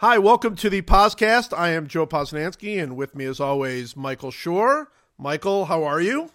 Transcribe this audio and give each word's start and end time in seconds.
Hi, 0.00 0.16
welcome 0.18 0.54
to 0.56 0.70
the 0.70 0.82
podcast. 0.82 1.56
I 1.56 1.70
am 1.70 1.88
Joe 1.88 2.06
Posnanski, 2.06 2.80
and 2.80 2.96
with 2.96 3.16
me, 3.16 3.24
as 3.24 3.40
always, 3.40 3.96
Michael 3.96 4.30
Schur. 4.30 4.86
Michael, 5.18 5.64
how 5.64 5.82
are 5.82 6.00
you? 6.00 6.30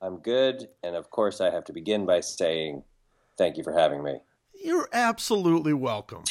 I'm 0.00 0.16
good, 0.18 0.68
and 0.82 0.96
of 0.96 1.10
course, 1.10 1.40
I 1.40 1.50
have 1.50 1.64
to 1.66 1.72
begin 1.72 2.06
by 2.06 2.20
saying 2.20 2.84
thank 3.36 3.58
you 3.58 3.64
for 3.64 3.72
having 3.72 4.02
me. 4.02 4.20
You're 4.54 4.88
absolutely 4.92 5.74
welcome. 5.74 6.24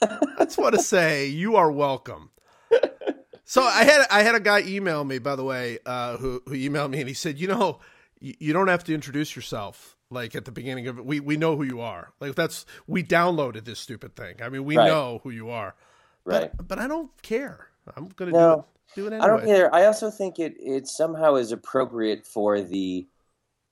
I 0.00 0.44
just 0.44 0.58
want 0.58 0.74
to 0.76 0.82
say 0.82 1.26
you 1.26 1.56
are 1.56 1.72
welcome. 1.72 2.30
So 3.44 3.62
I 3.62 3.82
had 3.84 4.06
I 4.10 4.22
had 4.22 4.34
a 4.34 4.40
guy 4.40 4.60
email 4.60 5.02
me, 5.04 5.18
by 5.18 5.34
the 5.34 5.44
way, 5.44 5.78
uh, 5.86 6.18
who 6.18 6.42
who 6.46 6.52
emailed 6.54 6.90
me, 6.90 7.00
and 7.00 7.08
he 7.08 7.14
said, 7.14 7.38
you 7.38 7.48
know, 7.48 7.80
you, 8.20 8.34
you 8.38 8.52
don't 8.52 8.68
have 8.68 8.84
to 8.84 8.94
introduce 8.94 9.34
yourself 9.34 9.96
like 10.10 10.36
at 10.36 10.44
the 10.44 10.52
beginning 10.52 10.86
of 10.86 10.98
it. 10.98 11.04
We 11.04 11.18
we 11.20 11.36
know 11.36 11.56
who 11.56 11.64
you 11.64 11.80
are. 11.80 12.12
Like 12.20 12.34
that's 12.34 12.64
we 12.86 13.02
downloaded 13.02 13.64
this 13.64 13.80
stupid 13.80 14.14
thing. 14.14 14.36
I 14.42 14.50
mean, 14.50 14.64
we 14.64 14.76
Right. 14.76 14.86
know 14.86 15.20
who 15.24 15.30
you 15.30 15.48
are. 15.50 15.74
Right. 16.28 16.50
But, 16.56 16.68
but 16.68 16.78
I 16.78 16.86
don't 16.86 17.10
care. 17.22 17.68
I'm 17.96 18.08
gonna 18.16 18.32
No, 18.32 18.54
do 18.54 18.60
it. 18.60 18.64
Do 18.94 19.06
it 19.06 19.12
anyway. 19.14 19.24
I 19.24 19.26
don't 19.28 19.44
care. 19.46 19.74
I 19.74 19.86
also 19.86 20.10
think 20.10 20.38
it 20.38 20.54
it 20.58 20.86
somehow 20.86 21.34
is 21.36 21.52
appropriate 21.52 22.26
for 22.26 22.60
the 22.60 23.06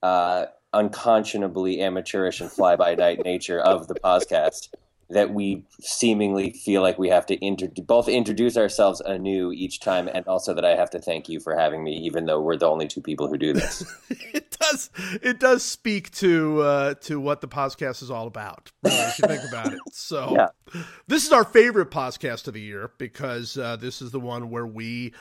uh, 0.03 0.47
unconscionably 0.73 1.81
amateurish 1.81 2.41
and 2.41 2.51
fly 2.51 2.77
by 2.77 2.95
night 2.95 3.25
nature 3.25 3.61
of 3.61 3.89
the 3.89 3.95
podcast 3.95 4.69
that 5.09 5.33
we 5.33 5.65
seemingly 5.81 6.51
feel 6.51 6.83
like 6.83 6.99
we 6.99 7.09
have 7.09 7.27
to 7.27 7.45
inter- 7.45 7.69
both 7.85 8.09
introduce 8.09 8.57
ourselves 8.57 9.01
anew 9.01 9.53
each 9.53 9.79
time, 9.81 10.09
and 10.13 10.27
also 10.27 10.53
that 10.55 10.65
I 10.65 10.75
have 10.75 10.91
to 10.91 10.99
thank 10.99 11.29
you 11.29 11.39
for 11.39 11.57
having 11.57 11.85
me, 11.85 11.93
even 11.99 12.27
though 12.27 12.41
we're 12.41 12.57
the 12.57 12.67
only 12.69 12.89
two 12.89 13.01
people 13.01 13.29
who 13.29 13.39
do 13.39 13.53
this. 13.53 13.85
it 14.11 14.57
does 14.59 14.91
it 15.23 15.39
does 15.39 15.63
speak 15.63 16.11
to 16.13 16.61
uh, 16.63 16.95
to 17.03 17.21
what 17.21 17.41
the 17.41 17.49
podcast 17.49 18.03
is 18.03 18.11
all 18.11 18.27
about. 18.27 18.73
if 18.85 19.19
you 19.21 19.29
think 19.29 19.43
about 19.49 19.73
it. 19.73 19.79
So 19.93 20.35
Yeah. 20.35 20.83
this 21.07 21.25
is 21.27 21.33
our 21.33 21.45
favorite 21.45 21.91
podcast 21.91 22.49
of 22.49 22.55
the 22.55 22.61
year 22.61 22.91
because 22.99 23.57
uh, 23.57 23.77
this 23.77 24.03
is 24.03 24.11
the 24.11 24.21
one 24.21 24.51
where 24.51 24.67
we, 24.67 25.13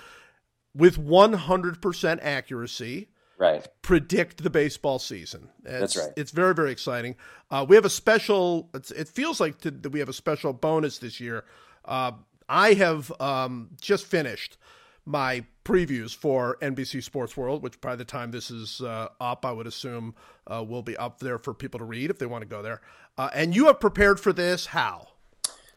with 0.76 0.98
one 0.98 1.34
hundred 1.34 1.82
percent 1.82 2.22
accuracy, 2.24 3.08
right. 3.38 3.68
predict 3.82 4.44
the 4.44 4.50
baseball 4.50 5.00
season. 5.00 5.50
It's, 5.64 5.96
That's 5.96 5.98
right. 5.98 6.14
It's 6.16 6.32
very 6.32 6.54
very 6.54 6.72
exciting. 6.72 7.16
Uh, 7.52 7.66
we 7.68 7.76
have 7.76 7.86
a 7.86 7.90
special. 7.90 8.70
It's, 8.74 8.92
it 8.92 9.08
feels 9.08 9.40
like 9.40 9.60
th- 9.62 9.76
that 9.82 9.90
we 9.90 10.00
have 10.00 10.10
a 10.10 10.14
special 10.14 10.54
bonus 10.54 11.00
this 11.00 11.20
year. 11.20 11.46
Uh, 11.84 12.14
I 12.48 12.74
have 12.74 13.12
um, 13.20 13.70
just 13.82 14.06
finished 14.06 14.58
my 15.06 15.46
previews 15.64 16.16
for 16.16 16.58
NBC 16.62 17.04
Sports 17.04 17.38
World, 17.38 17.62
which 17.62 17.80
by 17.82 17.96
the 17.96 18.06
time 18.06 18.32
this 18.32 18.50
is 18.50 18.82
uh, 18.82 19.10
up, 19.20 19.46
I 19.46 19.52
would 19.52 19.68
assume 19.68 20.16
uh, 20.48 20.64
will 20.64 20.82
be 20.82 20.98
up 20.98 21.20
there 21.20 21.38
for 21.38 21.54
people 21.54 21.80
to 21.80 21.86
read 21.86 22.10
if 22.10 22.20
they 22.20 22.26
want 22.26 22.42
to 22.42 22.48
go 22.48 22.62
there. 22.62 22.82
Uh, 23.18 23.30
and 23.34 23.56
you 23.56 23.66
have 23.68 23.80
prepared 23.80 24.20
for 24.20 24.34
this. 24.34 24.68
How? 24.68 25.08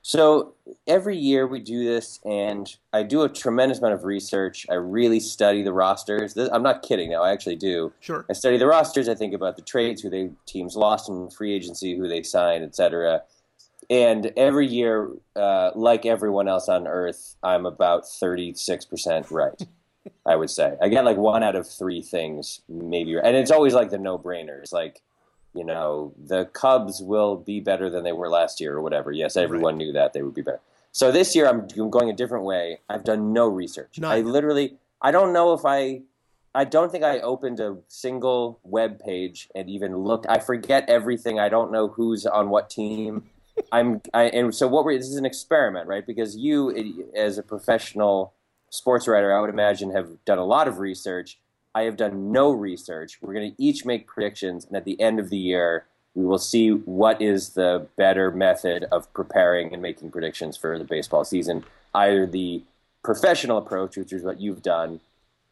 So 0.09 0.55
every 0.87 1.19
year 1.19 1.47
we 1.47 1.61
do 1.61 1.85
this, 1.85 2.19
and 2.25 2.75
I 2.95 3.03
do 3.03 3.25
a 3.25 3.29
tremendous 3.29 3.77
amount 3.77 3.93
of 3.93 4.05
research. 4.05 4.65
I 4.71 4.73
really 4.77 5.21
study 5.21 5.63
the 5.63 5.75
rosters. 5.75 6.33
This, 6.33 6.49
I'm 6.51 6.63
not 6.63 6.81
kidding 6.81 7.11
now; 7.11 7.23
I 7.23 7.31
actually 7.31 7.57
do. 7.57 7.93
Sure. 8.01 8.25
I 8.31 8.33
study 8.33 8.57
the 8.57 8.67
rosters. 8.67 9.07
I 9.07 9.15
think 9.15 9.35
about 9.35 9.57
the 9.57 9.63
trades, 9.63 10.01
who 10.01 10.09
they 10.09 10.31
teams 10.47 10.77
lost 10.77 11.11
in 11.11 11.29
free 11.29 11.53
agency, 11.53 11.95
who 11.95 12.09
they 12.09 12.23
signed, 12.23 12.65
etc. 12.65 13.25
And 13.91 14.33
every 14.35 14.67
year, 14.67 15.11
uh, 15.37 15.73
like 15.75 16.07
everyone 16.07 16.49
else 16.49 16.71
on 16.71 16.87
Earth, 16.87 17.37
I'm 17.43 17.67
about 17.67 18.09
36 18.09 18.87
percent 18.87 19.31
right. 19.31 19.61
I 20.27 20.37
would 20.37 20.49
say 20.49 20.75
I 20.81 20.89
get 20.89 21.05
like 21.05 21.19
one 21.19 21.43
out 21.43 21.55
of 21.55 21.69
three 21.69 22.01
things, 22.01 22.63
maybe, 22.67 23.19
and 23.19 23.37
it's 23.37 23.51
always 23.51 23.75
like 23.75 23.91
the 23.91 23.99
no-brainers, 23.99 24.73
like 24.73 25.03
you 25.59 25.65
know, 25.65 26.15
the 26.17 26.45
Cubs 26.45 27.03
will 27.03 27.35
be 27.35 27.59
better 27.59 27.91
than 27.91 28.05
they 28.05 28.13
were 28.13 28.31
last 28.31 28.61
year 28.61 28.77
or 28.77 28.81
whatever. 28.81 29.11
Yes, 29.11 29.37
everyone 29.37 29.77
knew 29.77 29.93
that 29.93 30.13
they 30.13 30.23
would 30.23 30.35
be 30.35 30.43
better. 30.43 30.61
So 30.93 31.11
this 31.11 31.35
year 31.35 31.49
I'm 31.49 31.67
going 31.91 32.09
a 32.09 32.13
different 32.13 32.45
way. 32.45 32.79
I've 32.89 33.03
done 33.03 33.33
no 33.33 33.49
research. 33.49 33.99
None. 33.99 34.11
I 34.11 34.21
literally 34.21 34.79
I 35.03 35.11
don't 35.11 35.33
know 35.33 35.53
if 35.55 35.65
I 35.65 36.03
I 36.55 36.65
don't 36.65 36.93
think 36.93 37.03
I 37.03 37.19
opened 37.19 37.59
a 37.59 37.79
single 37.89 38.61
web 38.63 39.01
page 39.01 39.49
and 39.55 39.69
even 39.69 39.97
looked. 39.97 40.27
I 40.29 40.39
forget 40.39 40.89
everything. 40.89 41.41
I 41.41 41.49
don't 41.49 41.73
know 41.73 41.89
who's 41.89 42.25
on 42.25 42.51
what 42.51 42.71
team. 42.71 43.25
I'm 43.73 44.01
I, 44.15 44.25
and 44.25 44.55
so 44.55 44.69
what 44.69 44.85
we're 44.85 44.97
this 44.97 45.09
is 45.09 45.17
an 45.17 45.27
experiment, 45.27 45.89
right? 45.89 46.07
Because 46.07 46.37
you 46.37 46.75
eh, 46.77 47.19
as 47.19 47.37
a 47.37 47.43
professional 47.43 48.33
sports 48.71 49.09
writer, 49.09 49.37
I 49.37 49.41
would 49.41 49.51
imagine 49.51 49.91
have 49.91 50.25
done 50.25 50.39
a 50.39 50.45
lot 50.45 50.69
of 50.69 50.79
research. 50.79 51.39
I 51.75 51.83
have 51.83 51.97
done 51.97 52.33
no 52.33 52.51
research. 52.51 53.19
We're 53.21 53.35
going 53.35 53.53
to 53.53 53.63
each 53.63 53.85
make 53.85 54.07
predictions, 54.07 54.65
and 54.65 54.77
at 54.77 54.85
the 54.85 55.01
end 55.01 55.21
of 55.21 55.31
the 55.31 55.39
year, 55.39 55.87
we 56.15 56.25
will 56.25 56.39
see 56.39 56.71
what 56.71 57.23
is 57.23 57.51
the 57.51 57.87
better 57.97 58.31
method 58.31 58.85
of 58.91 59.13
preparing 59.13 59.73
and 59.73 59.81
making 59.81 60.11
predictions 60.11 60.57
for 60.57 60.79
the 60.79 60.85
baseball 60.85 61.25
season. 61.25 61.65
Either 61.95 62.27
the 62.27 62.63
professional 63.05 63.59
approach, 63.59 63.97
which 63.97 64.13
is 64.13 64.25
what 64.25 64.41
you've 64.41 64.63
done, 64.63 65.01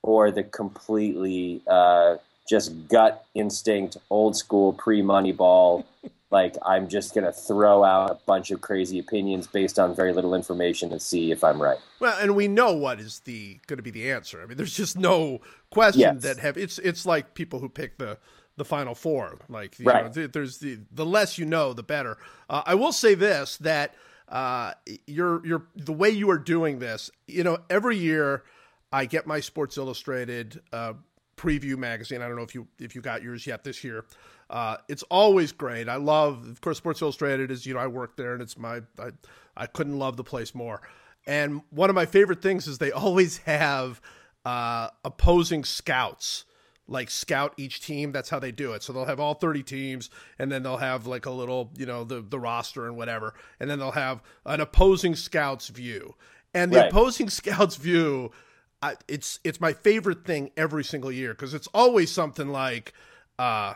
or 0.03 0.31
the 0.31 0.43
completely 0.43 1.62
uh, 1.66 2.16
just 2.48 2.88
gut 2.88 3.25
instinct, 3.34 3.97
old 4.10 4.37
school 4.37 4.72
pre 4.72 5.03
Moneyball. 5.03 5.84
Like 6.31 6.57
I'm 6.65 6.89
just 6.89 7.15
going 7.15 7.25
to 7.25 7.33
throw 7.33 7.85
out 7.85 8.11
a 8.11 8.19
bunch 8.27 8.51
of 8.51 8.61
crazy 8.61 8.99
opinions 8.99 9.47
based 9.47 9.79
on 9.79 9.95
very 9.95 10.13
little 10.13 10.35
information 10.35 10.91
and 10.93 11.01
see 11.01 11.31
if 11.31 11.45
I'm 11.45 11.63
right. 11.63 11.79
Well, 12.01 12.19
and 12.21 12.35
we 12.35 12.49
know 12.49 12.73
what 12.73 12.99
is 13.01 13.21
the 13.21 13.59
going 13.67 13.77
to 13.77 13.83
be 13.83 13.91
the 13.93 14.11
answer. 14.11 14.43
I 14.43 14.47
mean, 14.47 14.57
there's 14.57 14.77
just 14.77 14.99
no 14.99 15.41
question 15.71 16.01
Yes. 16.01 16.23
that 16.23 16.39
have 16.39 16.57
it's 16.57 16.79
it's 16.79 17.07
like 17.07 17.35
people 17.35 17.61
who 17.61 17.69
pick 17.69 17.99
the 17.99 18.19
the 18.57 18.65
final 18.65 18.95
four. 18.95 19.39
Like, 19.49 19.79
you 19.79 19.85
Right. 19.85 20.07
know, 20.07 20.11
th- 20.13 20.33
there's 20.33 20.59
the 20.59 20.79
the 20.91 21.07
less 21.07 21.39
you 21.39 21.45
know, 21.45 21.73
the 21.73 21.83
better. 21.83 22.17
Uh, 22.51 22.63
I 22.67 22.75
will 22.75 22.93
say 22.93 23.15
this 23.15 23.59
that 23.59 23.95
uh, 24.29 24.73
you're 25.07 25.47
you're 25.47 25.67
the 25.77 25.93
way 25.93 26.11
you 26.11 26.29
are 26.31 26.39
doing 26.39 26.81
this. 26.81 27.11
You 27.29 27.45
know, 27.45 27.59
every 27.71 27.97
year 27.97 28.43
I 28.93 29.05
get 29.07 29.27
my 29.27 29.39
Sports 29.41 29.77
Illustrated 29.77 30.61
uh, 30.73 30.95
preview 31.37 31.77
magazine. 31.77 32.23
I 32.23 32.27
don't 32.27 32.37
know 32.37 32.43
if 32.43 32.55
you 32.55 32.67
if 32.81 32.97
you 32.97 33.01
got 33.01 33.23
yours 33.23 33.47
yet 33.47 33.63
this 33.63 33.85
year. 33.85 34.05
Uh, 34.49 34.77
it's 34.89 35.03
always 35.05 35.53
great. 35.53 35.89
I 35.89 35.97
love, 35.97 36.47
of 36.49 36.61
course, 36.61 36.79
Sports 36.79 37.03
Illustrated 37.03 37.51
is 37.51 37.67
you 37.67 37.75
know 37.75 37.81
I 37.81 37.87
work 37.89 38.17
there 38.17 38.33
and 38.33 38.43
it's 38.43 38.57
my 38.59 38.81
I 38.99 39.11
I 39.57 39.67
couldn't 39.67 39.99
love 39.99 40.17
the 40.17 40.25
place 40.25 40.55
more. 40.55 40.81
And 41.27 41.62
one 41.71 41.91
of 41.91 41.97
my 41.97 42.07
favorite 42.07 42.43
things 42.43 42.67
is 42.67 42.79
they 42.79 42.93
always 43.05 43.39
have 43.39 44.01
uh, 44.45 44.89
opposing 45.05 45.65
scouts 45.65 46.45
like 46.89 47.11
scout 47.11 47.53
each 47.57 47.81
team. 47.81 48.12
That's 48.12 48.31
how 48.31 48.39
they 48.39 48.53
do 48.53 48.73
it. 48.73 48.83
So 48.83 48.93
they'll 48.93 49.07
have 49.07 49.21
all 49.21 49.34
30 49.34 49.62
teams 49.62 50.11
and 50.39 50.51
then 50.51 50.63
they'll 50.63 50.77
have 50.77 51.07
like 51.07 51.27
a 51.27 51.31
little, 51.31 51.73
you 51.77 51.87
know, 51.87 52.05
the, 52.05 52.21
the 52.21 52.39
roster 52.39 52.87
and 52.87 52.97
whatever. 52.97 53.34
And 53.59 53.69
then 53.69 53.78
they'll 53.78 53.91
have 53.93 54.23
an 54.45 54.61
opposing 54.61 55.15
scout's 55.17 55.69
view. 55.69 56.15
And 56.55 56.73
the 56.73 56.78
Right. 56.78 56.89
opposing 56.89 57.28
scout's 57.41 57.77
view, 57.77 58.31
I, 58.83 58.95
it's 59.09 59.41
it's 59.43 59.61
my 59.61 59.73
favorite 59.73 60.25
thing 60.25 60.51
every 60.57 60.84
single 60.84 61.11
year 61.11 61.31
because 61.33 61.55
it's 61.55 61.67
always 61.75 62.11
something 62.13 62.49
like, 62.49 62.93
uh, 63.39 63.75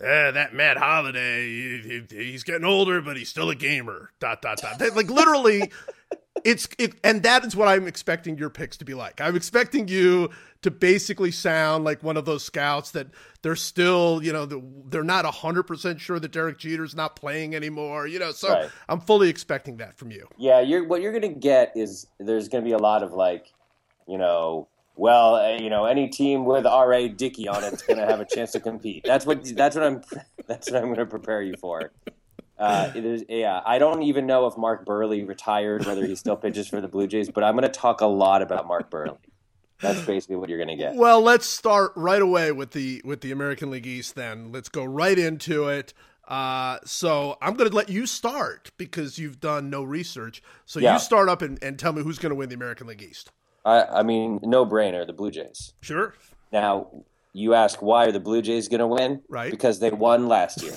eh, 0.00 0.30
that 0.32 0.54
Matt 0.54 0.76
Holliday, 0.76 1.46
he, 1.48 2.02
he- 2.10 2.24
he's 2.30 2.42
getting 2.44 2.64
older, 2.64 3.00
but 3.00 3.16
he's 3.16 3.28
still 3.28 3.50
a 3.50 3.54
gamer. 3.54 4.10
Dot 4.20 4.42
dot 4.42 4.58
dot. 4.58 4.78
They- 4.78 4.90
like 4.90 5.10
literally, 5.10 5.70
it's 6.44 6.68
it, 6.78 6.94
and 7.04 7.22
that 7.22 7.44
is 7.44 7.54
what 7.56 7.68
I'm 7.68 7.86
expecting 7.86 8.38
your 8.38 8.50
picks 8.50 8.76
to 8.78 8.84
be 8.84 8.94
like. 8.94 9.20
I'm 9.20 9.36
expecting 9.36 9.88
you 9.88 10.30
to 10.62 10.70
basically 10.70 11.30
sound 11.30 11.84
like 11.84 12.02
one 12.02 12.16
of 12.18 12.26
those 12.26 12.44
scouts 12.44 12.90
that 12.90 13.06
they're 13.42 13.56
still, 13.56 14.20
you 14.22 14.30
know, 14.32 14.46
they're 14.90 15.02
not 15.02 15.24
hundred 15.26 15.62
percent 15.64 16.00
sure 16.00 16.18
that 16.20 16.32
Derek 16.32 16.58
Jeter's 16.58 16.94
not 16.94 17.16
playing 17.16 17.54
anymore. 17.54 18.06
You 18.06 18.18
know, 18.18 18.30
so 18.32 18.48
Right. 18.52 18.70
I'm 18.88 19.00
fully 19.00 19.28
expecting 19.30 19.78
that 19.78 19.96
from 19.96 20.10
you. 20.10 20.28
Yeah, 20.38 20.60
you're 20.60 20.86
what 20.86 21.00
you're 21.02 21.12
going 21.18 21.32
to 21.34 21.40
get 21.40 21.72
is 21.76 22.06
there's 22.18 22.48
going 22.48 22.62
to 22.62 22.68
be 22.68 22.72
a 22.74 22.78
lot 22.78 23.02
of 23.02 23.12
like, 23.12 23.46
you 24.06 24.18
know, 24.18 24.68
well, 24.96 25.36
uh, 25.36 25.56
you 25.56 25.70
know, 25.70 25.84
any 25.86 26.08
team 26.08 26.44
with 26.44 26.66
R.A. 26.66 27.08
Dickey 27.08 27.48
on 27.48 27.64
it's 27.64 27.82
going 27.82 27.98
to 27.98 28.06
have 28.06 28.20
a 28.20 28.24
chance 28.24 28.52
to 28.52 28.60
compete. 28.60 29.04
That's 29.04 29.24
what 29.26 29.44
that's 29.56 29.76
what 29.76 29.84
I'm 29.84 30.02
that's 30.46 30.70
what 30.70 30.76
I'm 30.78 30.86
going 30.86 30.98
to 30.98 31.06
prepare 31.06 31.42
you 31.42 31.54
for. 31.60 31.92
Uh, 32.58 32.90
is, 32.94 33.24
yeah, 33.28 33.62
I 33.64 33.78
don't 33.78 34.02
even 34.02 34.26
know 34.26 34.46
if 34.46 34.58
Mark 34.58 34.84
Buehrle 34.84 35.26
retired, 35.26 35.86
whether 35.86 36.04
he 36.06 36.14
still 36.14 36.36
pitches 36.36 36.68
for 36.68 36.82
the 36.82 36.88
Blue 36.88 37.06
Jays, 37.06 37.30
but 37.30 37.42
I'm 37.42 37.54
going 37.54 37.62
to 37.62 37.70
talk 37.70 38.02
a 38.02 38.06
lot 38.06 38.42
about 38.42 38.66
Mark 38.66 38.90
Buehrle. 38.90 39.16
That's 39.80 40.02
basically 40.02 40.36
what 40.36 40.50
you're 40.50 40.58
going 40.58 40.68
to 40.68 40.76
get. 40.76 40.94
Well, 40.94 41.22
let's 41.22 41.46
start 41.46 41.92
right 41.96 42.20
away 42.20 42.52
with 42.52 42.72
the 42.72 43.00
with 43.02 43.22
the 43.22 43.32
American 43.32 43.70
League 43.70 43.86
East. 43.86 44.14
Then 44.14 44.52
let's 44.52 44.68
go 44.68 44.84
right 44.84 45.18
into 45.18 45.68
it. 45.68 45.94
Uh, 46.28 46.78
so 46.84 47.38
I'm 47.40 47.54
going 47.54 47.68
to 47.70 47.74
let 47.74 47.88
you 47.88 48.04
start 48.06 48.70
because 48.76 49.18
you've 49.18 49.40
done 49.40 49.70
no 49.70 49.82
research. 49.82 50.42
So 50.66 50.78
Yeah. 50.78 50.92
you 50.92 50.98
start 51.00 51.28
up 51.28 51.40
and, 51.42 51.58
and 51.62 51.78
tell 51.78 51.92
me 51.92 52.02
who's 52.02 52.18
going 52.18 52.30
to 52.30 52.36
win 52.36 52.50
the 52.50 52.54
American 52.54 52.86
League 52.86 53.02
East. 53.02 53.32
I, 53.64 53.82
I 53.82 54.02
mean, 54.02 54.40
no 54.42 54.64
brainer, 54.64 55.06
the 55.06 55.12
Blue 55.12 55.30
Jays. 55.30 55.74
Sure. 55.80 56.14
Now, 56.52 56.88
you 57.32 57.54
ask 57.54 57.80
why 57.80 58.06
are 58.06 58.12
the 58.12 58.20
Blue 58.20 58.42
Jays 58.42 58.68
going 58.68 58.80
to 58.80 58.86
win? 58.86 59.22
Right. 59.28 59.50
Because 59.50 59.80
they 59.80 59.90
won 59.90 60.28
last 60.28 60.62
year, 60.62 60.76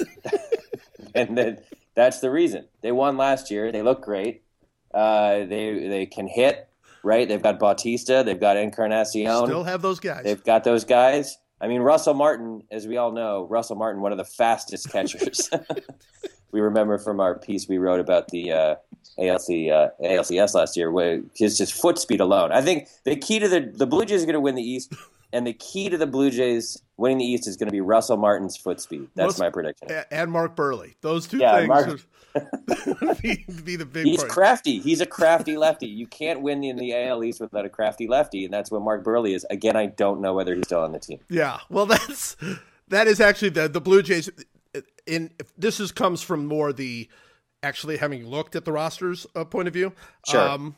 and 1.15 1.37
then 1.37 1.59
that's 1.95 2.19
the 2.19 2.29
reason 2.29 2.67
they 2.81 2.91
won 2.91 3.17
last 3.17 3.49
year. 3.49 3.71
They 3.71 3.81
look 3.81 4.01
great. 4.01 4.43
Uh, 4.93 5.45
they 5.45 5.87
they 5.87 6.05
can 6.05 6.27
hit. 6.27 6.69
Right. 7.03 7.27
They've 7.27 7.41
got 7.41 7.59
Bautista. 7.59 8.23
They've 8.25 8.39
got 8.39 8.55
Encarnacion. 8.55 9.25
Still 9.45 9.63
have 9.63 9.81
those 9.81 9.99
guys. 9.99 10.23
They've 10.23 10.43
got 10.43 10.63
those 10.63 10.85
guys. 10.85 11.37
I 11.59 11.67
mean, 11.67 11.81
Russell 11.81 12.13
Martin, 12.13 12.63
as 12.71 12.87
we 12.87 12.97
all 12.97 13.13
know, 13.13 13.47
Russell 13.49 13.77
Martin, 13.77 14.01
one 14.01 14.11
of 14.11 14.17
the 14.17 14.25
fastest 14.25 14.91
catchers. 14.91 15.49
we 16.51 16.59
remember 16.59 16.97
from 16.97 17.21
our 17.21 17.39
piece 17.39 17.69
we 17.69 17.77
wrote 17.77 18.01
about 18.01 18.27
the 18.27 18.51
uh, 18.51 18.75
ALC 19.17 19.69
uh, 19.71 19.89
ALCS 20.01 20.53
last 20.53 20.75
year, 20.77 20.91
where 20.91 21.21
his 21.35 21.57
just 21.57 21.73
foot 21.73 21.97
speed 21.97 22.19
alone. 22.19 22.51
I 22.51 22.61
think 22.61 22.87
the 23.03 23.15
key 23.15 23.39
to 23.39 23.47
the 23.47 23.61
the 23.61 23.85
Blue 23.85 24.05
Jays 24.05 24.23
are 24.23 24.25
going 24.25 24.33
to 24.33 24.39
win 24.39 24.55
the 24.55 24.63
East, 24.63 24.93
and 25.31 25.45
the 25.47 25.53
key 25.53 25.89
to 25.89 25.97
the 25.97 26.07
Blue 26.07 26.29
Jays 26.29 26.81
winning 26.97 27.17
the 27.17 27.25
East 27.25 27.47
is 27.47 27.57
going 27.57 27.67
to 27.67 27.71
be 27.71 27.81
Russell 27.81 28.17
Martin's 28.17 28.55
foot 28.55 28.79
speed. 28.79 29.07
That's 29.15 29.39
my 29.39 29.49
prediction. 29.49 29.89
And 30.11 30.31
Mark 30.31 30.55
Buehrle. 30.55 30.93
Those 31.01 31.27
two 31.27 31.37
yeah, 31.37 31.57
things. 31.57 31.67
Mark, 31.67 31.99
be, 33.21 33.45
be, 33.63 33.75
the 33.75 33.85
big. 33.85 34.05
He's 34.05 34.19
part. 34.19 34.29
crafty. 34.29 34.79
He's 34.79 35.01
a 35.01 35.05
crafty 35.05 35.57
lefty. 35.57 35.87
You 35.87 36.07
can't 36.07 36.41
win 36.41 36.63
in 36.63 36.77
the 36.77 36.95
AL 36.95 37.23
East 37.23 37.41
without 37.41 37.65
a 37.65 37.69
crafty 37.69 38.07
lefty, 38.07 38.45
and 38.45 38.53
that's 38.53 38.71
what 38.71 38.81
Mark 38.81 39.03
Buehrle 39.03 39.33
is. 39.33 39.45
Again, 39.49 39.75
I 39.75 39.87
don't 39.87 40.21
know 40.21 40.33
whether 40.33 40.55
he's 40.55 40.65
still 40.65 40.81
on 40.81 40.91
the 40.91 40.99
team. 40.99 41.19
Yeah, 41.29 41.59
well, 41.69 41.85
that's 41.87 42.35
that 42.87 43.07
is 43.07 43.19
actually 43.19 43.49
the 43.49 43.67
the 43.67 43.81
Blue 43.81 44.01
Jays. 44.01 44.29
In 45.05 45.31
this 45.57 45.79
is 45.79 45.91
comes 45.91 46.21
from 46.21 46.45
more 46.45 46.71
the 46.71 47.09
actually 47.63 47.97
having 47.97 48.27
looked 48.27 48.55
at 48.55 48.65
the 48.65 48.71
rosters 48.71 49.25
uh, 49.35 49.45
point 49.45 49.67
of 49.67 49.73
view. 49.73 49.93
Sure. 50.27 50.41
Um, 50.41 50.75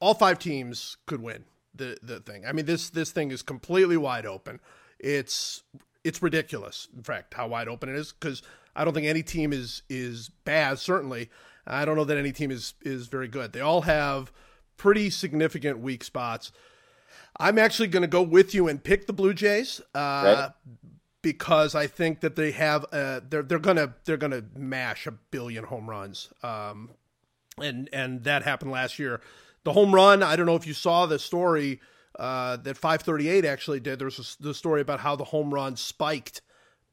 all 0.00 0.14
five 0.14 0.38
teams 0.38 0.96
could 1.06 1.22
win 1.22 1.44
the 1.74 1.96
the 2.02 2.20
thing. 2.20 2.44
I 2.46 2.52
mean 2.52 2.66
this 2.66 2.90
this 2.90 3.12
thing 3.12 3.30
is 3.30 3.42
completely 3.42 3.96
wide 3.96 4.26
open. 4.26 4.60
It's 4.98 5.62
it's 6.02 6.22
ridiculous. 6.22 6.88
In 6.96 7.02
fact, 7.02 7.34
how 7.34 7.48
wide 7.48 7.68
open 7.68 7.88
it 7.88 7.96
is 7.96 8.12
because 8.12 8.42
I 8.74 8.84
don't 8.84 8.94
think 8.94 9.06
any 9.06 9.22
team 9.22 9.52
is 9.52 9.82
is 9.88 10.30
bad. 10.44 10.78
Certainly, 10.78 11.30
I 11.66 11.84
don't 11.84 11.96
know 11.96 12.04
that 12.04 12.18
any 12.18 12.32
team 12.32 12.50
is 12.50 12.74
is 12.82 13.06
very 13.06 13.28
good. 13.28 13.52
They 13.52 13.60
all 13.60 13.82
have 13.82 14.32
pretty 14.76 15.10
significant 15.10 15.78
weak 15.78 16.04
spots. 16.04 16.52
I'm 17.38 17.58
actually 17.58 17.88
going 17.88 18.02
to 18.02 18.08
go 18.08 18.22
with 18.22 18.54
you 18.54 18.68
and 18.68 18.82
pick 18.82 19.06
the 19.06 19.12
Blue 19.12 19.34
Jays 19.34 19.80
uh, 19.94 19.98
right. 19.98 20.50
Because 21.24 21.74
I 21.74 21.86
think 21.86 22.20
that 22.20 22.36
they 22.36 22.52
have 22.52 22.84
uh, 22.92 23.20
they're 23.28 23.42
they're 23.42 23.58
gonna 23.58 23.94
they're 24.04 24.18
gonna 24.18 24.44
mash 24.54 25.06
a 25.06 25.10
billion 25.10 25.64
home 25.64 25.88
runs, 25.88 26.28
um, 26.42 26.90
and 27.60 27.88
and 27.92 28.22
that 28.24 28.44
happened 28.44 28.70
last 28.70 28.98
year. 28.98 29.20
The 29.64 29.72
home 29.72 29.94
run, 29.94 30.22
I 30.22 30.36
don't 30.36 30.44
know 30.44 30.54
if 30.54 30.66
you 30.66 30.74
saw 30.74 31.06
the 31.06 31.18
story 31.18 31.80
uh, 32.18 32.58
that 32.58 32.76
538 32.76 33.46
actually 33.46 33.80
did. 33.80 33.98
There's 33.98 34.36
the 34.38 34.52
story 34.52 34.82
about 34.82 35.00
how 35.00 35.16
the 35.16 35.24
home 35.24 35.52
run 35.52 35.76
spiked 35.76 36.42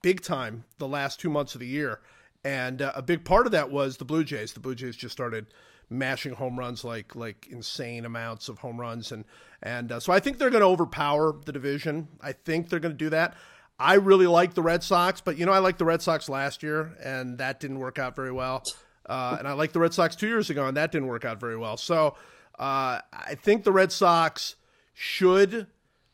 big 0.01 0.21
time 0.21 0.63
the 0.77 0.87
last 0.87 1.19
two 1.19 1.29
months 1.29 1.53
of 1.53 1.59
the 1.59 1.67
year. 1.67 1.99
And 2.45 2.81
uh, 2.81 2.93
a 2.95 3.01
big 3.01 3.25
part 3.25 3.45
of 3.45 3.51
that 3.51 3.69
was 3.69 3.97
the 3.97 4.05
Blue 4.05 4.23
Jays. 4.23 4.53
The 4.53 4.61
Blue 4.61 4.73
Jays 4.73 4.95
just 4.95 5.11
started 5.11 5.47
mashing 5.89 6.33
home 6.33 6.57
runs 6.57 6.85
like 6.85 7.17
like 7.17 7.47
insane 7.51 8.05
amounts 8.05 8.47
of 8.47 8.59
home 8.59 8.79
runs, 8.79 9.11
and 9.11 9.25
and 9.61 9.91
uh, 9.91 9.99
so 9.99 10.13
I 10.13 10.21
think 10.21 10.37
they're 10.37 10.49
going 10.49 10.61
to 10.61 10.67
overpower 10.67 11.35
the 11.45 11.51
division. 11.51 12.07
I 12.21 12.31
think 12.31 12.69
they're 12.69 12.79
going 12.79 12.93
to 12.93 12.97
do 12.97 13.09
that. 13.09 13.35
I 13.81 13.95
really 13.95 14.27
like 14.27 14.53
the 14.53 14.61
Red 14.61 14.83
Sox, 14.83 15.21
but 15.21 15.37
you 15.37 15.45
know 15.45 15.51
I 15.51 15.57
liked 15.57 15.79
the 15.79 15.85
Red 15.85 16.01
Sox 16.01 16.29
last 16.29 16.61
year, 16.61 16.95
and 17.03 17.39
that 17.39 17.59
didn't 17.59 17.79
work 17.79 17.97
out 17.97 18.15
very 18.15 18.31
well. 18.31 18.63
Uh, 19.07 19.35
and 19.39 19.47
I 19.47 19.53
liked 19.53 19.73
the 19.73 19.79
Red 19.79 19.93
Sox 19.93 20.15
two 20.15 20.27
years 20.27 20.49
ago, 20.51 20.67
and 20.67 20.77
that 20.77 20.91
didn't 20.91 21.07
work 21.07 21.25
out 21.25 21.39
very 21.39 21.57
well. 21.57 21.77
So 21.77 22.15
uh, 22.59 23.01
I 23.11 23.35
think 23.35 23.63
the 23.63 23.71
Red 23.71 23.91
Sox 23.91 24.55
should 24.93 25.65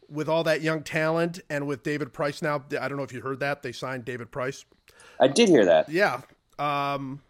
with 0.09 0.29
all 0.29 0.45
that 0.45 0.61
young 0.61 0.81
talent 0.81 1.41
and 1.49 1.67
with 1.67 1.83
David 1.83 2.13
Price 2.13 2.41
now. 2.41 2.63
I 2.79 2.87
don't 2.87 2.97
know 2.97 3.03
if 3.03 3.11
you 3.11 3.21
heard 3.21 3.41
that 3.41 3.61
they 3.61 3.73
signed 3.73 4.05
David 4.05 4.31
Price. 4.31 4.63
I 5.19 5.27
did 5.27 5.49
hear 5.49 5.65
that. 5.65 5.89
Yeah. 5.89 6.21
Um, 6.57 7.21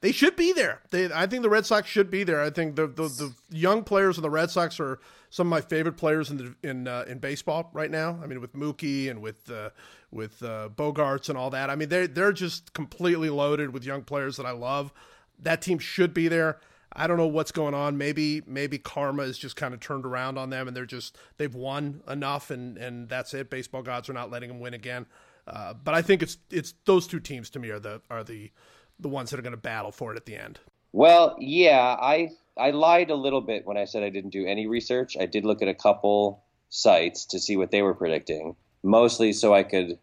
they 0.00 0.10
should 0.10 0.34
be 0.34 0.52
there. 0.52 0.80
They, 0.90 1.12
I 1.12 1.26
think 1.26 1.42
the 1.42 1.50
Red 1.50 1.66
Sox 1.66 1.86
should 1.86 2.10
be 2.10 2.24
there. 2.24 2.42
I 2.42 2.50
think 2.50 2.74
the, 2.74 2.88
the, 2.88 3.04
the 3.04 3.34
young 3.50 3.84
players 3.84 4.18
of 4.18 4.22
the 4.22 4.30
Red 4.30 4.50
Sox 4.50 4.80
are 4.80 4.98
some 5.30 5.46
of 5.46 5.50
my 5.50 5.60
favorite 5.60 5.96
players 5.96 6.30
in 6.30 6.36
the, 6.36 6.54
in 6.68 6.86
uh, 6.88 7.04
in 7.08 7.18
baseball 7.18 7.70
right 7.72 7.90
now. 7.90 8.18
I 8.22 8.26
mean, 8.26 8.40
with 8.40 8.52
Mookie 8.52 9.08
and 9.08 9.22
with 9.22 9.50
uh, 9.50 9.70
with 10.10 10.42
uh, 10.42 10.68
Bogaerts 10.74 11.28
and 11.28 11.38
all 11.38 11.50
that. 11.50 11.70
I 11.70 11.76
mean, 11.76 11.88
they 11.88 12.06
they're 12.06 12.32
just 12.32 12.74
completely 12.74 13.30
loaded 13.30 13.72
with 13.72 13.84
young 13.84 14.02
players 14.02 14.36
that 14.36 14.46
I 14.46 14.50
love. 14.50 14.92
That 15.38 15.62
team 15.62 15.78
should 15.78 16.12
be 16.12 16.28
there. 16.28 16.58
I 16.92 17.06
don't 17.06 17.16
know 17.16 17.28
what's 17.28 17.52
going 17.52 17.74
on. 17.74 17.96
Maybe 17.96 18.42
maybe 18.46 18.76
karma 18.76 19.22
is 19.22 19.38
just 19.38 19.54
kind 19.54 19.72
of 19.72 19.80
turned 19.80 20.04
around 20.04 20.36
on 20.36 20.50
them, 20.50 20.66
and 20.66 20.76
they're 20.76 20.84
just 20.84 21.16
they've 21.36 21.54
won 21.54 22.02
enough, 22.08 22.50
and 22.50 22.76
and 22.76 23.08
that's 23.08 23.32
it. 23.32 23.48
Baseball 23.48 23.82
gods 23.82 24.10
are 24.10 24.12
not 24.12 24.30
letting 24.30 24.48
them 24.48 24.60
win 24.60 24.74
again. 24.74 25.06
Uh, 25.46 25.74
but 25.74 25.94
I 25.94 26.02
think 26.02 26.22
it's 26.22 26.38
it's 26.50 26.74
those 26.84 27.06
two 27.06 27.20
teams 27.20 27.50
to 27.50 27.60
me 27.60 27.70
are 27.70 27.78
the 27.78 28.02
are 28.10 28.24
the 28.24 28.50
the 28.98 29.08
ones 29.08 29.30
that 29.30 29.38
are 29.38 29.42
going 29.42 29.52
to 29.54 29.60
battle 29.60 29.92
for 29.92 30.12
it 30.12 30.16
at 30.16 30.26
the 30.26 30.36
end. 30.36 30.58
Well, 30.92 31.36
yeah, 31.38 31.96
I 32.00 32.30
I 32.56 32.70
lied 32.70 33.10
a 33.10 33.14
little 33.14 33.40
bit 33.40 33.66
when 33.66 33.76
I 33.76 33.84
said 33.84 34.02
I 34.02 34.10
didn't 34.10 34.30
do 34.30 34.46
any 34.46 34.66
research. 34.66 35.16
I 35.18 35.26
did 35.26 35.44
look 35.44 35.62
at 35.62 35.68
a 35.68 35.74
couple 35.74 36.44
sites 36.68 37.26
to 37.26 37.38
see 37.38 37.56
what 37.56 37.70
they 37.70 37.82
were 37.82 37.94
predicting, 37.94 38.56
mostly 38.82 39.32
so 39.32 39.54
I 39.54 39.62
could 39.62 39.98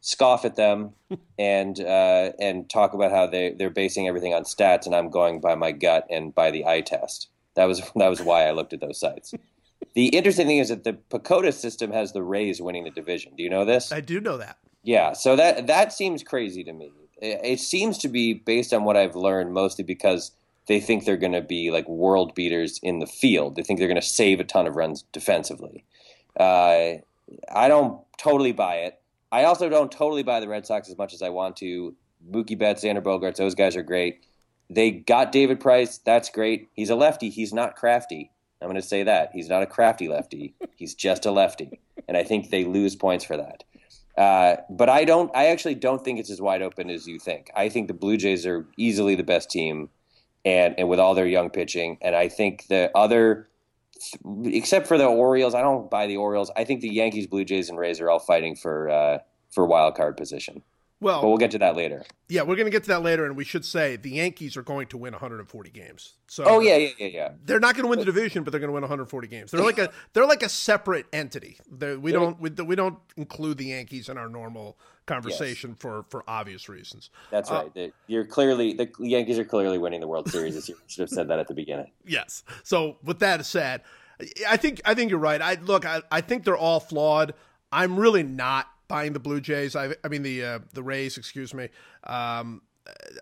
scoff 0.00 0.44
at 0.44 0.56
them 0.56 0.92
and 1.38 1.80
uh, 1.80 2.32
and 2.38 2.68
talk 2.68 2.94
about 2.94 3.10
how 3.10 3.26
they 3.26 3.54
they're 3.58 3.70
basing 3.70 4.08
everything 4.08 4.34
on 4.34 4.44
stats, 4.44 4.86
and 4.86 4.94
I'm 4.94 5.10
going 5.10 5.40
by 5.40 5.54
my 5.54 5.72
gut 5.72 6.06
and 6.10 6.34
by 6.34 6.50
the 6.50 6.66
eye 6.66 6.82
test. 6.82 7.28
That 7.54 7.66
was 7.66 7.80
that 7.96 8.08
was 8.08 8.22
why 8.22 8.46
I 8.46 8.52
looked 8.52 8.72
at 8.72 8.80
those 8.80 9.00
sites. 9.00 9.34
the 9.94 10.08
interesting 10.08 10.46
thing 10.46 10.58
is 10.58 10.68
that 10.68 10.84
the 10.84 10.94
PECOTA 11.10 11.52
system 11.52 11.92
has 11.92 12.12
the 12.12 12.22
Rays 12.22 12.60
winning 12.60 12.84
the 12.84 12.90
division. 12.90 13.34
Do 13.36 13.42
you 13.42 13.50
know 13.50 13.64
this? 13.64 13.92
I 13.92 14.00
do 14.00 14.20
know 14.20 14.36
that. 14.38 14.58
Yeah, 14.82 15.12
so 15.12 15.36
that 15.36 15.66
that 15.68 15.92
seems 15.92 16.22
crazy 16.22 16.64
to 16.64 16.72
me. 16.72 16.90
It, 17.20 17.40
it 17.44 17.60
seems 17.60 17.98
to 17.98 18.08
be 18.08 18.34
based 18.34 18.72
on 18.72 18.84
what 18.84 18.96
I've 18.96 19.16
learned, 19.16 19.52
mostly 19.52 19.84
because 19.84 20.32
they 20.66 20.80
think 20.80 21.04
they're 21.04 21.16
going 21.16 21.32
to 21.32 21.42
be 21.42 21.70
like 21.70 21.88
world 21.88 22.34
beaters 22.34 22.78
in 22.82 22.98
the 23.00 23.06
field. 23.06 23.56
They 23.56 23.62
think 23.62 23.78
they're 23.78 23.88
going 23.88 24.00
to 24.00 24.06
save 24.06 24.40
a 24.40 24.44
ton 24.44 24.66
of 24.66 24.76
runs 24.76 25.02
defensively. 25.12 25.84
Uh, 26.38 27.00
I 27.52 27.68
don't 27.68 28.00
totally 28.18 28.52
buy 28.52 28.76
it. 28.76 29.00
I 29.30 29.44
also 29.44 29.68
don't 29.68 29.90
totally 29.90 30.22
buy 30.22 30.40
the 30.40 30.48
Red 30.48 30.66
Sox 30.66 30.88
as 30.90 30.98
much 30.98 31.14
as 31.14 31.22
I 31.22 31.30
want 31.30 31.56
to. 31.56 31.94
Mookie 32.30 32.58
Betts, 32.58 32.84
Xander 32.84 33.02
Bogaerts, 33.02 33.36
those 33.36 33.54
guys 33.54 33.76
are 33.76 33.82
great. 33.82 34.24
They 34.70 34.90
got 34.90 35.32
David 35.32 35.60
Price. 35.60 35.98
That's 35.98 36.30
great. 36.30 36.68
He's 36.74 36.90
a 36.90 36.94
lefty. 36.94 37.30
He's 37.30 37.52
not 37.52 37.76
crafty. 37.76 38.30
I'm 38.60 38.68
going 38.68 38.80
to 38.80 38.86
say 38.86 39.02
that. 39.02 39.30
He's 39.32 39.48
not 39.48 39.62
a 39.62 39.66
crafty 39.66 40.08
lefty. 40.08 40.54
He's 40.76 40.94
just 40.94 41.26
a 41.26 41.32
lefty. 41.32 41.80
And 42.06 42.16
I 42.16 42.22
think 42.22 42.50
they 42.50 42.64
lose 42.64 42.94
points 42.94 43.24
for 43.24 43.36
that. 43.36 43.64
Uh, 44.16 44.56
but 44.70 44.88
I 44.88 45.04
don't. 45.04 45.34
I 45.34 45.46
actually 45.46 45.74
don't 45.74 46.04
think 46.04 46.20
it's 46.20 46.30
as 46.30 46.40
wide 46.40 46.62
open 46.62 46.90
as 46.90 47.06
you 47.06 47.18
think. 47.18 47.50
I 47.56 47.68
think 47.68 47.88
the 47.88 47.94
Blue 47.94 48.16
Jays 48.16 48.46
are 48.46 48.66
easily 48.76 49.14
the 49.14 49.22
best 49.22 49.50
team, 49.50 49.88
and 50.44 50.74
and 50.78 50.88
with 50.88 50.98
all 50.98 51.14
their 51.14 51.26
young 51.26 51.50
pitching, 51.50 51.98
and 52.00 52.14
I 52.14 52.28
think 52.28 52.66
the 52.68 52.90
other, 52.94 53.48
except 54.44 54.86
for 54.86 54.98
the 54.98 55.06
Orioles, 55.06 55.54
I 55.54 55.62
don't 55.62 55.90
buy 55.90 56.06
the 56.06 56.16
Orioles. 56.16 56.50
I 56.56 56.64
think 56.64 56.80
the 56.80 56.92
Yankees, 56.92 57.26
Blue 57.26 57.44
Jays, 57.44 57.68
and 57.68 57.78
Rays 57.78 58.00
are 58.00 58.10
all 58.10 58.18
fighting 58.18 58.56
for 58.56 58.88
uh, 58.90 59.18
for 59.50 59.66
wild 59.66 59.94
card 59.94 60.16
position. 60.16 60.62
Well, 61.02 61.20
but 61.20 61.28
we'll 61.28 61.36
get 61.36 61.50
to 61.50 61.58
that 61.58 61.74
later. 61.74 62.04
Yeah, 62.28 62.42
we're 62.42 62.54
going 62.54 62.66
to 62.66 62.70
get 62.70 62.84
to 62.84 62.90
that 62.90 63.02
later, 63.02 63.26
and 63.26 63.36
we 63.36 63.42
should 63.42 63.64
say 63.64 63.96
the 63.96 64.10
Yankees 64.10 64.56
are 64.56 64.62
going 64.62 64.86
to 64.86 64.96
win 64.96 65.12
140 65.12 65.70
games. 65.70 66.14
So, 66.28 66.44
oh 66.44 66.60
yeah, 66.60 66.76
yeah, 66.76 66.90
yeah, 66.96 67.06
yeah. 67.08 67.32
They're 67.44 67.58
not 67.58 67.74
going 67.74 67.82
to 67.82 67.88
win 67.88 67.98
the 67.98 68.04
division, 68.04 68.44
but 68.44 68.52
they're 68.52 68.60
going 68.60 68.68
to 68.68 68.72
win 68.72 68.82
140 68.82 69.26
games. 69.26 69.50
They're 69.50 69.64
like 69.64 69.78
a 69.78 69.90
they're 70.12 70.26
like 70.26 70.44
a 70.44 70.48
separate 70.48 71.06
entity. 71.12 71.58
They're, 71.68 71.98
we 71.98 72.12
don't 72.12 72.40
we, 72.40 72.50
we, 72.50 72.76
don't 72.76 72.98
include 73.16 73.58
the 73.58 73.66
Yankees 73.66 74.08
in 74.08 74.16
our 74.16 74.28
normal 74.28 74.78
conversation 75.06 75.70
yes. 75.70 75.78
for 75.80 76.04
for 76.08 76.22
obvious 76.28 76.68
reasons. 76.68 77.10
That's 77.32 77.50
uh, 77.50 77.68
right. 77.74 77.92
You're 78.06 78.24
clearly 78.24 78.72
the 78.72 78.88
Yankees 79.00 79.40
are 79.40 79.44
clearly 79.44 79.78
winning 79.78 80.00
the 80.00 80.08
World 80.08 80.30
Series 80.30 80.54
this 80.54 80.68
year. 80.68 80.78
Should 80.86 81.00
have 81.00 81.10
said 81.10 81.26
that 81.28 81.40
at 81.40 81.48
the 81.48 81.54
beginning. 81.54 81.90
Yes. 82.06 82.44
So 82.62 82.98
with 83.02 83.18
that 83.18 83.44
said, 83.44 83.82
I 84.48 84.56
think 84.56 84.80
I 84.84 84.94
think 84.94 85.10
you're 85.10 85.18
right. 85.18 85.42
I 85.42 85.54
look. 85.54 85.84
I, 85.84 86.02
I 86.12 86.20
think 86.20 86.44
they're 86.44 86.56
all 86.56 86.78
flawed. 86.78 87.34
I'm 87.72 87.98
really 87.98 88.22
not 88.22 88.68
buying 88.88 89.12
the 89.12 89.20
Blue 89.20 89.40
Jays. 89.40 89.76
I, 89.76 89.94
I 90.04 90.08
mean 90.08 90.22
the 90.22 90.44
uh, 90.44 90.58
the 90.72 90.82
Rays, 90.82 91.16
excuse 91.18 91.54
me. 91.54 91.68
Um, 92.04 92.62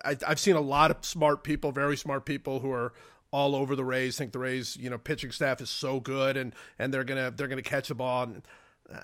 I, 0.03 0.17
have 0.27 0.39
seen 0.39 0.55
a 0.55 0.61
lot 0.61 0.91
of 0.91 1.05
smart 1.05 1.43
people, 1.43 1.71
very 1.71 1.97
smart 1.97 2.25
people, 2.25 2.59
who 2.59 2.71
are 2.71 2.93
all 3.31 3.55
over 3.55 3.75
the 3.75 3.85
Rays. 3.85 4.17
Think 4.17 4.33
the 4.33 4.39
Rays, 4.39 4.75
you 4.77 4.89
know, 4.89 4.97
pitching 4.97 5.31
staff 5.31 5.61
is 5.61 5.69
so 5.69 5.99
good, 5.99 6.37
and 6.37 6.53
and 6.79 6.93
they're 6.93 7.03
gonna 7.03 7.31
they're 7.31 7.47
gonna 7.47 7.61
catch 7.61 7.87
the 7.87 7.95
ball. 7.95 8.23
And 8.23 8.41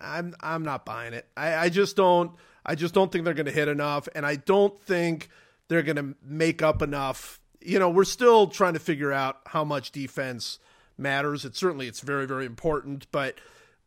I'm 0.02 0.36
I'm 0.42 0.64
not 0.64 0.86
buying 0.86 1.14
it. 1.14 1.28
I, 1.36 1.56
I 1.56 1.70
just 1.70 1.96
don't 1.96 2.32
I 2.66 2.76
just 2.76 2.94
don't 2.94 3.12
think 3.12 3.26
they're 3.26 3.34
gonna 3.34 3.52
hit 3.52 3.68
enough, 3.68 4.08
and 4.16 4.26
I 4.26 4.36
don't 4.36 4.80
think 4.80 5.30
they're 5.68 5.84
gonna 5.84 6.16
make 6.24 6.62
up 6.62 6.82
enough. 6.82 7.40
You 7.62 7.80
know, 7.80 7.90
we're 7.90 8.04
still 8.04 8.48
trying 8.48 8.74
to 8.74 8.80
figure 8.80 9.12
out 9.12 9.40
how 9.48 9.64
much 9.64 9.92
defense 9.92 10.60
matters. 10.98 11.46
It 11.46 11.56
certainly 11.56 11.88
it's 11.88 12.02
very 12.02 12.26
very 12.26 12.46
important, 12.46 13.08
but 13.12 13.40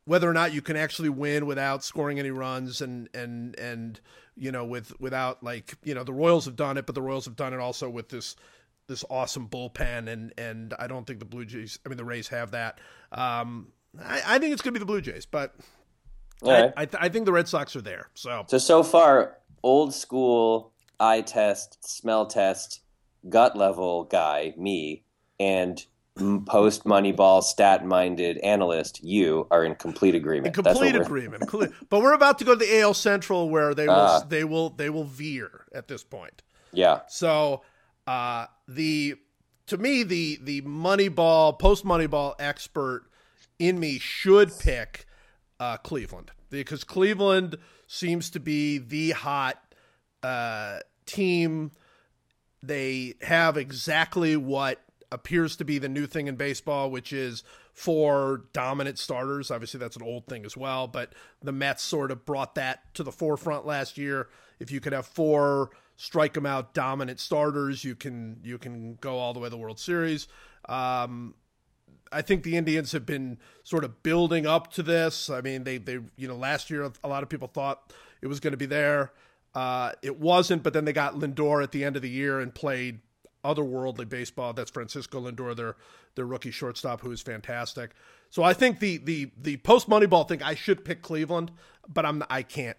whether 0.05 0.29
or 0.29 0.33
not 0.33 0.53
you 0.53 0.63
can 0.63 0.77
actually 0.77 1.09
win 1.09 1.47
without 1.47 1.85
scoring 1.85 2.19
any 2.19 2.31
runs 2.31 2.81
and 2.81 3.09
and 3.15 3.59
and 3.59 4.01
you 4.37 4.51
know 4.51 4.65
with 4.65 4.99
without 5.01 5.43
like 5.43 5.77
you 5.85 5.95
know 5.95 6.05
the 6.05 6.13
Royals 6.13 6.45
have 6.47 6.57
done 6.57 6.77
it, 6.77 6.87
but 6.87 6.95
the 6.95 7.03
Royals 7.03 7.25
have 7.27 7.37
done 7.37 7.53
it 7.53 7.61
also 7.61 7.89
with 7.89 8.09
this 8.09 8.37
this 8.87 9.05
awesome 9.09 9.49
bullpen 9.49 10.09
and 10.09 10.33
and 10.37 10.75
I 10.79 10.87
don't 10.87 11.07
think 11.07 11.21
the 11.21 11.25
Blue 11.25 11.45
Jays, 11.45 11.79
I 11.85 11.89
mean 11.89 11.99
the 11.99 12.05
Rays 12.05 12.29
have 12.29 12.51
that. 12.53 12.81
Um, 13.13 13.69
I, 14.03 14.23
I 14.27 14.39
think 14.39 14.53
it's 14.53 14.63
going 14.63 14.75
to 14.75 14.79
be 14.79 14.83
the 14.83 14.87
Blue 14.87 15.01
Jays, 15.01 15.27
but 15.27 15.55
right. 16.43 16.73
I 16.77 16.83
I, 16.83 16.85
th- 16.87 17.03
I 17.03 17.09
think 17.09 17.27
the 17.27 17.33
Red 17.33 17.49
Sox 17.49 17.77
are 17.77 17.83
there. 17.83 18.09
So 18.15 18.45
so 18.49 18.59
so 18.59 18.83
far, 18.83 19.37
old 19.63 19.95
school 19.95 20.73
eye 20.99 21.23
test, 21.23 21.89
smell 21.89 22.27
test, 22.27 22.81
gut 23.29 23.57
level 23.57 24.05
guy, 24.05 24.55
me, 24.57 25.05
and 25.39 25.85
post 26.47 26.85
Moneyball 26.85 27.43
stat 27.43 27.85
minded 27.85 28.39
analyst, 28.39 29.03
you 29.03 29.47
are 29.51 29.65
in 29.65 29.75
complete 29.75 30.15
agreement. 30.15 30.57
In 30.57 30.63
complete 30.63 30.95
agreement. 30.95 31.51
but 31.89 32.01
we're 32.01 32.15
about 32.15 32.39
to 32.39 32.45
go 32.45 32.55
to 32.55 32.59
the 32.59 32.81
AL 32.81 32.95
Central 32.95 33.49
where 33.51 33.75
they 33.75 33.87
will 33.87 33.95
uh, 33.95 34.25
they 34.25 34.45
will 34.45 34.71
they 34.71 34.91
will 34.91 35.05
veer 35.05 35.67
at 35.75 35.89
this 35.89 36.05
point. 36.05 36.43
Yeah. 36.73 37.01
So 37.09 37.63
uh, 38.07 38.47
the 38.69 39.17
to 39.67 39.77
me 39.79 40.03
the 40.03 40.39
the 40.43 40.63
Moneyball 40.63 41.59
post 41.59 41.85
Moneyball 41.85 42.35
expert 42.39 43.05
in 43.59 43.79
me 43.79 43.99
should 43.99 44.51
pick 44.59 45.07
uh, 45.59 45.77
Cleveland 45.79 46.33
because 46.51 46.85
Cleveland 46.85 47.57
seems 47.87 48.31
to 48.31 48.41
be 48.41 48.79
the 48.79 49.11
hot 49.11 49.63
uh, 50.23 50.79
team. 51.07 51.73
They 52.63 53.15
have 53.23 53.57
exactly 53.57 54.37
what 54.37 54.83
appears 55.13 55.57
to 55.57 55.65
be 55.65 55.79
the 55.79 55.89
new 55.89 56.07
thing 56.07 56.27
in 56.27 56.37
baseball, 56.37 56.91
which 56.91 57.13
is 57.13 57.43
four 57.73 58.45
dominant 58.53 58.99
starters. 58.99 59.51
Obviously, 59.51 59.79
that's 59.79 59.97
an 59.97 60.03
old 60.03 60.27
thing 60.27 60.45
as 60.45 60.57
well, 60.57 60.87
but 60.87 61.13
the 61.43 61.53
Mets 61.53 61.83
sort 61.83 62.11
of 62.11 62.25
brought 62.25 62.55
that 62.55 62.95
to 62.95 63.03
the 63.03 63.13
forefront 63.13 63.67
last 63.67 63.99
year. 63.99 64.29
If 64.59 64.71
you 64.71 64.81
could 64.81 64.93
have 64.93 65.07
four 65.07 65.71
strike 65.97 66.33
them 66.33 66.47
out 66.47 66.73
dominant 66.73 67.21
starters, 67.21 67.85
you 67.85 67.95
can 67.95 68.41
you 68.43 68.57
can 68.57 68.95
go 68.97 69.19
all 69.19 69.35
the 69.35 69.41
way 69.41 69.47
to 69.47 69.51
the 69.51 69.59
World 69.59 69.79
Series. 69.79 70.29
Um, 70.69 71.35
I 72.13 72.23
think 72.23 72.43
the 72.43 72.57
Indians 72.57 72.93
have 72.93 73.07
been 73.07 73.39
sort 73.63 73.85
of 73.85 74.03
building 74.03 74.47
up 74.47 74.73
to 74.73 74.83
this. 74.83 75.29
I 75.29 75.41
mean, 75.43 75.65
they 75.65 75.79
they 75.79 75.99
you 76.17 76.29
know 76.29 76.37
last 76.37 76.71
year 76.71 76.91
a 77.05 77.09
lot 77.09 77.23
of 77.23 77.29
people 77.29 77.49
thought 77.49 77.93
it 78.23 78.29
was 78.29 78.41
going 78.41 78.53
to 78.53 78.57
be 78.57 78.67
there. 78.67 79.13
Uh, 79.55 79.93
it 80.03 80.19
wasn't, 80.19 80.63
but 80.63 80.73
then 80.73 80.85
they 80.85 80.93
got 80.93 81.17
Lindor 81.17 81.63
at 81.63 81.73
the 81.73 81.85
end 81.85 81.97
of 81.97 82.03
the 82.03 82.09
year 82.09 82.41
and 82.41 82.55
played 82.55 83.01
otherworldly 83.45 84.09
baseball. 84.09 84.53
That's 84.53 84.71
Francisco 84.71 85.21
Lindor, 85.21 85.57
their 85.57 85.77
their 86.15 86.27
rookie 86.27 86.51
shortstop, 86.51 87.01
who 87.01 87.11
is 87.13 87.21
fantastic. 87.21 87.93
So 88.31 88.43
I 88.43 88.53
think 88.53 88.79
the 88.79 88.99
the 88.99 89.31
the 89.41 89.57
post 89.59 89.89
Moneyball 89.89 90.27
thing, 90.27 90.43
I 90.43 90.55
should 90.55 90.85
pick 90.85 91.03
Cleveland, 91.03 91.51
but 91.89 92.07
I'm 92.07 92.23
I 92.31 92.43
can't 92.43 92.77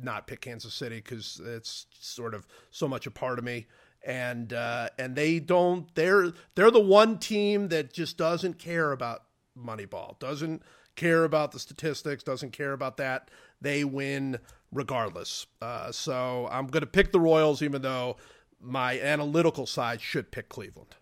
not 0.00 0.26
pick 0.26 0.40
Kansas 0.40 0.74
City 0.74 0.96
because 0.96 1.40
it's 1.44 1.86
sort 1.98 2.34
of 2.34 2.46
so 2.70 2.86
much 2.86 3.06
a 3.06 3.10
part 3.10 3.38
of 3.38 3.44
me. 3.44 3.66
And 4.06 4.52
uh, 4.52 4.90
and 4.98 5.16
they 5.16 5.40
don't 5.40 5.92
they're 5.94 6.32
they're 6.54 6.70
the 6.70 6.80
one 6.80 7.18
team 7.18 7.68
that 7.68 7.92
just 7.92 8.18
doesn't 8.18 8.58
care 8.58 8.92
about 8.92 9.22
Moneyball, 9.58 10.18
doesn't 10.18 10.62
care 10.94 11.24
about 11.24 11.52
the 11.52 11.58
statistics, 11.58 12.22
doesn't 12.22 12.52
care 12.52 12.72
about 12.72 12.98
that. 12.98 13.30
They 13.60 13.82
win 13.82 14.38
regardless. 14.70 15.46
Uh, 15.62 15.90
so 15.90 16.48
I'm 16.50 16.66
going 16.66 16.82
to 16.82 16.86
pick 16.86 17.12
the 17.12 17.20
Royals, 17.20 17.62
even 17.62 17.82
though 17.82 18.16
my 18.60 19.00
analytical 19.00 19.66
side 19.66 20.00
should 20.00 20.30
pick 20.30 20.48
Cleveland. 20.48 20.96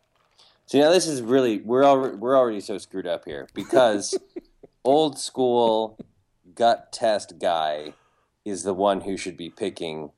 So 0.66 0.78
now 0.78 0.90
this 0.90 1.06
is 1.06 1.20
really 1.20 1.58
we're 1.60 1.84
already 1.84 2.16
we're 2.16 2.36
already 2.36 2.60
so 2.60 2.78
screwed 2.78 3.06
up 3.06 3.24
here 3.24 3.48
because 3.52 4.18
old 4.84 5.18
school 5.18 5.98
gut 6.54 6.92
test 6.92 7.38
guy 7.38 7.94
is 8.44 8.62
the 8.62 8.74
one 8.74 9.02
who 9.02 9.16
should 9.16 9.36
be 9.36 9.50
picking 9.50 10.10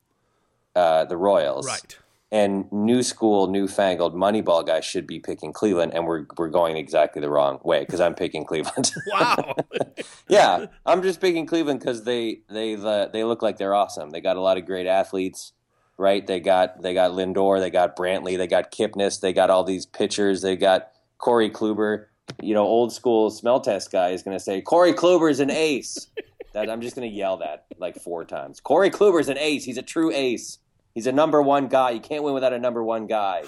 uh, 0.74 1.04
the 1.04 1.16
Royals, 1.16 1.66
right? 1.66 1.98
And 2.30 2.70
new 2.72 3.04
school, 3.04 3.46
newfangled 3.46 4.14
Moneyball 4.14 4.66
guy 4.66 4.80
should 4.80 5.06
be 5.06 5.20
picking 5.20 5.52
Cleveland, 5.52 5.94
and 5.94 6.06
we're 6.06 6.26
we're 6.36 6.48
going 6.48 6.76
exactly 6.76 7.20
the 7.20 7.30
wrong 7.30 7.60
way 7.62 7.80
because 7.80 8.00
I'm 8.00 8.14
picking 8.14 8.44
Cleveland. 8.44 8.92
Wow. 9.12 9.54
yeah, 10.28 10.66
I'm 10.84 11.02
just 11.02 11.20
picking 11.20 11.46
Cleveland 11.46 11.80
because 11.80 12.04
they 12.04 12.40
they 12.48 12.74
uh, 12.74 13.06
they 13.06 13.24
look 13.24 13.42
like 13.42 13.58
they're 13.58 13.74
awesome. 13.74 14.10
They 14.10 14.20
got 14.20 14.36
a 14.36 14.40
lot 14.40 14.56
of 14.56 14.66
great 14.66 14.86
athletes 14.86 15.52
right? 15.96 16.26
They 16.26 16.40
got 16.40 16.82
they 16.82 16.94
got 16.94 17.12
Lindor, 17.12 17.60
they 17.60 17.70
got 17.70 17.96
Brantley, 17.96 18.36
they 18.36 18.46
got 18.46 18.70
Kipnis, 18.72 19.20
they 19.20 19.32
got 19.32 19.50
all 19.50 19.64
these 19.64 19.86
pitchers, 19.86 20.42
they 20.42 20.56
got 20.56 20.90
Corey 21.18 21.50
Kluber. 21.50 22.06
You 22.42 22.54
know, 22.54 22.64
old 22.64 22.92
school 22.92 23.30
smell 23.30 23.60
test 23.60 23.92
guy 23.92 24.10
is 24.10 24.22
going 24.22 24.36
to 24.36 24.42
say 24.42 24.60
Corey 24.60 24.92
Kluber 24.92 25.30
is 25.30 25.40
an 25.40 25.50
ace. 25.50 26.08
that 26.54 26.70
I'm 26.70 26.80
just 26.80 26.96
going 26.96 27.08
to 27.08 27.14
yell 27.14 27.36
that 27.38 27.66
like 27.78 28.00
four 28.00 28.24
times. 28.24 28.60
Corey 28.60 28.90
Kluber 28.90 29.20
is 29.20 29.28
an 29.28 29.36
ace. 29.38 29.64
He's 29.64 29.76
a 29.76 29.82
true 29.82 30.10
ace. 30.12 30.58
He's 30.94 31.06
a 31.06 31.12
number 31.12 31.42
one 31.42 31.66
guy. 31.66 31.90
You 31.90 32.00
can't 32.00 32.22
win 32.22 32.32
without 32.32 32.52
a 32.52 32.58
number 32.58 32.82
one 32.82 33.06
guy. 33.06 33.42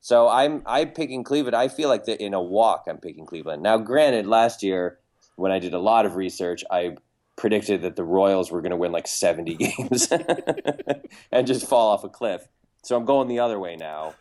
So 0.00 0.28
I'm 0.28 0.62
I'm 0.64 0.90
picking 0.90 1.24
Cleveland. 1.24 1.56
I 1.56 1.68
feel 1.68 1.88
like 1.88 2.04
that 2.04 2.24
in 2.24 2.32
a 2.32 2.42
walk 2.42 2.84
I'm 2.88 2.98
picking 2.98 3.26
Cleveland. 3.26 3.62
Now, 3.62 3.76
granted, 3.78 4.26
last 4.26 4.62
year 4.62 4.98
when 5.36 5.52
I 5.52 5.58
did 5.58 5.74
a 5.74 5.78
lot 5.78 6.06
of 6.06 6.16
research, 6.16 6.64
I 6.70 6.96
predicted 7.38 7.82
that 7.82 7.96
the 7.96 8.04
Royals 8.04 8.50
were 8.50 8.60
going 8.60 8.70
to 8.70 8.76
win 8.76 8.92
like 8.92 9.06
70 9.06 9.54
games 9.78 10.12
and 11.32 11.46
just 11.46 11.66
fall 11.66 11.88
off 11.90 12.04
a 12.04 12.08
cliff. 12.10 12.46
So 12.82 12.96
I'm 12.96 13.06
going 13.06 13.28
the 13.28 13.38
other 13.38 13.58
way 13.58 13.76
now. 13.76 14.14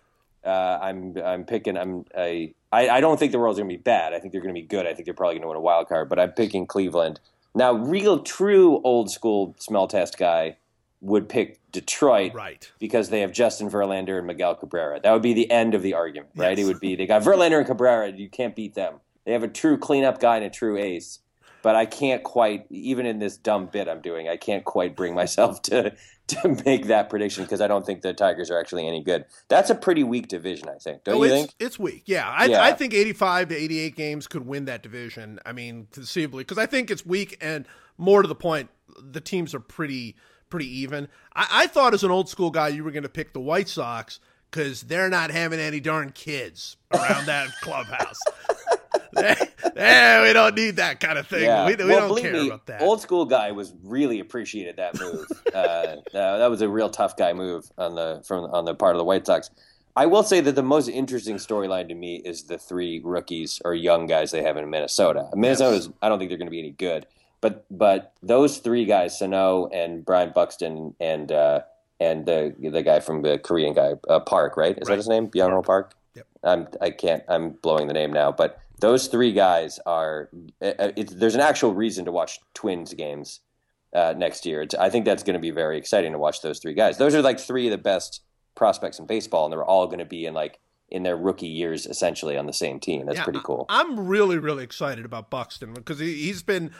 Uh, 0.45 0.79
I'm 0.81 1.17
I'm 1.17 1.43
picking 1.43 1.77
I'm 1.77 2.05
I, 2.15 2.53
I 2.71 3.01
don't 3.01 3.19
think 3.19 3.33
the 3.33 3.39
Royals 3.39 3.57
are 3.57 3.63
going 3.63 3.71
to 3.71 3.77
be 3.77 3.81
bad. 3.81 4.13
I 4.13 4.19
think 4.19 4.31
they're 4.31 4.41
going 4.41 4.53
to 4.53 4.61
be 4.61 4.65
good. 4.65 4.85
I 4.85 4.93
think 4.93 5.05
they're 5.05 5.13
probably 5.13 5.35
going 5.35 5.41
to 5.41 5.47
win 5.49 5.57
a 5.57 5.61
wild 5.61 5.89
card. 5.89 6.07
But 6.07 6.19
I'm 6.19 6.31
picking 6.31 6.65
Cleveland 6.65 7.19
now. 7.53 7.73
Real 7.73 8.19
true 8.19 8.81
old 8.83 9.11
school 9.11 9.55
smell 9.59 9.87
test 9.87 10.17
guy 10.17 10.55
would 11.01 11.27
pick 11.27 11.59
Detroit, 11.71 12.33
right? 12.33 12.71
Because 12.79 13.09
they 13.09 13.21
have 13.21 13.33
Justin 13.33 13.69
Verlander 13.69 14.19
and 14.19 14.27
Miguel 14.27 14.55
Cabrera. 14.55 15.01
That 15.01 15.11
would 15.11 15.21
be 15.21 15.33
the 15.33 15.51
end 15.51 15.73
of 15.73 15.81
the 15.81 15.95
argument, 15.95 16.31
right? 16.35 16.57
Yes. 16.57 16.65
It 16.65 16.71
would 16.71 16.79
be 16.79 16.95
they 16.95 17.07
got 17.07 17.23
Verlander 17.23 17.57
and 17.57 17.67
Cabrera. 17.67 18.11
You 18.11 18.29
can't 18.29 18.55
beat 18.55 18.73
them. 18.73 19.01
They 19.25 19.33
have 19.33 19.43
a 19.43 19.49
true 19.49 19.77
cleanup 19.77 20.21
guy 20.21 20.37
and 20.37 20.45
a 20.45 20.49
true 20.49 20.77
ace 20.77 21.19
but 21.61 21.75
I 21.75 21.85
can't 21.85 22.23
quite 22.23 22.65
even 22.69 23.05
in 23.05 23.19
this 23.19 23.37
dumb 23.37 23.67
bit 23.67 23.87
I'm 23.87 24.01
doing. 24.01 24.27
I 24.29 24.37
can't 24.37 24.63
quite 24.63 24.95
bring 24.95 25.13
myself 25.13 25.61
to 25.63 25.95
to 26.27 26.61
make 26.65 26.87
that 26.87 27.09
prediction 27.09 27.43
because 27.43 27.61
I 27.61 27.67
don't 27.67 27.85
think 27.85 28.01
the 28.01 28.13
Tigers 28.13 28.51
are 28.51 28.59
actually 28.59 28.87
any 28.87 29.01
good. 29.01 29.25
That's 29.47 29.69
a 29.69 29.75
pretty 29.75 30.03
weak 30.03 30.27
division, 30.27 30.67
I 30.67 30.77
think. 30.77 31.05
Don't 31.05 31.15
oh, 31.15 31.23
you 31.23 31.31
it's, 31.31 31.33
think? 31.33 31.55
It's 31.59 31.79
weak. 31.79 32.03
Yeah. 32.05 32.29
I, 32.29 32.45
yeah. 32.45 32.63
I 32.63 32.73
think 32.73 32.93
85 32.93 33.49
to 33.49 33.55
88 33.55 33.95
games 33.95 34.27
could 34.27 34.45
win 34.45 34.65
that 34.65 34.83
division. 34.83 35.39
I 35.45 35.53
mean, 35.53 35.87
conceivably, 35.91 36.43
because 36.43 36.57
I 36.57 36.65
think 36.65 36.91
it's 36.91 37.05
weak 37.05 37.37
and 37.39 37.65
more 37.97 38.21
to 38.21 38.27
the 38.27 38.35
point, 38.35 38.69
the 38.99 39.21
teams 39.21 39.55
are 39.55 39.61
pretty 39.61 40.17
pretty 40.49 40.67
even. 40.79 41.07
I, 41.35 41.47
I 41.51 41.67
thought 41.67 41.93
as 41.93 42.03
an 42.03 42.11
old 42.11 42.29
school 42.29 42.51
guy, 42.51 42.69
you 42.69 42.83
were 42.83 42.91
going 42.91 43.03
to 43.03 43.09
pick 43.09 43.33
the 43.33 43.39
White 43.39 43.69
Sox 43.69 44.19
because 44.49 44.81
they're 44.83 45.09
not 45.09 45.31
having 45.31 45.59
any 45.59 45.79
darn 45.79 46.11
kids 46.11 46.77
around 46.93 47.25
that 47.25 47.49
clubhouse. 47.61 48.19
eh, 49.17 50.23
we 50.23 50.33
don't 50.33 50.55
need 50.55 50.77
that 50.77 50.99
kind 50.99 51.17
of 51.17 51.27
thing. 51.27 51.43
Yeah. 51.43 51.65
We, 51.65 51.75
we 51.75 51.85
well, 51.85 52.09
don't 52.09 52.21
care 52.21 52.33
me, 52.33 52.47
about 52.47 52.65
that. 52.67 52.81
Old 52.81 53.01
school 53.01 53.25
guy 53.25 53.51
was 53.51 53.73
really 53.83 54.19
appreciated 54.19 54.77
that 54.77 54.99
move. 54.99 55.25
uh, 55.53 55.97
that 56.13 56.49
was 56.49 56.61
a 56.61 56.69
real 56.69 56.89
tough 56.89 57.17
guy 57.17 57.33
move 57.33 57.69
on 57.77 57.95
the 57.95 58.21
from 58.25 58.45
on 58.45 58.65
the 58.65 58.75
part 58.75 58.95
of 58.95 58.99
the 58.99 59.05
White 59.05 59.25
Sox. 59.25 59.49
I 59.95 60.05
will 60.05 60.21
say 60.21 60.41
that 60.41 60.53
the 60.53 60.63
most 60.63 60.89
interesting 60.89 61.37
storyline 61.37 61.87
to 61.87 61.95
me 61.95 62.17
is 62.17 62.43
the 62.43 62.59
three 62.59 63.01
rookies 63.03 63.59
or 63.65 63.73
young 63.73 64.05
guys 64.05 64.29
they 64.29 64.43
have 64.43 64.55
in 64.55 64.69
Minnesota. 64.69 65.27
Minnesota, 65.33 65.77
yes. 65.77 65.89
I 66.03 66.09
don't 66.09 66.19
think 66.19 66.29
they're 66.29 66.37
going 66.37 66.47
to 66.47 66.51
be 66.51 66.59
any 66.59 66.69
good, 66.69 67.07
but 67.41 67.65
but 67.71 68.13
those 68.21 68.59
three 68.59 68.85
guys, 68.85 69.17
Sano 69.17 69.67
and 69.67 70.05
Byron 70.05 70.33
Buxton 70.35 70.93
and 70.99 71.31
uh, 71.31 71.61
and 71.99 72.25
the 72.25 72.53
the 72.59 72.83
guy 72.83 72.99
from 72.99 73.23
the 73.23 73.39
Korean 73.39 73.73
guy 73.73 73.93
uh, 74.07 74.19
Park, 74.19 74.55
right? 74.55 74.77
Is 74.77 74.87
right. 74.87 74.93
that 74.93 74.97
his 74.97 75.07
name? 75.07 75.29
Byung 75.29 75.65
Park. 75.65 75.95
Yep. 76.15 76.27
I'm 76.43 76.67
I 76.81 76.89
can't 76.91 77.23
I'm 77.27 77.51
blowing 77.51 77.87
the 77.87 77.93
name 77.93 78.13
now, 78.13 78.31
but 78.31 78.59
those 78.79 79.07
three 79.07 79.33
guys 79.33 79.79
are. 79.85 80.29
Uh, 80.61 80.65
uh, 80.79 80.91
there's 81.11 81.35
an 81.35 81.41
actual 81.41 81.73
reason 81.73 82.05
to 82.05 82.11
watch 82.11 82.39
Twins 82.53 82.93
games 82.93 83.41
uh, 83.93 84.13
next 84.17 84.45
year. 84.45 84.61
It's, 84.61 84.75
I 84.75 84.89
think 84.89 85.05
that's 85.05 85.23
going 85.23 85.35
to 85.35 85.39
be 85.39 85.51
very 85.51 85.77
exciting 85.77 86.11
to 86.11 86.19
watch 86.19 86.41
those 86.41 86.59
three 86.59 86.73
guys. 86.73 86.97
Those 86.97 87.15
are 87.15 87.21
like 87.21 87.39
three 87.39 87.67
of 87.67 87.71
the 87.71 87.77
best 87.77 88.21
prospects 88.55 88.99
in 88.99 89.05
baseball, 89.05 89.45
and 89.45 89.51
they're 89.51 89.63
all 89.63 89.87
going 89.87 89.99
to 89.99 90.05
be 90.05 90.25
in 90.25 90.33
like 90.33 90.59
in 90.89 91.03
their 91.03 91.17
rookie 91.17 91.47
years 91.47 91.85
essentially 91.85 92.37
on 92.37 92.45
the 92.45 92.53
same 92.53 92.79
team. 92.79 93.05
That's 93.05 93.17
yeah, 93.17 93.23
pretty 93.23 93.41
cool. 93.43 93.65
I'm 93.69 94.07
really 94.07 94.37
really 94.37 94.63
excited 94.63 95.05
about 95.05 95.29
Buxton 95.29 95.73
because 95.73 95.99
he, 95.99 96.27
has 96.29 96.43
been 96.43 96.71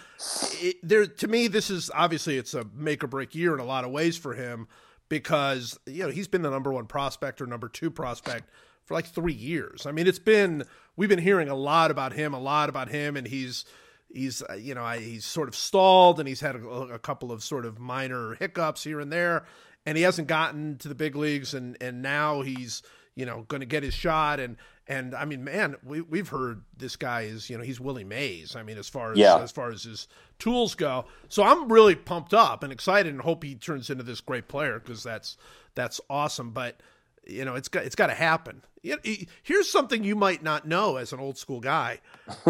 it, 0.62 0.77
there. 0.84 1.06
To 1.06 1.27
me, 1.27 1.48
this 1.48 1.70
is 1.70 1.92
obviously 1.94 2.38
it's 2.38 2.54
a 2.54 2.66
make 2.74 3.04
or 3.04 3.08
break 3.08 3.36
year 3.36 3.54
in 3.54 3.60
a 3.60 3.66
lot 3.66 3.84
of 3.84 3.92
ways 3.92 4.18
for 4.18 4.34
him 4.34 4.68
because 5.10 5.77
you 5.86 6.04
know 6.04 6.10
he's 6.10 6.27
been 6.27 6.42
the 6.42 6.50
number 6.50 6.72
one 6.72 6.86
prospect 6.86 7.42
or 7.42 7.48
number 7.48 7.70
two 7.70 7.92
prospect 7.92 8.50
for 8.86 8.94
like 8.94 9.06
three 9.06 9.34
years. 9.34 9.86
I 9.86 9.92
mean, 9.92 10.08
it's 10.08 10.20
been 10.20 10.63
we've 10.98 11.08
been 11.08 11.20
hearing 11.20 11.48
a 11.48 11.56
lot 11.56 11.92
about 11.92 12.12
him, 12.12 12.34
a 12.34 12.39
lot 12.39 12.68
about 12.68 12.89
him, 12.89 13.16
and 13.16 13.25
he's 13.25 13.63
he's 14.12 14.44
uh, 14.50 14.54
you 14.54 14.75
know 14.75 14.86
he's 14.89 15.25
sort 15.25 15.48
of 15.48 15.56
stalled 15.56 16.20
and 16.20 16.27
he's 16.27 16.42
had 16.42 16.56
a, 16.56 16.68
a, 16.68 17.00
couple 17.00 17.32
of 17.32 17.44
sort 17.44 17.66
of 17.66 17.80
minor 17.80 18.36
hiccups 18.36 18.84
here 18.84 19.00
and 19.00 19.12
there, 19.12 19.46
and 19.86 19.98
he 19.98 20.04
hasn't 20.04 20.27
gotten 20.27 20.77
to 20.77 20.89
the 20.89 20.96
big 20.96 21.16
leagues, 21.16 21.54
and 21.54 21.77
and 21.80 22.01
now 22.01 22.42
he's 22.42 22.82
you 23.16 23.25
know 23.25 23.46
going 23.48 23.62
to 23.62 23.66
get 23.66 23.84
his 23.84 23.94
shot 23.94 24.39
and 24.39 24.58
and 24.88 25.16
I 25.16 25.25
mean 25.25 25.44
man 25.44 25.75
we 25.84 26.01
we've 26.01 26.30
heard 26.30 26.62
this 26.77 26.96
guy 26.96 27.22
is 27.22 27.50
you 27.50 27.58
know 27.58 27.63
he's 27.63 27.80
Willie 27.80 28.04
Mays 28.04 28.56
I 28.56 28.62
mean 28.62 28.77
as 28.77 28.88
far 28.88 29.12
as 29.12 29.18
yeah. 29.18 29.39
as 29.39 29.51
far 29.51 29.72
as 29.72 29.84
his 29.84 30.08
tools 30.38 30.75
go 30.75 31.06
so 31.27 31.44
I'm 31.44 31.70
really 31.70 31.96
pumped 31.96 32.36
up 32.36 32.63
and 32.63 32.72
excited 32.72 33.12
and 33.12 33.22
hope 33.22 33.44
he 33.44 33.56
turns 33.56 33.89
into 33.89 34.04
this 34.04 34.22
great 34.22 34.48
player 34.48 34.80
because 34.80 35.01
that's 35.01 35.36
that's 35.74 36.00
awesome 36.10 36.51
but 36.51 36.80
you 37.29 37.46
know, 37.46 37.55
it's 37.55 37.67
got 37.67 37.84
it's 37.84 37.96
got 37.96 38.07
to 38.07 38.13
happen. 38.13 38.63
Here's 39.43 39.69
something 39.69 40.03
you 40.03 40.15
might 40.15 40.43
not 40.43 40.67
know 40.67 40.98
as 40.98 41.13
an 41.13 41.19
old 41.19 41.38
school 41.38 41.60
guy. 41.60 42.00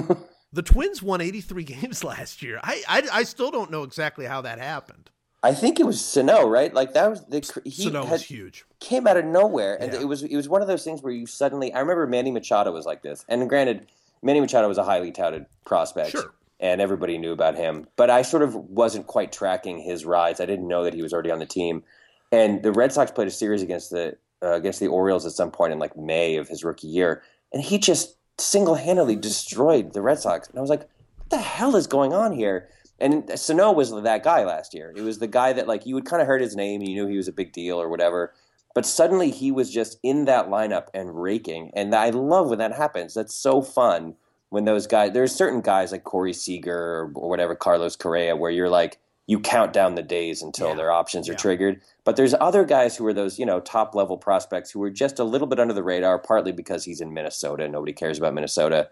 the 0.53 0.61
Twins 0.61 1.01
won 1.01 1.21
83 1.21 1.63
games 1.63 2.03
last 2.03 2.41
year. 2.41 2.59
I, 2.61 2.83
I, 2.87 3.07
I 3.11 3.23
still 3.23 3.49
don't 3.49 3.71
know 3.71 3.83
exactly 3.83 4.25
how 4.25 4.41
that 4.41 4.59
happened. 4.59 5.09
I 5.43 5.53
think 5.53 5.79
it 5.79 5.85
was 5.85 6.03
Sano, 6.03 6.47
right? 6.47 6.73
Like 6.73 6.93
that 6.93 7.09
was 7.09 7.23
the 7.25 7.61
he 7.63 7.83
Sano 7.83 8.03
had, 8.03 8.11
was 8.11 8.23
huge. 8.23 8.65
Came 8.79 9.07
out 9.07 9.17
of 9.17 9.25
nowhere, 9.25 9.81
and 9.81 9.93
yeah. 9.93 10.01
it 10.01 10.07
was 10.07 10.23
it 10.23 10.35
was 10.35 10.49
one 10.49 10.61
of 10.61 10.67
those 10.67 10.83
things 10.83 11.01
where 11.01 11.13
you 11.13 11.25
suddenly. 11.25 11.73
I 11.73 11.79
remember 11.79 12.07
Manny 12.07 12.31
Machado 12.31 12.71
was 12.71 12.85
like 12.85 13.03
this, 13.03 13.23
and 13.29 13.47
granted, 13.47 13.87
Manny 14.21 14.41
Machado 14.41 14.67
was 14.67 14.77
a 14.77 14.83
highly 14.83 15.11
touted 15.11 15.45
prospect, 15.63 16.11
sure. 16.11 16.33
and 16.59 16.81
everybody 16.81 17.17
knew 17.17 17.31
about 17.31 17.55
him. 17.55 17.87
But 17.95 18.09
I 18.09 18.23
sort 18.23 18.41
of 18.41 18.55
wasn't 18.55 19.07
quite 19.07 19.31
tracking 19.31 19.79
his 19.79 20.05
rise. 20.05 20.41
I 20.41 20.47
didn't 20.47 20.67
know 20.67 20.83
that 20.83 20.95
he 20.95 21.03
was 21.03 21.13
already 21.13 21.31
on 21.31 21.39
the 21.39 21.45
team. 21.45 21.83
And 22.31 22.61
the 22.61 22.71
Red 22.71 22.91
Sox 22.91 23.11
played 23.11 23.27
a 23.27 23.31
series 23.31 23.61
against 23.61 23.91
the 23.91 24.17
uh, 24.43 24.53
against 24.53 24.79
the 24.79 24.87
Orioles 24.87 25.25
at 25.25 25.31
some 25.31 25.51
point 25.51 25.73
in 25.73 25.79
like 25.79 25.97
May 25.97 26.37
of 26.37 26.47
his 26.47 26.63
rookie 26.63 26.87
year, 26.87 27.23
and 27.51 27.61
he 27.63 27.77
just 27.77 28.17
single 28.39 28.75
handedly 28.75 29.15
destroyed 29.15 29.93
the 29.93 30.01
Red 30.01 30.19
Sox. 30.19 30.47
And 30.47 30.57
I 30.57 30.61
was 30.61 30.69
like, 30.69 30.87
what 31.17 31.29
the 31.29 31.37
hell 31.37 31.75
is 31.75 31.87
going 31.87 32.13
on 32.13 32.33
here? 32.33 32.69
And 32.99 33.29
Sano 33.37 33.71
was 33.71 33.91
that 33.91 34.23
guy 34.23 34.43
last 34.43 34.73
year. 34.73 34.93
It 34.95 35.01
was 35.01 35.19
the 35.19 35.27
guy 35.27 35.53
that 35.53 35.67
like 35.67 35.85
you 35.85 35.95
would 35.95 36.05
kind 36.05 36.21
of 36.21 36.27
heard 36.27 36.41
his 36.41 36.55
name 36.55 36.81
and 36.81 36.89
you 36.89 36.95
knew 36.95 37.07
he 37.07 37.17
was 37.17 37.27
a 37.27 37.33
big 37.33 37.51
deal 37.51 37.79
or 37.79 37.89
whatever. 37.89 38.33
But 38.73 38.85
suddenly 38.85 39.31
he 39.31 39.51
was 39.51 39.71
just 39.71 39.99
in 40.03 40.25
that 40.25 40.47
lineup 40.47 40.87
and 40.93 41.21
raking. 41.21 41.71
And 41.75 41.93
I 41.93 42.09
love 42.11 42.49
when 42.49 42.59
that 42.59 42.73
happens. 42.73 43.13
That's 43.13 43.35
so 43.35 43.61
fun 43.61 44.15
when 44.49 44.65
those 44.65 44.87
guys. 44.87 45.13
There's 45.13 45.33
certain 45.33 45.61
guys 45.61 45.91
like 45.91 46.03
Corey 46.03 46.33
Seager 46.33 46.77
or 46.77 47.07
whatever, 47.07 47.55
Carlos 47.55 47.95
Correa, 47.95 48.35
where 48.35 48.51
you're 48.51 48.69
like 48.69 48.99
you 49.27 49.39
count 49.41 49.73
down 49.73 49.95
the 49.95 50.01
days 50.01 50.41
until 50.41 50.69
yeah. 50.69 50.75
their 50.75 50.91
options 50.91 51.27
are 51.27 51.33
yeah. 51.33 51.37
triggered. 51.37 51.81
But 52.05 52.15
there's 52.15 52.33
other 52.33 52.63
guys 52.63 52.95
who 52.95 53.05
are 53.05 53.13
those, 53.13 53.37
you 53.37 53.45
know, 53.45 53.59
top 53.59 53.93
level 53.93 54.17
prospects 54.17 54.71
who 54.71 54.81
are 54.83 54.89
just 54.89 55.19
a 55.19 55.25
little 55.25 55.47
bit 55.47 55.59
under 55.59 55.73
the 55.73 55.83
radar, 55.83 56.17
partly 56.17 56.53
because 56.53 56.85
he's 56.85 57.01
in 57.01 57.13
Minnesota. 57.13 57.67
Nobody 57.67 57.91
cares 57.91 58.17
about 58.17 58.33
Minnesota. 58.33 58.89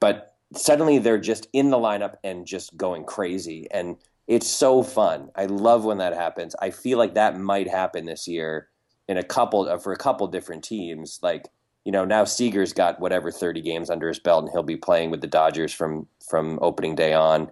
But 0.00 0.34
suddenly 0.56 0.98
they're 0.98 1.18
just 1.18 1.48
in 1.52 1.70
the 1.70 1.76
lineup 1.76 2.14
and 2.24 2.46
just 2.46 2.76
going 2.78 3.04
crazy. 3.04 3.68
And 3.70 3.96
it's 4.26 4.48
so 4.48 4.82
fun. 4.82 5.30
I 5.36 5.46
love 5.46 5.84
when 5.84 5.98
that 5.98 6.14
happens. 6.14 6.56
I 6.62 6.70
feel 6.70 6.96
like 6.96 7.14
that 7.14 7.38
might 7.38 7.68
happen 7.68 8.06
this 8.06 8.26
year 8.26 8.68
in 9.06 9.18
a 9.18 9.22
couple 9.22 9.68
uh, 9.68 9.76
for 9.76 9.92
a 9.92 9.98
couple 9.98 10.26
different 10.28 10.64
teams. 10.64 11.20
Like, 11.22 11.50
you 11.84 11.92
know, 11.92 12.06
now 12.06 12.24
Seager's 12.24 12.72
got 12.72 13.00
whatever 13.00 13.30
30 13.30 13.60
games 13.60 13.90
under 13.90 14.08
his 14.08 14.18
belt 14.18 14.44
and 14.44 14.50
he'll 14.50 14.62
be 14.62 14.78
playing 14.78 15.10
with 15.10 15.20
the 15.20 15.26
Dodgers 15.26 15.74
from 15.74 16.06
from 16.26 16.58
opening 16.62 16.94
day 16.94 17.12
on 17.12 17.50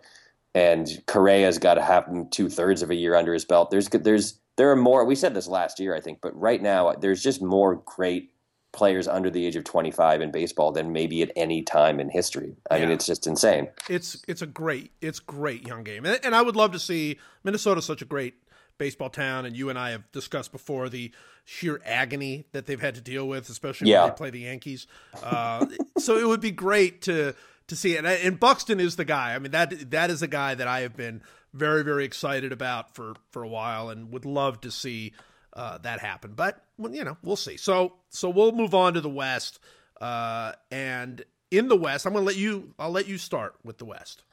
and 0.54 1.02
Correa's 1.06 1.58
got 1.58 1.74
to 1.74 1.82
have 1.82 2.08
two 2.30 2.48
thirds 2.48 2.82
of 2.82 2.90
a 2.90 2.94
year 2.94 3.14
under 3.14 3.32
his 3.32 3.44
belt. 3.44 3.70
There's 3.70 3.88
there's 3.88 4.38
there 4.56 4.70
are 4.70 4.76
more. 4.76 5.04
We 5.04 5.14
said 5.14 5.34
this 5.34 5.48
last 5.48 5.80
year, 5.80 5.94
I 5.94 6.00
think, 6.00 6.20
but 6.20 6.38
right 6.38 6.60
now 6.60 6.92
there's 6.92 7.22
just 7.22 7.42
more 7.42 7.76
great 7.84 8.30
players 8.72 9.06
under 9.06 9.30
the 9.30 9.46
age 9.46 9.54
of 9.56 9.64
25 9.64 10.22
in 10.22 10.30
baseball 10.30 10.72
than 10.72 10.92
maybe 10.92 11.22
at 11.22 11.30
any 11.36 11.62
time 11.62 12.00
in 12.00 12.08
history. 12.08 12.56
I 12.70 12.76
yeah. 12.76 12.84
mean, 12.84 12.92
it's 12.92 13.06
just 13.06 13.26
insane. 13.26 13.68
It's 13.88 14.22
it's 14.28 14.42
a 14.42 14.46
great 14.46 14.92
it's 15.00 15.20
great 15.20 15.66
young 15.66 15.84
game, 15.84 16.04
and, 16.04 16.20
and 16.22 16.34
I 16.34 16.42
would 16.42 16.56
love 16.56 16.72
to 16.72 16.78
see 16.78 17.18
Minnesota's 17.44 17.84
such 17.84 18.02
a 18.02 18.06
great 18.06 18.34
baseball 18.78 19.10
town, 19.10 19.46
and 19.46 19.56
you 19.56 19.70
and 19.70 19.78
I 19.78 19.90
have 19.90 20.10
discussed 20.12 20.52
before 20.52 20.88
the 20.88 21.12
sheer 21.44 21.80
agony 21.84 22.46
that 22.52 22.66
they've 22.66 22.80
had 22.80 22.94
to 22.94 23.00
deal 23.00 23.28
with, 23.28 23.48
especially 23.48 23.90
yeah. 23.90 24.02
when 24.02 24.10
they 24.10 24.16
play 24.16 24.30
the 24.30 24.40
Yankees. 24.40 24.86
Uh, 25.22 25.66
so 25.98 26.18
it 26.18 26.26
would 26.26 26.40
be 26.40 26.50
great 26.50 27.02
to 27.02 27.34
to 27.68 27.76
see 27.76 27.94
it. 27.94 28.04
And 28.04 28.38
Buxton 28.38 28.80
is 28.80 28.96
the 28.96 29.04
guy. 29.04 29.34
I 29.34 29.38
mean 29.38 29.52
that 29.52 29.90
that 29.90 30.10
is 30.10 30.22
a 30.22 30.28
guy 30.28 30.54
that 30.54 30.68
I 30.68 30.80
have 30.80 30.96
been 30.96 31.22
very 31.52 31.82
very 31.84 32.04
excited 32.04 32.52
about 32.52 32.94
for 32.94 33.14
for 33.30 33.42
a 33.42 33.48
while 33.48 33.88
and 33.88 34.12
would 34.12 34.24
love 34.24 34.60
to 34.62 34.70
see 34.70 35.12
uh, 35.54 35.78
that 35.78 36.00
happen. 36.00 36.32
But 36.34 36.64
you 36.78 37.04
know 37.04 37.16
we'll 37.22 37.36
see. 37.36 37.56
So 37.56 37.94
so 38.10 38.30
we'll 38.30 38.52
move 38.52 38.74
on 38.74 38.94
to 38.94 39.00
the 39.00 39.10
West. 39.10 39.58
Uh, 40.00 40.52
and 40.72 41.24
in 41.52 41.68
the 41.68 41.76
West, 41.76 42.06
I'm 42.06 42.12
going 42.12 42.24
to 42.24 42.26
let 42.26 42.36
you. 42.36 42.74
I'll 42.78 42.90
let 42.90 43.06
you 43.06 43.18
start 43.18 43.54
with 43.62 43.78
the 43.78 43.84
West. 43.84 44.24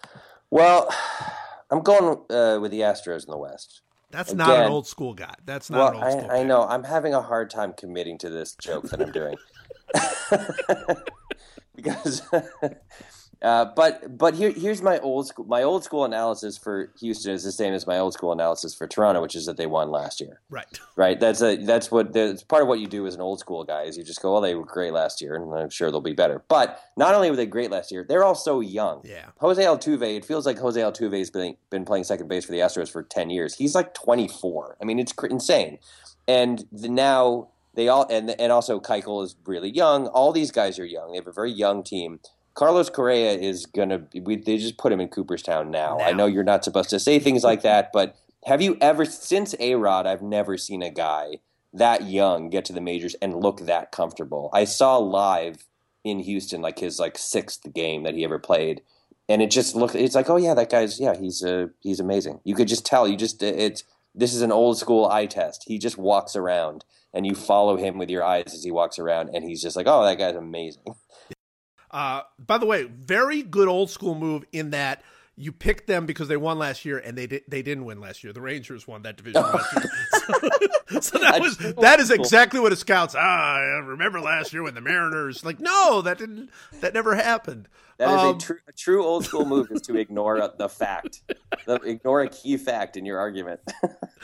Well, 0.49 0.89
I'm 1.69 1.81
going 1.81 2.17
uh, 2.29 2.59
with 2.59 2.71
the 2.71 2.79
Astros 2.79 3.25
in 3.25 3.31
the 3.31 3.37
West. 3.37 3.81
That's 4.09 4.31
Again, 4.31 4.47
not 4.47 4.59
an 4.65 4.71
old 4.71 4.87
school 4.87 5.13
guy. 5.13 5.35
That's 5.45 5.69
not 5.69 5.93
well, 5.93 6.03
an 6.03 6.21
old 6.21 6.31
I, 6.31 6.39
I 6.39 6.43
know. 6.43 6.65
I'm 6.65 6.83
having 6.83 7.13
a 7.13 7.21
hard 7.21 7.51
time 7.51 7.73
committing 7.73 8.17
to 8.19 8.29
this 8.29 8.55
joke 8.55 8.89
that 8.89 9.01
I'm 9.01 9.11
doing. 9.11 9.35
because 11.75 12.23
uh, 13.41 13.65
but 13.75 14.17
but 14.17 14.35
here 14.35 14.51
here's 14.51 14.81
my 14.81 14.99
old 14.99 15.27
school 15.27 15.45
my 15.45 15.63
old 15.63 15.83
school 15.83 16.03
analysis 16.03 16.57
for 16.57 16.91
Houston 16.99 17.31
is 17.31 17.43
the 17.43 17.53
same 17.53 17.73
as 17.73 17.87
my 17.87 17.97
old 17.97 18.13
school 18.13 18.33
analysis 18.33 18.75
for 18.75 18.85
Toronto, 18.85 19.21
which 19.21 19.35
is 19.35 19.45
that 19.45 19.55
they 19.55 19.65
won 19.65 19.91
last 19.91 20.19
year. 20.19 20.41
Right. 20.49 20.79
Right. 20.97 21.17
That's 21.17 21.41
a 21.41 21.55
that's 21.55 21.89
what 21.89 22.11
that's 22.11 22.43
part 22.43 22.63
of 22.63 22.67
what 22.67 22.79
you 22.79 22.87
do 22.87 23.07
as 23.07 23.15
an 23.15 23.21
old 23.21 23.39
school 23.39 23.63
guy 23.63 23.83
is 23.83 23.97
you 23.97 24.03
just 24.03 24.21
go, 24.21 24.33
well, 24.33 24.41
they 24.41 24.55
were 24.55 24.65
great 24.65 24.91
last 24.91 25.21
year, 25.21 25.35
and 25.35 25.53
I'm 25.53 25.69
sure 25.69 25.89
they'll 25.89 26.01
be 26.01 26.13
better. 26.13 26.43
But 26.49 26.81
not 26.97 27.15
only 27.15 27.29
were 27.29 27.37
they 27.37 27.45
great 27.45 27.71
last 27.71 27.91
year, 27.91 28.05
they're 28.07 28.25
all 28.25 28.35
so 28.35 28.59
young. 28.59 29.01
Yeah. 29.05 29.27
Jose 29.37 29.63
Altuve, 29.63 30.17
it 30.17 30.25
feels 30.25 30.45
like 30.45 30.57
Jose 30.57 30.79
Altuve 30.79 31.17
has 31.17 31.29
been 31.29 31.55
been 31.69 31.85
playing 31.85 32.03
second 32.03 32.27
base 32.27 32.43
for 32.43 32.51
the 32.51 32.59
Astros 32.59 32.91
for 32.91 33.03
ten 33.03 33.29
years. 33.29 33.55
He's 33.55 33.73
like 33.73 33.93
24. 33.93 34.77
I 34.81 34.85
mean, 34.85 34.99
it's 34.99 35.13
insane. 35.23 35.79
And 36.27 36.65
the, 36.73 36.89
now 36.89 37.49
they 37.75 37.87
all 37.87 38.05
and 38.09 38.31
and 38.31 38.51
also 38.51 38.81
Keuchel 38.81 39.23
is 39.23 39.37
really 39.45 39.69
young. 39.69 40.07
All 40.07 40.33
these 40.33 40.51
guys 40.51 40.77
are 40.77 40.85
young. 40.85 41.11
They 41.11 41.17
have 41.17 41.27
a 41.27 41.31
very 41.31 41.51
young 41.51 41.83
team 41.83 42.19
Carlos 42.53 42.89
Correa 42.89 43.33
is 43.33 43.65
gonna. 43.65 44.05
We, 44.13 44.35
they 44.35 44.57
just 44.57 44.77
put 44.77 44.91
him 44.91 44.99
in 44.99 45.07
Cooperstown 45.09 45.71
now. 45.71 45.97
now. 45.97 46.05
I 46.05 46.11
know 46.11 46.25
you're 46.25 46.43
not 46.43 46.63
supposed 46.63 46.89
to 46.89 46.99
say 46.99 47.19
things 47.19 47.43
like 47.43 47.61
that, 47.61 47.91
but 47.93 48.17
have 48.45 48.61
you 48.61 48.77
ever 48.81 49.05
since 49.05 49.55
A 49.59 49.75
Rod? 49.75 50.05
I've 50.05 50.21
never 50.21 50.57
seen 50.57 50.81
a 50.81 50.89
guy 50.89 51.39
that 51.73 52.09
young 52.09 52.49
get 52.49 52.65
to 52.65 52.73
the 52.73 52.81
majors 52.81 53.15
and 53.21 53.35
look 53.35 53.61
that 53.61 53.91
comfortable. 53.91 54.49
I 54.53 54.63
saw 54.65 54.97
live 54.97 55.65
in 56.03 56.19
Houston 56.19 56.61
like 56.61 56.79
his 56.79 56.99
like 56.99 57.17
sixth 57.17 57.71
game 57.73 58.03
that 58.03 58.15
he 58.15 58.23
ever 58.23 58.39
played, 58.39 58.81
and 59.27 59.41
it 59.41 59.51
just 59.51 59.75
looked. 59.75 59.95
It's 59.95 60.15
like, 60.15 60.29
oh 60.29 60.37
yeah, 60.37 60.53
that 60.53 60.69
guy's 60.69 60.99
yeah, 60.99 61.15
he's 61.17 61.43
uh, 61.43 61.67
he's 61.79 61.99
amazing. 61.99 62.39
You 62.43 62.55
could 62.55 62.67
just 62.67 62.85
tell. 62.85 63.07
You 63.07 63.17
just 63.17 63.41
it's 63.43 63.83
this 64.15 64.33
is 64.33 64.41
an 64.41 64.51
old 64.51 64.77
school 64.77 65.05
eye 65.07 65.27
test. 65.27 65.65
He 65.67 65.77
just 65.77 65.97
walks 65.97 66.35
around 66.35 66.83
and 67.13 67.25
you 67.25 67.35
follow 67.35 67.77
him 67.77 67.97
with 67.97 68.09
your 68.09 68.23
eyes 68.23 68.53
as 68.53 68.63
he 68.63 68.71
walks 68.71 68.99
around, 68.99 69.29
and 69.33 69.43
he's 69.43 69.61
just 69.61 69.75
like, 69.75 69.87
oh, 69.87 70.03
that 70.05 70.17
guy's 70.17 70.35
amazing. 70.35 70.83
Uh, 71.91 72.21
by 72.37 72.57
the 72.57 72.65
way, 72.65 72.83
very 72.83 73.41
good 73.41 73.67
old 73.67 73.89
school 73.89 74.15
move 74.15 74.45
in 74.51 74.71
that 74.71 75.03
you 75.35 75.53
picked 75.53 75.87
them 75.87 76.05
because 76.05 76.27
they 76.27 76.35
won 76.35 76.59
last 76.59 76.83
year 76.83 76.97
and 76.97 77.17
they 77.17 77.25
did 77.25 77.43
they 77.47 77.61
didn't 77.61 77.85
win 77.85 78.01
last 78.01 78.23
year. 78.23 78.33
The 78.33 78.41
Rangers 78.41 78.85
won 78.85 79.03
that 79.03 79.15
division 79.15 79.41
last 79.41 79.73
year. 79.75 79.91
So, 80.89 80.99
so 81.01 81.17
that 81.19 81.39
was 81.39 81.57
that 81.57 81.99
is 81.99 82.09
exactly 82.09 82.59
what 82.59 82.73
a 82.73 82.75
scouts 82.75 83.15
ah 83.15 83.59
remember 83.83 84.19
last 84.19 84.51
year 84.51 84.63
when 84.63 84.73
the 84.73 84.81
Mariners 84.81 85.45
like 85.45 85.59
no 85.59 86.01
that 86.01 86.17
didn't 86.17 86.49
that 86.81 86.95
never 86.95 87.13
happened. 87.13 87.69
That 87.99 88.09
is 88.09 88.19
um, 88.21 88.35
a, 88.35 88.39
true, 88.39 88.57
a 88.67 88.71
true 88.71 89.05
old 89.05 89.25
school 89.25 89.45
move 89.45 89.67
is 89.71 89.81
to 89.81 89.97
ignore 89.97 90.51
the 90.57 90.69
fact, 90.69 91.21
the, 91.65 91.75
ignore 91.75 92.21
a 92.21 92.29
key 92.29 92.57
fact 92.57 92.97
in 92.97 93.05
your 93.05 93.19
argument. 93.19 93.59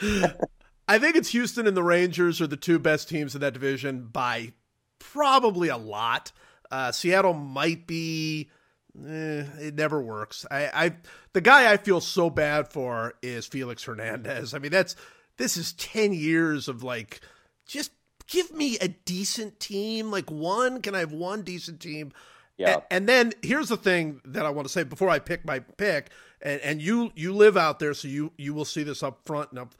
I 0.88 0.98
think 0.98 1.14
it's 1.14 1.28
Houston 1.30 1.66
and 1.66 1.76
the 1.76 1.82
Rangers 1.82 2.40
are 2.40 2.46
the 2.46 2.56
two 2.56 2.78
best 2.78 3.08
teams 3.08 3.34
in 3.34 3.42
that 3.42 3.52
division 3.52 4.08
by 4.10 4.54
probably 4.98 5.68
a 5.68 5.76
lot. 5.76 6.32
Uh, 6.70 6.92
Seattle 6.92 7.34
might 7.34 7.86
be. 7.86 8.50
Eh, 8.98 9.44
it 9.60 9.74
never 9.74 10.00
works. 10.00 10.46
I, 10.50 10.70
I, 10.72 10.96
the 11.34 11.40
guy 11.40 11.70
I 11.70 11.76
feel 11.76 12.00
so 12.00 12.30
bad 12.30 12.68
for 12.72 13.14
is 13.22 13.46
Felix 13.46 13.84
Hernandez. 13.84 14.54
I 14.54 14.58
mean, 14.58 14.72
that's 14.72 14.96
this 15.36 15.56
is 15.56 15.72
ten 15.74 16.12
years 16.12 16.68
of 16.68 16.82
like, 16.82 17.20
just 17.66 17.92
give 18.26 18.52
me 18.52 18.78
a 18.78 18.88
decent 18.88 19.60
team. 19.60 20.10
Like 20.10 20.30
one, 20.30 20.80
can 20.80 20.94
I 20.94 21.00
have 21.00 21.12
one 21.12 21.42
decent 21.42 21.80
team? 21.80 22.12
Yeah. 22.56 22.80
and 22.90 23.06
then 23.06 23.34
here's 23.42 23.68
the 23.68 23.76
thing 23.76 24.22
that 24.24 24.46
I 24.46 24.50
want 24.50 24.66
to 24.66 24.72
say 24.72 24.82
before 24.82 25.10
I 25.10 25.18
pick 25.18 25.44
my 25.44 25.58
pick, 25.58 26.10
and, 26.40 26.60
and 26.62 26.82
you 26.82 27.12
you 27.14 27.34
live 27.34 27.56
out 27.56 27.78
there, 27.78 27.92
so 27.92 28.08
you 28.08 28.32
you 28.38 28.54
will 28.54 28.64
see 28.64 28.82
this 28.82 29.02
up 29.02 29.20
front. 29.26 29.50
And 29.50 29.58
up, 29.58 29.74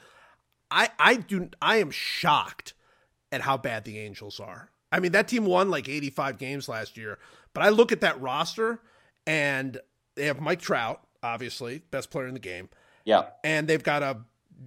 I 0.70 0.90
I 0.98 1.16
do 1.16 1.48
I 1.62 1.76
am 1.76 1.90
shocked 1.90 2.74
at 3.32 3.40
how 3.40 3.56
bad 3.56 3.84
the 3.84 3.98
Angels 3.98 4.40
are. 4.40 4.70
I 4.92 5.00
mean, 5.00 5.12
that 5.12 5.28
team 5.28 5.44
won 5.44 5.70
like 5.70 5.88
85 5.88 6.38
games 6.38 6.68
last 6.68 6.96
year, 6.96 7.18
but 7.52 7.62
I 7.62 7.70
look 7.70 7.92
at 7.92 8.00
that 8.02 8.20
roster 8.20 8.80
and 9.26 9.78
they 10.14 10.26
have 10.26 10.40
Mike 10.40 10.60
Trout, 10.60 11.00
obviously, 11.22 11.82
best 11.90 12.10
player 12.10 12.26
in 12.26 12.34
the 12.34 12.40
game. 12.40 12.68
Yeah. 13.04 13.24
And 13.44 13.68
they've 13.68 13.82
got 13.82 14.02
a 14.02 14.18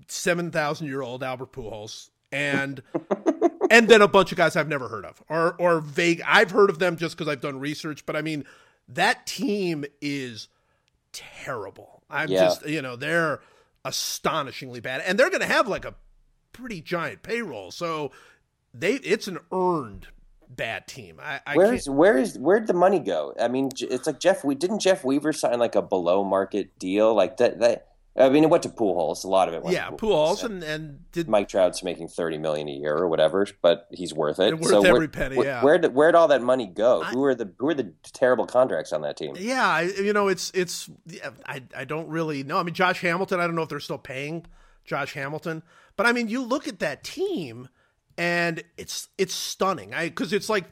7,000 0.07 0.87
year 0.87 1.01
old 1.01 1.23
Albert 1.23 1.51
Pujols 1.51 2.09
and 2.31 2.81
and 3.71 3.87
then 3.87 4.01
a 4.01 4.07
bunch 4.07 4.31
of 4.31 4.37
guys 4.37 4.55
I've 4.55 4.67
never 4.67 4.87
heard 4.87 5.05
of 5.05 5.21
or 5.29 5.55
or 5.59 5.79
vague. 5.81 6.21
I've 6.25 6.51
heard 6.51 6.69
of 6.69 6.79
them 6.79 6.97
just 6.97 7.17
because 7.17 7.31
I've 7.31 7.41
done 7.41 7.59
research, 7.59 8.05
but 8.05 8.15
I 8.15 8.21
mean, 8.21 8.45
that 8.87 9.25
team 9.25 9.85
is 10.01 10.47
terrible. 11.11 12.03
I'm 12.09 12.29
yeah. 12.29 12.45
just, 12.45 12.67
you 12.67 12.81
know, 12.81 12.95
they're 12.95 13.39
astonishingly 13.85 14.79
bad, 14.79 15.01
and 15.05 15.17
they're 15.17 15.29
going 15.29 15.41
to 15.41 15.47
have 15.47 15.67
like 15.67 15.85
a 15.85 15.95
pretty 16.53 16.81
giant 16.81 17.23
payroll. 17.23 17.71
So 17.71 18.11
they 18.73 18.93
it's 18.95 19.27
an 19.27 19.39
earned 19.51 20.07
bad 20.49 20.87
team. 20.87 21.19
I, 21.21 21.39
I 21.45 21.55
where's 21.55 21.89
where 21.89 22.17
is 22.17 22.37
where'd 22.37 22.67
the 22.67 22.73
money 22.73 22.99
go? 22.99 23.33
I 23.39 23.47
mean, 23.47 23.69
it's 23.79 24.07
like 24.07 24.19
Jeff. 24.19 24.43
We 24.43 24.55
didn't 24.55 24.79
Jeff 24.79 25.03
Weaver 25.03 25.33
sign 25.33 25.59
like 25.59 25.75
a 25.75 25.81
below 25.81 26.23
market 26.23 26.77
deal 26.79 27.13
like 27.13 27.37
that. 27.37 27.59
That 27.59 27.87
I 28.17 28.27
mean, 28.29 28.43
it 28.43 28.49
went 28.49 28.63
to 28.63 28.69
Pujols. 28.69 29.23
A 29.23 29.27
lot 29.27 29.47
of 29.47 29.53
it 29.53 29.63
went. 29.63 29.73
Yeah, 29.73 29.89
to 29.89 29.95
Pujols, 29.95 30.43
and 30.43 30.61
and 30.63 31.09
did 31.11 31.29
Mike 31.29 31.47
Trout's 31.47 31.83
making 31.83 32.09
thirty 32.09 32.37
million 32.37 32.67
a 32.67 32.71
year 32.71 32.93
or 32.95 33.07
whatever, 33.07 33.47
but 33.61 33.87
he's 33.91 34.13
worth 34.13 34.39
it. 34.39 34.59
Worth 34.59 34.69
so 34.69 34.79
every 34.79 34.99
where, 34.99 35.07
penny. 35.07 35.37
Yeah. 35.37 35.63
Where 35.63 35.77
did 35.77 35.93
where'd 35.93 36.15
all 36.15 36.27
that 36.27 36.41
money 36.41 36.67
go? 36.67 37.03
I, 37.03 37.11
who 37.11 37.23
are 37.23 37.35
the 37.35 37.53
who 37.57 37.69
are 37.69 37.73
the 37.73 37.93
terrible 38.03 38.45
contracts 38.45 38.91
on 38.91 39.01
that 39.03 39.15
team? 39.15 39.35
Yeah, 39.39 39.65
I, 39.65 39.81
you 39.83 40.11
know, 40.11 40.27
it's 40.27 40.51
it's 40.53 40.89
I 41.45 41.63
I 41.75 41.85
don't 41.85 42.09
really 42.09 42.43
know. 42.43 42.57
I 42.57 42.63
mean, 42.63 42.73
Josh 42.73 42.99
Hamilton. 43.01 43.39
I 43.39 43.45
don't 43.45 43.55
know 43.55 43.63
if 43.63 43.69
they're 43.69 43.79
still 43.79 43.97
paying 43.97 44.45
Josh 44.83 45.13
Hamilton. 45.13 45.63
But 45.95 46.05
I 46.05 46.11
mean, 46.11 46.27
you 46.27 46.41
look 46.41 46.67
at 46.67 46.79
that 46.79 47.03
team, 47.03 47.69
and 48.19 48.61
it's 48.77 49.07
it's 49.17 49.33
stunning. 49.33 49.93
I 49.95 50.09
because 50.09 50.33
it's 50.33 50.49
like 50.49 50.65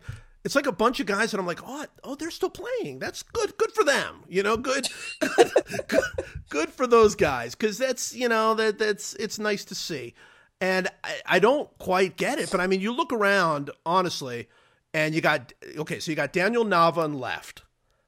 it's 0.44 0.54
like 0.54 0.68
a 0.68 0.72
bunch 0.72 1.00
of 1.00 1.06
guys 1.08 1.34
and 1.34 1.40
I'm 1.40 1.48
like, 1.48 1.62
oh, 1.66 1.86
oh, 2.04 2.16
they're 2.16 2.30
still 2.30 2.50
playing. 2.50 3.00
That's 3.00 3.24
good. 3.24 3.58
Good 3.58 3.72
for 3.72 3.84
them. 3.84 4.24
You 4.28 4.44
know, 4.44 4.58
good, 4.58 4.88
good, 5.20 5.52
good, 5.88 6.04
good 6.50 6.70
for 6.70 6.86
those 6.86 7.16
guys 7.16 7.56
because 7.56 7.78
that's 7.78 8.14
you 8.14 8.28
know 8.30 8.54
that 8.56 8.78
that's 8.78 9.14
it's 9.16 9.40
nice 9.40 9.66
to 9.66 9.76
see. 9.76 10.14
And 10.60 10.88
I, 11.04 11.16
I 11.26 11.40
don't 11.40 11.70
quite 11.80 12.18
get 12.18 12.38
it, 12.40 12.50
but 12.52 12.60
I 12.60 12.68
mean, 12.68 12.82
you 12.82 12.92
look 12.92 13.14
around 13.14 13.70
honestly, 13.86 14.48
and 14.94 15.16
you 15.16 15.22
got 15.22 15.54
okay, 15.78 16.00
so 16.00 16.12
you 16.12 16.16
got 16.16 16.34
Daniel 16.34 16.66
Nava 16.66 17.06
and 17.06 17.18
left, 17.20 17.64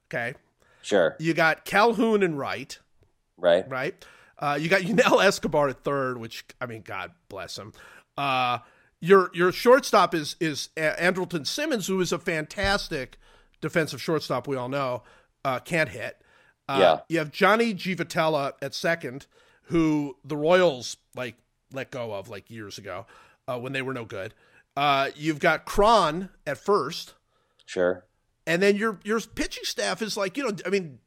okay, 0.08 0.34
Sure. 0.82 1.16
you 1.18 1.32
got 1.32 1.64
Calhoun 1.64 2.22
and 2.22 2.38
right, 2.38 2.78
Right. 3.38 3.66
right? 3.70 4.04
Uh, 4.38 4.58
you 4.60 4.68
got 4.68 4.82
Yunel 4.84 5.20
Escobar 5.20 5.68
at 5.68 5.82
third, 5.84 6.18
which 6.18 6.44
I 6.60 6.66
mean, 6.66 6.82
God 6.82 7.12
bless 7.28 7.56
him. 7.56 7.72
Uh, 8.18 8.58
your 9.00 9.30
your 9.32 9.52
shortstop 9.52 10.14
is 10.14 10.36
is 10.40 10.68
Andrelton 10.76 11.46
Simmons, 11.46 11.86
who 11.86 12.00
is 12.00 12.12
a 12.12 12.18
fantastic 12.18 13.18
defensive 13.60 14.00
shortstop. 14.00 14.46
We 14.46 14.56
all 14.56 14.68
know 14.68 15.02
uh, 15.44 15.58
can't 15.60 15.88
hit. 15.88 16.20
Uh, 16.68 16.76
Yeah. 16.78 17.00
You 17.08 17.18
have 17.18 17.32
Johnny 17.32 17.74
Giavotella 17.74 18.52
at 18.62 18.74
second, 18.74 19.26
who 19.64 20.16
the 20.24 20.36
Royals 20.36 20.96
like 21.16 21.36
let 21.72 21.90
go 21.90 22.12
of 22.12 22.28
like 22.28 22.50
years 22.50 22.78
ago 22.78 23.06
uh, 23.48 23.58
when 23.58 23.72
they 23.72 23.82
were 23.82 23.94
no 23.94 24.04
good. 24.04 24.34
Uh, 24.76 25.10
you've 25.16 25.40
got 25.40 25.64
Cron 25.64 26.28
at 26.46 26.58
first. 26.58 27.14
Sure. 27.66 28.04
And 28.46 28.62
then 28.62 28.76
your 28.76 28.98
your 29.04 29.20
pitching 29.20 29.64
staff 29.64 30.02
is 30.02 30.16
like, 30.16 30.36
you 30.36 30.44
know, 30.44 30.56
I 30.66 30.70
mean, 30.70 30.98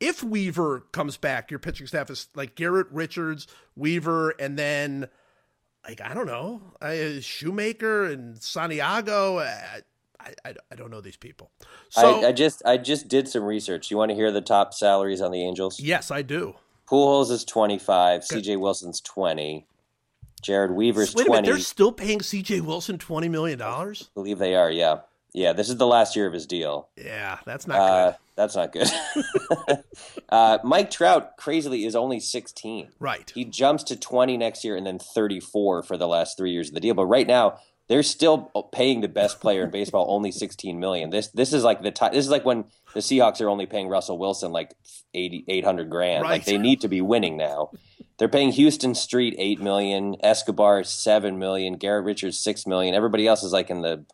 if 0.00 0.22
Weaver 0.22 0.80
comes 0.92 1.16
back, 1.16 1.50
your 1.50 1.58
pitching 1.58 1.86
staff 1.86 2.10
is 2.10 2.28
like 2.34 2.54
Garrett 2.54 2.86
Richards, 2.90 3.46
Weaver, 3.74 4.30
and 4.38 4.58
then 4.58 5.08
like 5.86 6.00
I 6.00 6.14
don't 6.14 6.26
know, 6.26 6.60
uh, 6.80 7.20
Shoemaker 7.20 8.06
and 8.06 8.40
Santiago. 8.42 9.38
I, 9.38 9.80
I, 10.20 10.32
I 10.44 10.54
I 10.72 10.74
don't 10.74 10.90
know 10.90 11.00
these 11.00 11.16
people. 11.16 11.50
So 11.90 12.22
I, 12.24 12.28
I 12.28 12.32
just 12.32 12.62
I 12.64 12.76
just 12.76 13.08
did 13.08 13.28
some 13.28 13.44
research. 13.44 13.90
You 13.90 13.96
want 13.96 14.10
to 14.10 14.14
hear 14.14 14.32
the 14.32 14.40
top 14.40 14.74
salaries 14.74 15.20
on 15.20 15.30
the 15.30 15.42
Angels? 15.42 15.78
yes, 15.80 16.10
I 16.10 16.22
do. 16.22 16.54
Pujols 16.88 17.30
is 17.30 17.44
twenty 17.44 17.78
five. 17.78 18.24
C.J. 18.24 18.56
Wilson's 18.56 19.00
twenty. 19.00 19.66
Jered 20.42 20.74
Weaver's 20.74 21.14
Wait 21.14 21.26
a 21.26 21.30
minute, 21.30 21.42
twenty. 21.44 21.48
they're 21.48 21.58
still 21.58 21.90
paying 21.92 22.20
C.J. 22.20 22.60
Wilson 22.60 22.98
twenty 22.98 23.28
million 23.28 23.58
dollars. 23.58 24.10
Believe 24.14 24.38
they 24.38 24.54
are. 24.54 24.70
Yeah. 24.70 24.98
Yeah. 25.32 25.52
This 25.52 25.68
is 25.68 25.76
the 25.76 25.86
last 25.86 26.14
year 26.14 26.26
of 26.26 26.32
his 26.32 26.46
deal. 26.46 26.88
Yeah, 26.96 27.38
that's 27.44 27.66
not 27.66 27.78
Uh, 27.80 28.10
good. 28.10 28.16
That's 28.36 28.54
not 28.54 28.72
good. 28.72 28.88
uh, 30.28 30.58
Mike 30.62 30.90
Trout, 30.90 31.36
crazily, 31.38 31.86
is 31.86 31.96
only 31.96 32.20
16. 32.20 32.90
Right. 33.00 33.32
He 33.34 33.44
jumps 33.44 33.82
to 33.84 33.96
20 33.96 34.36
next 34.36 34.62
year 34.62 34.76
and 34.76 34.86
then 34.86 34.98
34 34.98 35.82
for 35.82 35.96
the 35.96 36.06
last 36.06 36.36
three 36.36 36.52
years 36.52 36.68
of 36.68 36.74
the 36.74 36.80
deal. 36.80 36.94
But 36.94 37.06
right 37.06 37.26
now, 37.26 37.58
they're 37.88 38.02
still 38.02 38.38
paying 38.72 39.00
the 39.00 39.08
best 39.08 39.40
player 39.40 39.64
in 39.64 39.70
baseball 39.70 40.06
only 40.10 40.30
16 40.30 40.78
million. 40.78 41.10
This 41.10 41.28
this 41.28 41.52
is 41.52 41.64
like 41.64 41.82
the 41.82 41.90
ti 41.90 42.08
this 42.12 42.24
is 42.24 42.30
like 42.30 42.44
when 42.44 42.64
the 42.94 43.00
Seahawks 43.00 43.40
are 43.40 43.48
only 43.48 43.66
paying 43.66 43.88
Russell 43.88 44.18
Wilson 44.18 44.52
like 44.52 44.74
80 45.14 45.44
800 45.48 45.90
grand. 45.90 46.22
Right. 46.22 46.30
Like 46.30 46.44
they 46.44 46.58
need 46.58 46.80
to 46.82 46.88
be 46.88 47.00
winning 47.00 47.36
now. 47.36 47.70
They're 48.18 48.28
paying 48.28 48.52
Huston 48.52 48.94
Street 48.94 49.34
8 49.36 49.60
million, 49.60 50.16
Escobar 50.20 50.84
7 50.84 51.38
million, 51.38 51.74
Garrett 51.74 52.04
Richards 52.04 52.38
6 52.38 52.66
million. 52.66 52.94
Everybody 52.94 53.26
else 53.26 53.42
is 53.42 53.52
like 53.52 53.70
in 53.70 53.82
the 53.82 54.04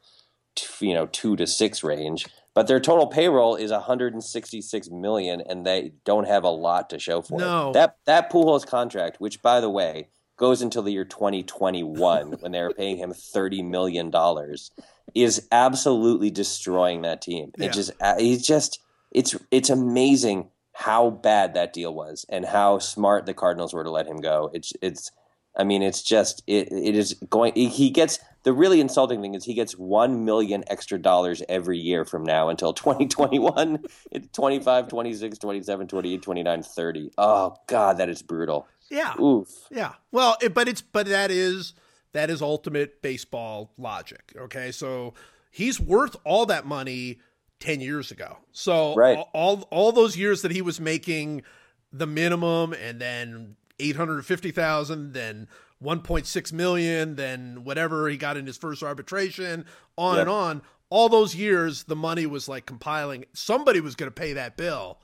t- 0.54 0.88
you 0.88 0.94
know 0.94 1.06
2 1.06 1.36
to 1.36 1.46
6 1.46 1.84
range. 1.84 2.26
But 2.54 2.66
their 2.66 2.80
total 2.80 3.06
payroll 3.06 3.56
is 3.56 3.70
166 3.70 4.90
million 4.90 5.40
and 5.40 5.64
they 5.64 5.92
don't 6.04 6.26
have 6.26 6.44
a 6.44 6.50
lot 6.50 6.90
to 6.90 6.98
show 6.98 7.22
for 7.22 7.38
No. 7.38 7.70
it. 7.70 7.72
That 7.74 7.96
that 8.04 8.30
Pujols 8.30 8.66
contract, 8.66 9.20
which 9.20 9.40
by 9.42 9.60
the 9.60 9.70
way 9.70 10.08
goes 10.36 10.60
until 10.60 10.82
the 10.82 10.92
year 10.92 11.04
2021 11.04 12.30
when 12.40 12.52
they're 12.52 12.72
paying 12.72 12.98
him 12.98 13.12
30 13.12 13.62
million 13.62 14.10
dollars, 14.10 14.70
is 15.14 15.46
absolutely 15.50 16.30
destroying 16.30 17.02
that 17.02 17.22
team. 17.22 17.52
Yeah. 17.56 17.66
It 17.66 17.72
just 17.72 17.90
uh, 18.00 18.18
he's 18.18 18.46
just 18.46 18.80
it's 19.10 19.34
it's 19.50 19.70
amazing 19.70 20.48
how 20.74 21.10
bad 21.10 21.54
that 21.54 21.72
deal 21.72 21.94
was 21.94 22.24
and 22.28 22.44
how 22.46 22.78
smart 22.78 23.26
the 23.26 23.34
Cardinals 23.34 23.72
were 23.74 23.84
to 23.84 23.90
let 23.90 24.06
him 24.06 24.18
go. 24.18 24.50
It's 24.52 24.72
it's 24.82 25.10
I 25.56 25.64
mean 25.64 25.82
it's 25.82 26.02
just 26.02 26.42
it 26.46 26.68
it 26.70 26.96
is 26.96 27.14
going 27.30 27.54
he 27.54 27.90
gets 27.90 28.18
the 28.44 28.52
really 28.52 28.80
insulting 28.80 29.20
thing 29.22 29.34
is 29.34 29.44
he 29.44 29.54
gets 29.54 29.72
1 29.78 30.24
million 30.24 30.64
extra 30.66 30.98
dollars 31.00 31.42
every 31.48 31.78
year 31.78 32.04
from 32.04 32.24
now 32.24 32.48
until 32.48 32.72
2021 33.16 33.84
it's 34.10 34.28
25 34.32 34.88
26 34.88 35.38
27 35.38 35.86
28 35.86 36.22
29 36.22 36.62
30 36.62 37.10
oh 37.18 37.54
god 37.66 37.98
that 37.98 38.08
is 38.08 38.22
brutal 38.22 38.66
Yeah. 38.90 39.14
oof 39.20 39.48
Yeah. 39.70 39.92
Well, 40.10 40.36
it, 40.42 40.54
but 40.54 40.68
it's 40.68 40.82
but 40.82 41.06
that 41.06 41.30
is 41.30 41.74
that 42.12 42.28
is 42.30 42.42
ultimate 42.42 43.00
baseball 43.00 43.72
logic. 43.78 44.32
Okay, 44.36 44.70
so 44.70 45.14
he's 45.50 45.80
worth 45.80 46.14
all 46.24 46.44
that 46.46 46.66
money 46.66 47.20
ten 47.58 47.80
years 47.80 48.10
ago. 48.10 48.36
So 48.52 48.94
Right. 48.94 49.18
all, 49.32 49.66
all 49.70 49.92
those 49.92 50.14
years 50.16 50.42
that 50.42 50.50
he 50.50 50.60
was 50.60 50.78
making 50.80 51.42
the 51.90 52.06
minimum, 52.06 52.74
and 52.74 53.00
then 53.00 53.56
eight 53.80 53.96
hundred 53.96 54.26
fifty 54.26 54.50
thousand, 54.50 55.12
then 55.14 55.48
one 55.82 56.00
point 56.00 56.26
six 56.26 56.52
million, 56.52 57.16
then 57.16 57.64
whatever 57.64 58.08
he 58.08 58.16
got 58.16 58.36
in 58.36 58.46
his 58.46 58.56
first 58.56 58.82
arbitration, 58.82 59.64
on 59.96 60.14
Yep. 60.16 60.20
and 60.22 60.30
on. 60.30 60.62
All 60.90 61.08
those 61.08 61.34
years, 61.34 61.84
the 61.84 61.96
money 61.96 62.26
was 62.26 62.48
like 62.48 62.66
compiling. 62.66 63.24
Somebody 63.32 63.80
was 63.80 63.94
going 63.94 64.08
to 64.10 64.14
pay 64.14 64.34
that 64.34 64.56
bill, 64.58 64.98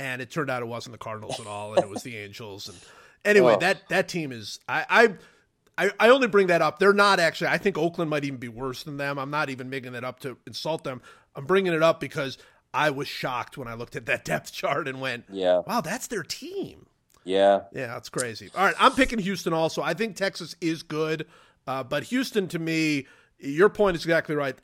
and 0.00 0.20
it 0.20 0.30
turned 0.30 0.50
out 0.50 0.62
it 0.62 0.66
wasn't 0.68 0.92
the 0.92 0.98
Cardinals 0.98 1.38
at 1.38 1.46
all, 1.46 1.74
and 1.74 1.82
it 1.84 1.88
was 1.88 2.02
the 2.02 2.16
Angels. 2.16 2.68
And 2.68 2.76
anyway, 3.24 3.54
Oh. 3.56 3.60
that 3.60 3.88
that 3.88 4.08
team 4.08 4.32
is 4.32 4.58
I, 4.68 4.84
I 4.88 5.86
I 5.86 5.90
I 6.00 6.08
only 6.10 6.26
bring 6.26 6.48
that 6.48 6.60
up. 6.60 6.78
They're 6.80 6.92
not 6.92 7.20
actually. 7.20 7.48
I 7.48 7.58
think 7.58 7.78
Oakland 7.78 8.10
might 8.10 8.24
even 8.24 8.38
be 8.40 8.48
worse 8.48 8.82
than 8.82 8.96
them. 8.96 9.16
I'm 9.18 9.30
not 9.30 9.48
even 9.48 9.70
making 9.70 9.92
that 9.92 10.02
up 10.04 10.18
to 10.20 10.36
insult 10.46 10.82
them. 10.82 11.00
I'm 11.36 11.44
bringing 11.46 11.72
it 11.72 11.82
up 11.84 12.00
because 12.00 12.36
I 12.74 12.90
was 12.90 13.06
shocked 13.06 13.56
when 13.56 13.68
I 13.68 13.74
looked 13.74 13.94
at 13.94 14.06
that 14.06 14.24
depth 14.24 14.52
chart 14.52 14.88
and 14.88 15.00
went, 15.00 15.24
yeah 15.30 15.62
"Wow, 15.66 15.82
that's 15.82 16.08
their 16.08 16.24
team." 16.24 16.86
Yeah 17.24 17.62
Yeah, 17.72 17.88
that's 17.88 18.08
crazy. 18.08 18.50
All 18.56 18.64
right, 18.64 18.74
I'm 18.78 18.92
picking 18.92 19.18
Houston 19.18 19.52
also. 19.52 19.82
I 19.82 19.94
think 19.94 20.16
Texas 20.16 20.54
is 20.60 20.82
good, 20.82 21.26
uh, 21.66 21.82
but 21.84 22.04
Houston 22.04 22.48
to 22.48 22.58
me, 22.58 23.06
your 23.38 23.68
point 23.68 23.96
is 23.96 24.04
exactly 24.04 24.34
right. 24.34 24.56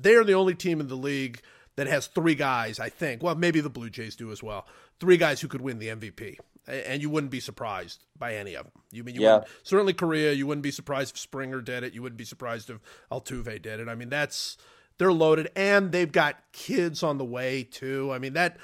They 0.00 0.14
are 0.14 0.24
the 0.24 0.34
only 0.34 0.54
team 0.54 0.80
in 0.80 0.88
the 0.88 0.96
league 0.96 1.40
that 1.76 1.86
has 1.88 2.06
three 2.06 2.34
guys. 2.34 2.78
I 2.78 2.88
think. 2.88 3.22
Well, 3.22 3.34
maybe 3.34 3.60
the 3.60 3.70
Blue 3.70 3.90
Jays 3.90 4.16
do 4.16 4.30
as 4.32 4.42
well. 4.42 4.66
Three 5.00 5.16
guys 5.16 5.40
who 5.40 5.48
could 5.48 5.60
win 5.60 5.78
the 5.80 5.88
MVP, 5.88 6.36
and 6.68 7.02
you 7.02 7.10
wouldn't 7.10 7.32
be 7.32 7.40
surprised 7.40 8.04
by 8.16 8.36
any 8.36 8.54
of 8.54 8.64
them. 8.64 8.72
You 8.92 9.02
mean 9.02 9.16
you 9.16 9.22
Yeah. 9.22 9.34
wouldn't- 9.38 9.50
certainly 9.64 9.92
Correa. 9.92 10.32
You 10.32 10.46
wouldn't 10.46 10.62
be 10.62 10.70
surprised 10.70 11.14
if 11.14 11.20
Springer 11.20 11.60
did 11.60 11.82
it. 11.82 11.92
You 11.94 12.02
wouldn't 12.02 12.16
be 12.18 12.24
surprised 12.24 12.70
if 12.70 12.78
Altuve 13.10 13.60
did 13.60 13.80
it. 13.80 13.88
I 13.88 13.94
mean, 13.96 14.08
that's 14.08 14.56
they're 14.98 15.12
loaded, 15.12 15.50
and 15.56 15.90
they've 15.90 16.12
got 16.12 16.36
kids 16.52 17.02
on 17.02 17.18
the 17.18 17.24
way 17.24 17.64
too. 17.64 18.12
I 18.12 18.18
mean 18.20 18.34
that 18.34 18.56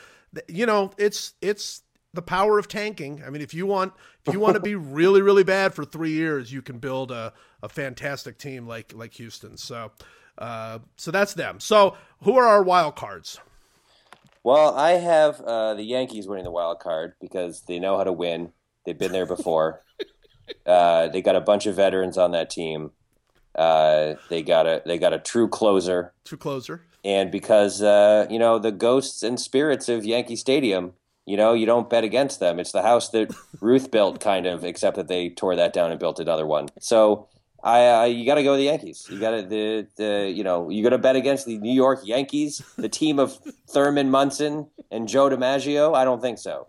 you 0.48 0.64
know 0.64 0.92
it's 0.96 1.34
it's 1.42 1.82
the 2.12 2.22
power 2.22 2.58
of 2.58 2.68
tanking. 2.68 3.22
I 3.24 3.30
mean, 3.30 3.42
if 3.42 3.54
you 3.54 3.66
want 3.66 3.92
if 4.26 4.32
you 4.34 4.40
want 4.40 4.54
to 4.54 4.60
be 4.60 4.74
really 5.00 5.22
really 5.22 5.44
bad 5.44 5.74
for 5.74 5.84
three 5.84 6.10
years, 6.12 6.52
you 6.52 6.62
can 6.62 6.78
build 6.78 7.10
a, 7.10 7.32
a 7.62 7.68
fantastic 7.68 8.38
team 8.38 8.66
like 8.66 8.92
like 8.94 9.14
Houston. 9.14 9.56
So 9.56 9.92
uh, 10.38 10.78
so 10.96 11.10
that's 11.10 11.34
them. 11.34 11.60
So 11.60 11.96
who 12.22 12.36
are 12.36 12.46
our 12.46 12.62
wild 12.62 12.96
cards? 12.96 13.38
Well, 14.42 14.74
I 14.74 14.92
have 14.92 15.40
uh, 15.42 15.74
the 15.74 15.82
Yankees 15.82 16.26
winning 16.26 16.44
the 16.44 16.50
wild 16.50 16.80
card 16.80 17.12
because 17.20 17.62
they 17.62 17.78
know 17.78 17.98
how 17.98 18.04
to 18.04 18.12
win. 18.12 18.52
They've 18.86 18.96
been 18.98 19.12
there 19.12 19.26
before. 19.26 19.82
uh, 20.66 21.08
they 21.08 21.20
got 21.20 21.36
a 21.36 21.40
bunch 21.42 21.66
of 21.66 21.76
veterans 21.76 22.16
on 22.16 22.30
that 22.32 22.48
team. 22.48 22.92
Uh, 23.54 24.14
they 24.30 24.42
got 24.42 24.66
a 24.66 24.82
they 24.86 24.96
got 24.96 25.12
a 25.12 25.18
true 25.18 25.48
closer, 25.48 26.14
True 26.24 26.38
closer. 26.38 26.86
and 27.04 27.30
because 27.30 27.82
uh, 27.82 28.26
you 28.30 28.38
know 28.38 28.58
the 28.58 28.72
ghosts 28.72 29.22
and 29.22 29.38
spirits 29.38 29.88
of 29.88 30.04
Yankee 30.06 30.36
Stadium, 30.36 30.94
you 31.26 31.36
know 31.36 31.52
you 31.54 31.66
don't 31.66 31.88
bet 31.90 32.04
against 32.04 32.40
them. 32.40 32.58
It's 32.60 32.72
the 32.72 32.82
house 32.82 33.08
that 33.10 33.34
Ruth 33.60 33.90
built, 33.90 34.20
kind 34.20 34.46
of, 34.46 34.64
except 34.64 34.96
that 34.96 35.08
they 35.08 35.30
tore 35.30 35.56
that 35.56 35.72
down 35.72 35.90
and 35.90 36.00
built 36.00 36.20
another 36.20 36.46
one. 36.46 36.68
So. 36.80 37.28
I, 37.62 37.90
uh, 37.90 38.04
you 38.04 38.24
got 38.24 38.36
to 38.36 38.42
go 38.42 38.52
with 38.52 38.60
the 38.60 38.64
Yankees. 38.64 39.06
You 39.10 39.20
got 39.20 39.32
to 39.32 39.42
the, 39.42 39.86
the 39.96 40.32
you 40.34 40.42
know 40.42 40.70
you 40.70 40.82
got 40.82 40.90
to 40.90 40.98
bet 40.98 41.14
against 41.14 41.44
the 41.44 41.58
New 41.58 41.74
York 41.74 42.00
Yankees, 42.04 42.62
the 42.78 42.88
team 42.88 43.18
of 43.18 43.38
Thurman 43.68 44.10
Munson 44.10 44.68
and 44.90 45.06
Joe 45.06 45.28
DiMaggio. 45.28 45.94
I 45.94 46.04
don't 46.06 46.22
think 46.22 46.38
so. 46.38 46.68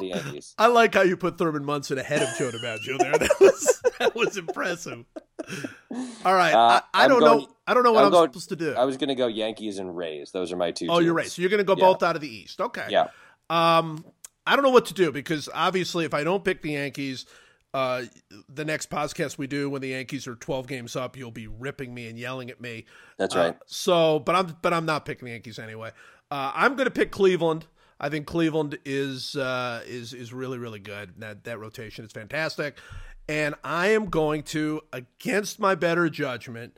Yankees. 0.00 0.54
I 0.58 0.68
like 0.68 0.94
how 0.94 1.02
you 1.02 1.16
put 1.16 1.38
Thurman 1.38 1.64
Munson 1.64 1.98
ahead 1.98 2.22
of 2.22 2.28
Joe 2.38 2.52
DiMaggio 2.52 2.98
there. 2.98 3.12
That 3.18 3.40
was 3.40 3.82
that 3.98 4.14
was 4.14 4.36
impressive. 4.36 5.04
All 6.24 6.34
right, 6.34 6.54
Uh, 6.54 6.80
I, 6.94 7.04
I 7.04 7.08
don't 7.08 7.20
going- 7.20 7.40
know. 7.40 7.48
I 7.66 7.74
don't 7.74 7.82
know 7.82 7.90
what 7.92 8.00
I'm 8.02 8.06
I'm, 8.06 8.12
going- 8.12 8.28
supposed 8.28 8.50
to 8.50 8.56
do. 8.56 8.74
I 8.74 8.84
was 8.84 8.96
going 8.96 9.08
to 9.08 9.16
go 9.16 9.26
Yankees 9.26 9.78
and 9.78 9.96
Rays. 9.96 10.30
Those 10.30 10.52
are 10.52 10.56
my 10.56 10.70
two. 10.70 10.86
oh, 10.88 11.00
you're 11.00 11.14
right. 11.14 11.26
So 11.26 11.42
you're 11.42 11.50
going 11.50 11.58
to 11.58 11.64
go 11.64 11.74
Yeah. 11.76 11.84
both 11.84 12.04
out 12.04 12.14
of 12.14 12.22
the 12.22 12.28
East. 12.28 12.60
Okay. 12.60 12.86
Yeah. 12.90 13.08
Um, 13.50 14.04
I 14.46 14.54
don't 14.56 14.62
know 14.64 14.70
what 14.70 14.86
to 14.86 14.94
do 14.94 15.10
because 15.12 15.48
obviously, 15.54 16.04
if 16.04 16.14
I 16.14 16.24
don't 16.24 16.44
pick 16.44 16.62
the 16.62 16.72
Yankees, 16.72 17.26
uh, 17.74 18.02
the 18.48 18.64
next 18.64 18.90
podcast 18.90 19.38
we 19.38 19.46
do 19.46 19.68
when 19.68 19.82
the 19.82 19.88
Yankees 19.88 20.26
are 20.26 20.34
12 20.36 20.66
games 20.66 20.96
up, 20.96 21.16
you'll 21.16 21.30
be 21.30 21.46
ripping 21.46 21.92
me 21.94 22.08
and 22.08 22.18
yelling 22.18 22.50
at 22.50 22.60
me. 22.60 22.86
That's 23.18 23.34
Uh, 23.34 23.38
right. 23.38 23.56
so, 23.66 24.18
but 24.20 24.34
I'm 24.34 24.56
but 24.62 24.72
I'm 24.72 24.86
not 24.86 25.04
picking 25.04 25.26
the 25.26 25.32
Yankees 25.32 25.58
anyway. 25.58 25.90
Uh, 26.30 26.52
I'm 26.54 26.74
going 26.74 26.86
to 26.86 26.90
pick 26.90 27.10
Cleveland. 27.10 27.66
I 27.98 28.08
think 28.08 28.26
Cleveland 28.26 28.78
is 28.84 29.36
uh, 29.36 29.82
is 29.86 30.12
is 30.12 30.32
really 30.32 30.58
really 30.58 30.80
good. 30.80 31.14
That 31.18 31.44
that 31.44 31.58
rotation 31.58 32.04
is 32.04 32.12
fantastic. 32.12 32.76
and 33.28 33.56
I 33.64 33.88
am 33.88 34.06
going 34.06 34.44
to, 34.44 34.82
against 34.92 35.58
my 35.58 35.74
better 35.74 36.08
judgment, 36.08 36.76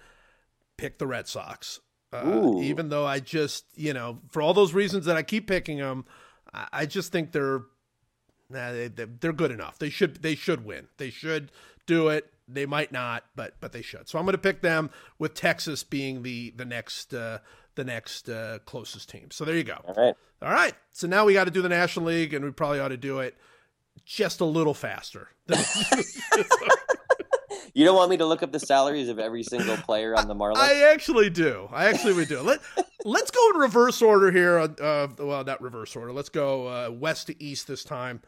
pick 0.79 0.97
the 0.99 1.07
Red 1.07 1.29
Sox. 1.29 1.81
Uh, 2.11 2.55
even 2.63 2.89
though 2.89 3.05
I 3.05 3.21
just, 3.21 3.67
you 3.75 3.93
know, 3.93 4.21
for 4.31 4.41
all 4.41 4.55
those 4.55 4.73
reasons 4.73 5.05
that 5.05 5.17
I 5.19 5.23
keep 5.23 5.47
picking 5.47 5.77
them, 5.77 6.07
I 6.73 6.87
just 6.87 7.13
think 7.13 7.33
they're 7.33 7.63
nah, 8.51 8.73
they, 8.73 8.89
they're 8.89 9.33
good 9.33 9.51
enough. 9.51 9.79
They 9.79 9.91
should 9.91 10.23
they 10.23 10.35
should 10.35 10.65
win. 10.65 10.89
They 10.97 11.11
should 11.11 11.53
do 11.87 12.09
it. 12.09 12.33
They 12.47 12.67
might 12.67 12.93
not, 12.93 13.25
but 13.37 13.55
but 13.61 13.73
they 13.73 13.83
should. 13.83 14.09
So 14.09 14.19
I'm 14.19 14.25
going 14.25 14.33
to 14.33 14.39
pick 14.39 14.63
them 14.63 14.91
with 15.19 15.35
Texas 15.35 15.85
being 15.85 16.23
the 16.23 16.51
the 16.57 16.65
next 16.65 17.13
uh, 17.13 17.39
the 17.75 17.85
next 17.85 18.29
uh, 18.29 18.59
closest 18.65 19.09
team. 19.09 19.31
So 19.31 19.45
there 19.45 19.57
you 19.57 19.65
go. 19.65 19.81
All 19.85 19.95
right. 19.95 20.15
All 20.43 20.53
right. 20.53 20.75
So 20.91 21.07
now 21.07 21.25
we 21.25 21.35
got 21.35 21.45
to 21.45 21.51
do 21.51 21.63
the 21.63 21.69
National 21.69 22.07
League, 22.07 22.33
and 22.33 22.45
we 22.45 22.51
probably 22.51 22.81
ought 22.81 22.89
to 22.89 22.97
do 22.97 23.19
it 23.21 23.37
just 24.05 24.41
a 24.41 24.45
little 24.45 24.75
faster. 24.75 25.29
you 27.75 27.85
don't 27.85 27.97
want 27.97 28.11
me 28.11 28.17
to 28.17 28.27
look 28.27 28.43
up 28.43 28.53
the 28.53 28.61
salaries 28.61 29.09
of 29.09 29.19
every 29.19 29.43
single 29.43 29.77
player 29.77 30.17
on 30.17 30.29
the 30.29 30.35
Marlins? 30.35 30.57
I 30.57 30.93
actually 30.93 31.31
do. 31.31 31.69
I 31.73 31.87
actually 31.87 32.15
would 32.15 32.29
do. 32.29 32.41
Let 32.41 32.61
Let's 33.05 33.31
go 33.31 33.51
in 33.51 33.61
reverse 33.61 34.03
order 34.03 34.33
here. 34.33 34.59
Uh, 34.59 35.09
well, 35.19 35.45
not 35.45 35.63
reverse 35.63 35.95
order. 35.95 36.13
Let's 36.13 36.29
go 36.29 36.67
uh, 36.67 36.91
west 36.91 37.29
to 37.29 37.43
east 37.43 37.69
this 37.69 37.85
time, 37.85 38.21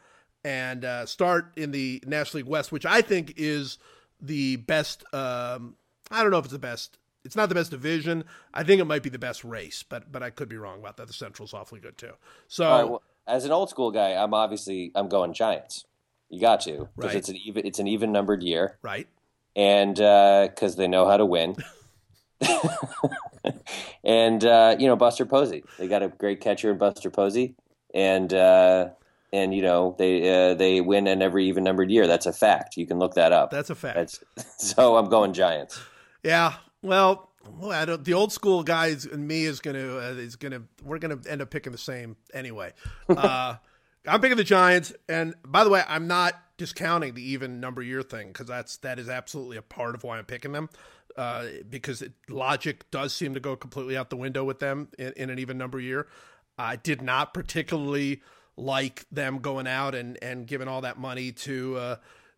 and 0.45 0.85
uh, 0.85 1.05
start 1.05 1.51
in 1.57 1.71
the 1.71 2.01
National 2.07 2.39
League 2.39 2.49
West, 2.49 2.71
which 2.71 2.85
I 2.85 3.01
think 3.01 3.33
is 3.35 3.77
the 4.21 4.55
best. 4.55 5.03
Um, 5.13 5.75
I 6.09 6.21
don't 6.21 6.31
know 6.31 6.37
if 6.37 6.45
it's 6.45 6.53
the 6.53 6.59
best. 6.59 6.97
It's 7.25 7.35
not 7.35 7.49
the 7.49 7.55
best 7.55 7.69
division. 7.69 8.23
I 8.53 8.63
think 8.63 8.81
it 8.81 8.85
might 8.85 9.03
be 9.03 9.09
the 9.09 9.19
best 9.19 9.43
race, 9.43 9.83
but 9.83 10.11
but 10.11 10.23
I 10.23 10.29
could 10.29 10.47
be 10.47 10.57
wrong 10.57 10.79
about 10.79 10.97
that. 10.97 11.07
The 11.07 11.13
Central's 11.13 11.53
awfully 11.53 11.81
good 11.81 11.97
too. 11.97 12.13
So, 12.47 12.69
right, 12.69 12.83
well, 12.83 13.03
as 13.27 13.43
an 13.43 13.51
old 13.51 13.69
school 13.69 13.91
guy, 13.91 14.13
I'm 14.13 14.33
obviously 14.33 14.91
I'm 14.95 15.09
going 15.09 15.33
Giants. 15.33 15.85
You 16.29 16.39
got 16.39 16.61
to 16.61 16.87
because 16.95 17.09
right. 17.09 17.15
it's 17.15 17.29
an 17.29 17.35
even 17.35 17.65
it's 17.65 17.79
an 17.79 17.87
even 17.87 18.13
numbered 18.13 18.41
year, 18.41 18.77
right? 18.81 19.07
And 19.55 19.95
because 19.95 20.75
uh, 20.75 20.77
they 20.77 20.87
know 20.87 21.07
how 21.07 21.17
to 21.17 21.25
win. 21.25 21.55
and 24.03 24.43
uh, 24.43 24.75
you 24.79 24.87
know 24.87 24.95
Buster 24.95 25.25
Posey, 25.25 25.63
they 25.77 25.87
got 25.87 26.03
a 26.03 26.07
great 26.07 26.41
catcher 26.41 26.71
in 26.71 26.77
Buster 26.77 27.09
Posey, 27.09 27.55
and 27.93 28.33
uh, 28.33 28.89
and 29.33 29.53
you 29.53 29.61
know 29.61 29.95
they 29.97 30.51
uh, 30.51 30.53
they 30.53 30.81
win 30.81 31.07
in 31.07 31.21
every 31.21 31.47
even 31.47 31.63
numbered 31.63 31.91
year. 31.91 32.07
That's 32.07 32.25
a 32.25 32.33
fact. 32.33 32.77
You 32.77 32.85
can 32.85 32.99
look 32.99 33.15
that 33.15 33.31
up. 33.31 33.51
That's 33.51 33.69
a 33.69 33.75
fact. 33.75 33.95
That's, 33.95 34.23
so 34.57 34.97
I'm 34.97 35.09
going 35.09 35.33
Giants. 35.33 35.79
Yeah. 36.23 36.55
Well, 36.81 37.29
well, 37.57 37.71
I 37.71 37.85
don't, 37.85 38.03
the 38.03 38.13
old 38.13 38.31
school 38.33 38.63
guys 38.63 39.05
and 39.05 39.27
me 39.27 39.45
is 39.45 39.59
gonna 39.59 39.97
uh, 39.97 40.15
is 40.17 40.35
gonna 40.35 40.63
we're 40.83 40.99
gonna 40.99 41.19
end 41.27 41.41
up 41.41 41.49
picking 41.49 41.71
the 41.71 41.77
same 41.77 42.15
anyway. 42.33 42.73
Uh, 43.09 43.55
I'm 44.07 44.19
picking 44.19 44.37
the 44.37 44.43
Giants, 44.43 44.93
and 45.07 45.35
by 45.45 45.63
the 45.63 45.69
way, 45.69 45.83
I'm 45.87 46.07
not 46.07 46.33
discounting 46.57 47.13
the 47.13 47.23
even 47.23 47.59
number 47.59 47.81
year 47.81 48.03
thing 48.03 48.27
because 48.27 48.47
that's 48.47 48.77
that 48.77 48.99
is 48.99 49.09
absolutely 49.09 49.57
a 49.57 49.61
part 49.61 49.95
of 49.95 50.03
why 50.03 50.17
I'm 50.17 50.25
picking 50.25 50.51
them. 50.51 50.69
Uh, 51.17 51.45
because 51.69 52.01
it, 52.01 52.13
logic 52.29 52.89
does 52.89 53.13
seem 53.13 53.33
to 53.33 53.39
go 53.39 53.55
completely 53.55 53.97
out 53.97 54.09
the 54.09 54.15
window 54.15 54.45
with 54.45 54.59
them 54.59 54.87
in, 54.97 55.11
in 55.17 55.29
an 55.29 55.39
even 55.39 55.57
number 55.57 55.79
year. 55.79 56.07
I 56.57 56.77
did 56.77 57.01
not 57.01 57.33
particularly 57.33 58.21
like 58.55 59.05
them 59.11 59.39
going 59.39 59.67
out 59.67 59.93
and, 59.93 60.17
and 60.21 60.47
giving 60.47 60.67
all 60.67 60.81
that 60.81 60.97
money 60.97 61.31
to 61.31 61.77
uh, 61.77 61.95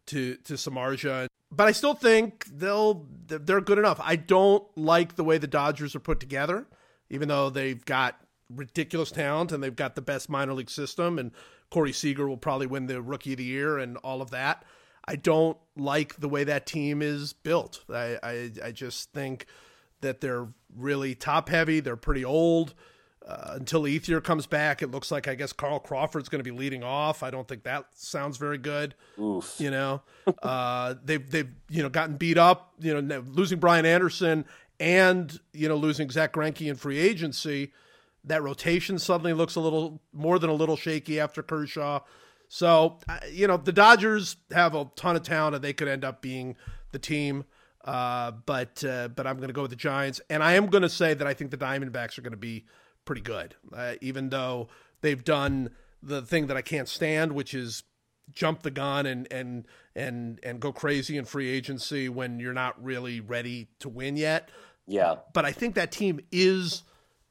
to 0.07 0.35
to 0.37 0.53
Samardzija, 0.53 1.27
but 1.51 1.67
I 1.67 1.71
still 1.71 1.93
think 1.93 2.45
they'll 2.45 3.05
they're 3.27 3.61
good 3.61 3.77
enough. 3.77 3.99
I 4.01 4.15
don't 4.15 4.65
like 4.75 5.15
the 5.15 5.23
way 5.23 5.37
the 5.37 5.47
Dodgers 5.47 5.95
are 5.95 5.99
put 5.99 6.19
together, 6.19 6.65
even 7.09 7.27
though 7.27 7.49
they've 7.49 7.83
got 7.83 8.19
ridiculous 8.49 9.11
talent 9.11 9.51
and 9.51 9.63
they've 9.63 9.75
got 9.75 9.95
the 9.95 10.01
best 10.01 10.29
minor 10.29 10.53
league 10.53 10.69
system, 10.69 11.19
and 11.19 11.31
Corey 11.73 11.91
Seager 11.91 12.27
will 12.27 12.37
probably 12.37 12.67
win 12.67 12.85
the 12.85 13.01
Rookie 13.01 13.33
of 13.33 13.37
the 13.37 13.43
Year 13.43 13.79
and 13.79 13.97
all 13.97 14.21
of 14.21 14.29
that. 14.29 14.63
I 15.05 15.15
don't 15.15 15.57
like 15.75 16.15
the 16.17 16.29
way 16.29 16.43
that 16.43 16.67
team 16.67 17.01
is 17.01 17.33
built. 17.33 17.83
I, 17.91 18.19
I, 18.21 18.51
I 18.65 18.71
just 18.71 19.11
think 19.11 19.47
that 20.01 20.21
they're 20.21 20.49
really 20.77 21.15
top 21.15 21.49
heavy. 21.49 21.79
They're 21.79 21.95
pretty 21.95 22.23
old. 22.23 22.75
Uh, 23.27 23.53
until 23.55 23.83
Ethier 23.83 24.23
comes 24.23 24.45
back, 24.45 24.83
it 24.83 24.91
looks 24.91 25.09
like 25.09 25.27
I 25.27 25.33
guess 25.33 25.51
Carl 25.51 25.79
Crawford's 25.79 26.29
going 26.29 26.43
to 26.43 26.43
be 26.43 26.55
leading 26.55 26.83
off. 26.83 27.23
I 27.23 27.31
don't 27.31 27.47
think 27.47 27.63
that 27.63 27.85
sounds 27.95 28.37
very 28.37 28.59
good. 28.59 28.93
Oof. 29.19 29.55
You 29.57 29.71
know, 29.71 30.03
uh, 30.43 30.93
they've 31.03 31.27
they've 31.27 31.49
you 31.69 31.81
know 31.81 31.89
gotten 31.89 32.17
beat 32.17 32.37
up. 32.37 32.73
You 32.79 33.01
know, 33.01 33.23
losing 33.25 33.57
Brian 33.59 33.87
Anderson 33.87 34.45
and 34.79 35.39
you 35.53 35.67
know 35.69 35.77
losing 35.77 36.11
Zack 36.11 36.33
Greinke 36.33 36.67
in 36.67 36.75
free 36.75 36.99
agency. 36.99 37.71
That 38.25 38.41
rotation 38.41 38.99
suddenly 38.99 39.33
looks 39.33 39.55
a 39.55 39.59
little 39.59 40.01
more 40.13 40.39
than 40.39 40.49
a 40.49 40.53
little 40.53 40.77
shaky 40.77 41.19
after 41.19 41.43
Kershaw. 41.43 41.99
So, 42.47 42.99
you 43.31 43.47
know, 43.47 43.57
the 43.57 43.73
Dodgers 43.73 44.37
have 44.51 44.75
a 44.75 44.89
ton 44.95 45.15
of 45.15 45.23
talent 45.23 45.55
and 45.55 45.63
they 45.63 45.73
could 45.73 45.87
end 45.87 46.05
up 46.05 46.21
being 46.21 46.55
the 46.91 46.99
team. 46.99 47.45
Uh, 47.83 48.31
but 48.45 48.83
uh, 48.85 49.09
but 49.09 49.27
I'm 49.27 49.37
going 49.37 49.49
to 49.49 49.53
go 49.53 49.63
with 49.63 49.71
the 49.71 49.75
Giants, 49.75 50.21
and 50.29 50.41
I 50.41 50.53
am 50.53 50.67
going 50.67 50.83
to 50.83 50.89
say 50.89 51.13
that 51.13 51.27
I 51.27 51.33
think 51.33 51.51
the 51.51 51.57
Diamondbacks 51.57 52.17
are 52.17 52.21
going 52.21 52.31
to 52.31 52.37
be 52.37 52.65
pretty 53.03 53.21
good, 53.21 53.55
uh, 53.75 53.95
even 53.99 54.29
though 54.29 54.69
they've 55.01 55.21
done 55.21 55.69
the 56.01 56.21
thing 56.21 56.47
that 56.47 56.55
I 56.55 56.61
can't 56.61 56.87
stand, 56.87 57.33
which 57.33 57.53
is 57.53 57.83
jump 58.31 58.61
the 58.63 58.71
gun 58.71 59.05
and 59.05 59.27
and 59.31 59.65
and 59.95 60.39
and 60.43 60.61
go 60.61 60.71
crazy 60.71 61.17
in 61.17 61.25
free 61.25 61.49
agency 61.49 62.07
when 62.07 62.39
you're 62.39 62.53
not 62.53 62.81
really 62.81 63.19
ready 63.19 63.67
to 63.79 63.89
win 63.89 64.15
yet. 64.15 64.47
Yeah, 64.87 65.15
but 65.33 65.43
I 65.43 65.51
think 65.51 65.75
that 65.75 65.91
team 65.91 66.21
is 66.31 66.83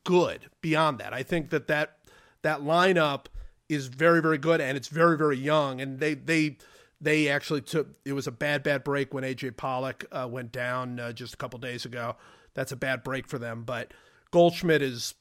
good. 0.05 0.51
Beyond 0.61 0.99
that, 0.99 1.13
I 1.13 1.23
think 1.23 1.51
that 1.51 1.67
that 1.69 1.99
that 2.43 2.61
lineup 2.61 3.27
is 3.69 3.87
very 3.87 4.21
very 4.21 4.39
good 4.39 4.61
and 4.61 4.77
it's 4.77 4.89
very 4.89 5.17
very 5.17 5.39
young 5.39 5.81
and 5.81 5.99
they 5.99 6.15
they 6.15 6.59
they 7.01 7.29
actually 7.29 7.61
took 7.61 7.89
it 8.05 8.13
was 8.13 8.27
a 8.27 8.33
bad 8.33 8.63
bad 8.63 8.85
break 8.85 9.13
when 9.13 9.25
AJ 9.25 9.57
Pollock 9.57 10.05
uh, 10.13 10.29
went 10.31 10.53
down 10.53 11.01
uh, 11.01 11.13
just 11.13 11.35
a 11.35 11.37
couple 11.37 11.59
days 11.59 11.85
ago. 11.85 12.17
That's 12.55 12.73
a 12.73 12.77
bad 12.77 13.03
break 13.03 13.27
for 13.27 13.39
them, 13.39 13.65
but 13.65 13.93
Goldschmidt 14.31 14.83
is 14.83 15.15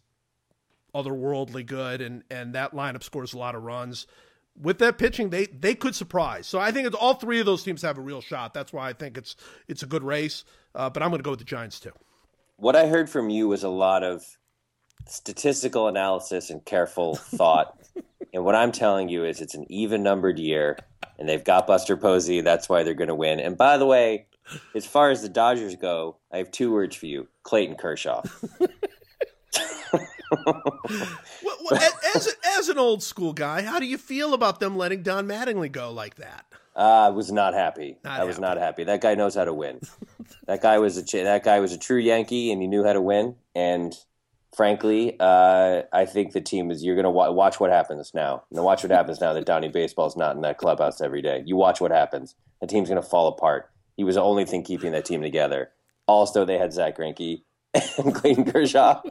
otherworldly 0.93 1.65
good 1.65 2.01
and 2.01 2.23
and 2.29 2.53
that 2.53 2.73
lineup 2.73 3.03
scores 3.03 3.33
a 3.33 3.37
lot 3.37 3.55
of 3.55 3.63
runs. 3.63 4.05
With 4.59 4.79
that 4.79 4.97
pitching, 4.97 5.29
they 5.29 5.45
they 5.45 5.73
could 5.73 5.95
surprise. 5.95 6.45
So 6.45 6.59
I 6.59 6.71
think 6.71 6.87
it's, 6.87 6.95
all 6.95 7.15
three 7.15 7.39
of 7.39 7.45
those 7.45 7.63
teams 7.63 7.81
have 7.81 7.97
a 7.97 8.01
real 8.01 8.21
shot. 8.21 8.53
That's 8.53 8.73
why 8.73 8.89
I 8.89 8.93
think 8.93 9.17
it's 9.17 9.35
it's 9.67 9.81
a 9.81 9.87
good 9.87 10.03
race. 10.03 10.43
Uh, 10.75 10.89
but 10.89 11.01
I'm 11.01 11.09
going 11.09 11.19
to 11.19 11.23
go 11.23 11.31
with 11.31 11.39
the 11.39 11.45
Giants 11.45 11.79
too. 11.79 11.93
What 12.57 12.75
I 12.75 12.87
heard 12.87 13.09
from 13.09 13.29
you 13.29 13.47
was 13.47 13.63
a 13.63 13.69
lot 13.69 14.03
of 14.03 14.37
statistical 15.07 15.87
analysis 15.87 16.49
and 16.49 16.63
careful 16.63 17.15
thought. 17.15 17.77
and 18.33 18.43
what 18.43 18.55
I'm 18.55 18.71
telling 18.71 19.09
you 19.09 19.25
is 19.25 19.41
it's 19.41 19.55
an 19.55 19.65
even 19.69 20.03
numbered 20.03 20.39
year, 20.39 20.77
and 21.19 21.27
they've 21.27 21.43
got 21.43 21.67
Buster 21.67 21.97
Posey. 21.97 22.41
That's 22.41 22.69
why 22.69 22.83
they're 22.83 22.93
going 22.93 23.07
to 23.07 23.15
win. 23.15 23.39
And 23.39 23.57
by 23.57 23.77
the 23.77 23.85
way, 23.85 24.27
as 24.75 24.85
far 24.85 25.09
as 25.11 25.21
the 25.21 25.29
Dodgers 25.29 25.75
go, 25.75 26.17
I 26.31 26.37
have 26.37 26.51
two 26.51 26.71
words 26.71 26.95
for 26.95 27.05
you 27.05 27.27
Clayton 27.43 27.75
Kershaw. 27.75 28.23
as, 32.15 32.35
as 32.57 32.69
an 32.69 32.77
old 32.77 33.03
school 33.03 33.33
guy, 33.33 33.61
how 33.63 33.79
do 33.79 33.85
you 33.85 33.97
feel 33.97 34.33
about 34.33 34.59
them 34.59 34.77
letting 34.77 35.03
Don 35.03 35.27
Mattingly 35.27 35.71
go 35.71 35.91
like 35.91 36.15
that? 36.15 36.45
Uh, 36.75 37.07
I 37.07 37.09
was 37.09 37.31
not 37.31 37.53
happy. 37.53 37.97
Not 38.03 38.21
I 38.21 38.23
was 38.23 38.39
not 38.39 38.57
happy. 38.57 38.85
That 38.85 39.01
guy 39.01 39.15
knows 39.15 39.35
how 39.35 39.43
to 39.43 39.53
win. 39.53 39.81
that 40.47 40.61
guy 40.61 40.77
was 40.79 40.97
a 40.97 41.23
that 41.23 41.43
guy 41.43 41.59
was 41.59 41.73
a 41.73 41.77
true 41.77 41.97
Yankee, 41.97 42.51
and 42.51 42.61
he 42.61 42.67
knew 42.67 42.83
how 42.83 42.93
to 42.93 43.01
win. 43.01 43.35
And 43.53 43.93
frankly, 44.55 45.15
uh, 45.19 45.83
I 45.91 46.05
think 46.05 46.33
the 46.33 46.41
team 46.41 46.71
is. 46.71 46.83
You're 46.83 46.95
going 46.95 47.05
to 47.05 47.11
wa- 47.11 47.31
watch 47.31 47.59
what 47.59 47.71
happens 47.71 48.13
now. 48.13 48.43
You 48.49 48.57
know, 48.57 48.63
watch 48.63 48.83
what 48.83 48.91
happens 48.91 49.21
now 49.21 49.33
that 49.33 49.45
Donnie 49.45 49.69
Baseball's 49.69 50.17
not 50.17 50.35
in 50.35 50.41
that 50.41 50.57
clubhouse 50.57 51.01
every 51.01 51.21
day. 51.21 51.43
You 51.45 51.55
watch 51.55 51.81
what 51.81 51.91
happens. 51.91 52.35
The 52.59 52.67
team's 52.67 52.89
going 52.89 53.01
to 53.01 53.07
fall 53.07 53.27
apart. 53.27 53.69
He 53.97 54.03
was 54.03 54.15
the 54.15 54.21
only 54.21 54.45
thing 54.45 54.63
keeping 54.63 54.91
that 54.93 55.05
team 55.05 55.21
together. 55.21 55.71
Also, 56.07 56.45
they 56.45 56.57
had 56.57 56.73
Zack 56.73 56.97
Greinke 56.97 57.41
and 57.97 58.13
Clayton 58.13 58.51
Kershaw 58.51 59.01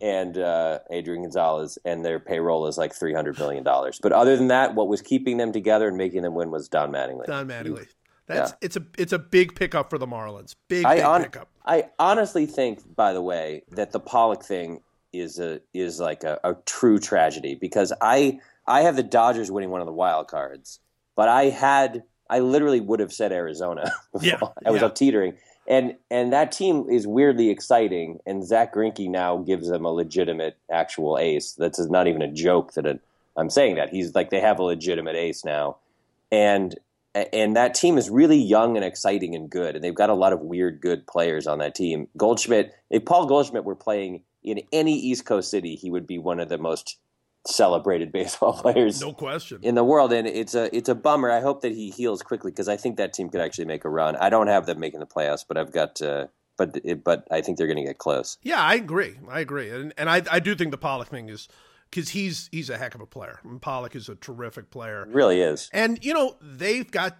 and 0.00 0.38
uh, 0.38 0.78
Adrian 0.90 1.22
Gonzalez, 1.22 1.78
and 1.84 2.04
their 2.04 2.18
payroll 2.20 2.66
is 2.66 2.78
like 2.78 2.94
three 2.94 3.12
hundred 3.12 3.38
million 3.38 3.64
dollars. 3.64 3.98
But 4.02 4.12
other 4.12 4.36
than 4.36 4.48
that, 4.48 4.74
what 4.74 4.88
was 4.88 5.02
keeping 5.02 5.36
them 5.36 5.52
together 5.52 5.88
and 5.88 5.96
making 5.96 6.22
them 6.22 6.34
win 6.34 6.50
was 6.50 6.68
Don 6.68 6.90
Mattingly. 6.90 7.26
Don 7.26 7.48
Mattingly. 7.48 7.86
That's 8.28 8.54
it's 8.60 8.76
a 8.76 8.82
it's 8.96 9.12
a 9.12 9.18
big 9.18 9.54
pickup 9.54 9.90
for 9.90 9.98
the 9.98 10.06
Marlins. 10.06 10.54
Big 10.68 10.84
I 10.84 10.96
big 10.96 11.04
hon- 11.04 11.22
pickup. 11.22 11.48
I 11.64 11.88
honestly 11.98 12.46
think, 12.46 12.94
by 12.94 13.12
the 13.12 13.22
way, 13.22 13.62
that 13.72 13.92
the 13.92 14.00
Pollock 14.00 14.44
thing 14.44 14.82
is 15.12 15.38
a 15.38 15.60
is 15.74 15.98
like 15.98 16.24
a, 16.24 16.38
a 16.44 16.54
true 16.66 16.98
tragedy 16.98 17.54
because 17.54 17.92
I 18.00 18.40
I 18.66 18.82
have 18.82 18.96
the 18.96 19.02
Dodgers 19.02 19.50
winning 19.50 19.70
one 19.70 19.80
of 19.80 19.86
the 19.86 19.92
wild 19.92 20.28
cards, 20.28 20.80
but 21.16 21.28
I 21.28 21.44
had 21.44 22.02
I 22.30 22.40
literally 22.40 22.80
would 22.80 23.00
have 23.00 23.12
said 23.12 23.32
Arizona. 23.32 23.92
Yeah, 24.20 24.40
I 24.66 24.70
was 24.70 24.80
yeah. 24.80 24.86
up 24.86 24.94
teetering, 24.94 25.34
and 25.68 25.94
and 26.10 26.32
that 26.32 26.50
team 26.50 26.86
is 26.90 27.06
weirdly 27.06 27.50
exciting. 27.50 28.18
And 28.26 28.44
Zack 28.44 28.74
Greinke 28.74 29.08
now 29.08 29.38
gives 29.38 29.68
them 29.68 29.84
a 29.84 29.90
legitimate 29.90 30.56
actual 30.70 31.18
ace. 31.18 31.52
That's 31.52 31.78
not 31.88 32.08
even 32.08 32.22
a 32.22 32.32
joke 32.32 32.72
that 32.74 32.84
it, 32.84 33.00
I'm 33.36 33.50
saying 33.50 33.76
that 33.76 33.90
he's 33.90 34.14
like 34.14 34.30
they 34.30 34.40
have 34.40 34.58
a 34.58 34.64
legitimate 34.64 35.14
ace 35.14 35.44
now, 35.44 35.76
and 36.32 36.74
and 37.32 37.56
that 37.56 37.74
team 37.74 37.98
is 37.98 38.10
really 38.10 38.38
young 38.38 38.76
and 38.76 38.84
exciting 38.84 39.34
and 39.34 39.50
good, 39.50 39.74
and 39.74 39.84
they've 39.84 39.94
got 39.94 40.10
a 40.10 40.14
lot 40.14 40.32
of 40.32 40.40
weird 40.40 40.80
good 40.80 41.06
players 41.06 41.46
on 41.46 41.58
that 41.58 41.74
team. 41.74 42.08
Goldschmidt, 42.16 42.72
if 42.90 43.04
Paul 43.04 43.26
Goldschmidt 43.26 43.64
were 43.64 43.76
playing 43.76 44.22
in 44.42 44.60
any 44.72 44.94
East 44.98 45.24
Coast 45.26 45.50
city, 45.50 45.74
he 45.74 45.90
would 45.90 46.06
be 46.06 46.18
one 46.18 46.40
of 46.40 46.48
the 46.48 46.58
most 46.58 46.98
celebrated 47.46 48.12
baseball 48.12 48.52
players 48.52 49.00
no 49.00 49.12
question. 49.12 49.58
in 49.62 49.74
the 49.74 49.84
world 49.84 50.12
and 50.12 50.26
it's 50.26 50.54
a 50.54 50.74
it's 50.76 50.88
a 50.88 50.94
bummer. 50.94 51.30
I 51.30 51.40
hope 51.40 51.62
that 51.62 51.72
he 51.72 51.90
heals 51.90 52.20
quickly 52.22 52.50
because 52.50 52.68
i 52.68 52.76
think 52.76 52.96
that 52.96 53.12
team 53.14 53.30
could 53.30 53.40
actually 53.40 53.64
make 53.64 53.84
a 53.84 53.88
run. 53.88 54.16
I 54.16 54.28
don't 54.28 54.48
have 54.48 54.66
them 54.66 54.80
making 54.80 55.00
the 55.00 55.06
playoffs 55.06 55.44
but 55.46 55.56
i've 55.56 55.72
got 55.72 56.02
uh, 56.02 56.26
but 56.56 56.78
but 57.04 57.26
i 57.30 57.40
think 57.40 57.56
they're 57.56 57.66
going 57.66 57.78
to 57.78 57.84
get 57.84 57.98
close. 57.98 58.36
Yeah 58.42 58.60
i 58.60 58.74
agree. 58.74 59.18
I 59.30 59.40
agree. 59.40 59.70
And, 59.70 59.94
and 59.96 60.10
I, 60.10 60.22
I 60.30 60.40
do 60.40 60.54
think 60.54 60.72
the 60.72 60.78
pollock 60.78 61.08
thing 61.08 61.28
is 61.28 61.48
because 61.90 62.10
he's 62.10 62.48
he's 62.52 62.70
a 62.70 62.78
heck 62.78 62.94
of 62.94 63.00
a 63.00 63.06
player 63.06 63.40
and 63.44 63.60
pollock 63.62 63.94
is 63.96 64.08
a 64.08 64.14
terrific 64.14 64.70
player 64.70 65.06
really 65.10 65.40
is 65.40 65.68
and 65.72 66.04
you 66.04 66.12
know 66.12 66.36
they've 66.40 66.90
got 66.90 67.16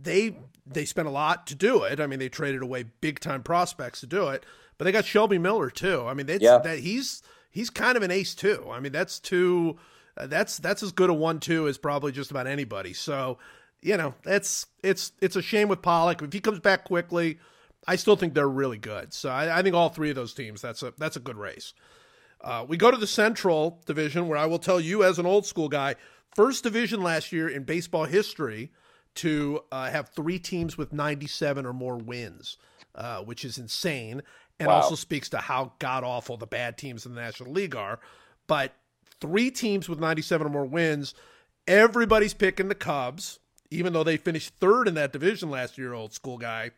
they 0.00 0.36
they 0.66 0.84
spent 0.84 1.08
a 1.08 1.10
lot 1.10 1.46
to 1.46 1.54
do 1.54 1.82
it 1.82 2.00
i 2.00 2.06
mean 2.06 2.18
they 2.18 2.28
traded 2.28 2.62
away 2.62 2.84
big 3.00 3.20
time 3.20 3.42
prospects 3.42 4.00
to 4.00 4.06
do 4.06 4.28
it 4.28 4.44
but 4.78 4.84
they 4.84 4.92
got 4.92 5.04
shelby 5.04 5.38
miller 5.38 5.70
too 5.70 6.04
i 6.06 6.14
mean 6.14 6.26
yeah. 6.40 6.58
that 6.58 6.78
he's 6.78 7.22
he's 7.52 7.70
kind 7.70 7.96
of 7.96 8.02
an 8.02 8.10
ace 8.10 8.34
too. 8.34 8.66
I 8.70 8.80
mean, 8.80 8.90
that's 8.90 9.20
two. 9.20 9.78
Uh, 10.16 10.26
that's 10.26 10.58
that's 10.58 10.82
as 10.82 10.90
good 10.90 11.10
a 11.10 11.14
one-two 11.14 11.68
as 11.68 11.78
probably 11.78 12.10
just 12.10 12.30
about 12.30 12.46
anybody. 12.46 12.92
So, 12.92 13.38
you 13.80 13.96
know, 13.96 14.14
that's 14.24 14.66
it's 14.82 15.12
it's 15.20 15.36
a 15.36 15.42
shame 15.42 15.68
with 15.68 15.82
Pollock. 15.82 16.20
If 16.22 16.32
he 16.32 16.40
comes 16.40 16.58
back 16.58 16.84
quickly, 16.84 17.38
I 17.86 17.96
still 17.96 18.16
think 18.16 18.34
they're 18.34 18.48
really 18.48 18.78
good. 18.78 19.14
So 19.14 19.30
I, 19.30 19.58
I 19.58 19.62
think 19.62 19.76
all 19.76 19.90
three 19.90 20.10
of 20.10 20.16
those 20.16 20.34
teams. 20.34 20.60
That's 20.60 20.82
a 20.82 20.92
that's 20.98 21.16
a 21.16 21.20
good 21.20 21.36
race. 21.36 21.74
Uh, 22.42 22.64
we 22.66 22.76
go 22.76 22.90
to 22.90 22.96
the 22.96 23.06
Central 23.06 23.80
Division, 23.86 24.28
where 24.28 24.38
I 24.38 24.46
will 24.46 24.58
tell 24.58 24.80
you, 24.80 25.04
as 25.04 25.18
an 25.18 25.26
old 25.26 25.46
school 25.46 25.68
guy, 25.68 25.94
first 26.34 26.64
division 26.64 27.02
last 27.02 27.32
year 27.32 27.48
in 27.48 27.62
baseball 27.62 28.04
history 28.04 28.72
to 29.16 29.60
uh, 29.70 29.90
have 29.90 30.08
three 30.08 30.38
teams 30.38 30.76
with 30.76 30.92
97 30.92 31.66
or 31.66 31.72
more 31.72 31.96
wins, 31.96 32.56
uh, 32.94 33.18
which 33.22 33.44
is 33.44 33.58
insane 33.58 34.22
and 34.58 34.68
wow. 34.68 34.76
also 34.76 34.94
speaks 34.94 35.28
to 35.30 35.38
how 35.38 35.72
god 35.78 36.04
awful 36.04 36.36
the 36.36 36.46
bad 36.46 36.78
teams 36.78 37.04
in 37.04 37.14
the 37.14 37.20
National 37.20 37.52
League 37.52 37.74
are. 37.74 38.00
But 38.46 38.72
three 39.20 39.50
teams 39.50 39.88
with 39.88 39.98
97 39.98 40.46
or 40.46 40.50
more 40.50 40.64
wins, 40.64 41.14
everybody's 41.66 42.34
picking 42.34 42.68
the 42.68 42.74
Cubs, 42.74 43.38
even 43.70 43.92
though 43.92 44.04
they 44.04 44.16
finished 44.16 44.54
third 44.60 44.88
in 44.88 44.94
that 44.94 45.12
division 45.12 45.50
last 45.50 45.78
year, 45.78 45.92
old 45.92 46.12
school 46.12 46.38
guy. 46.38 46.70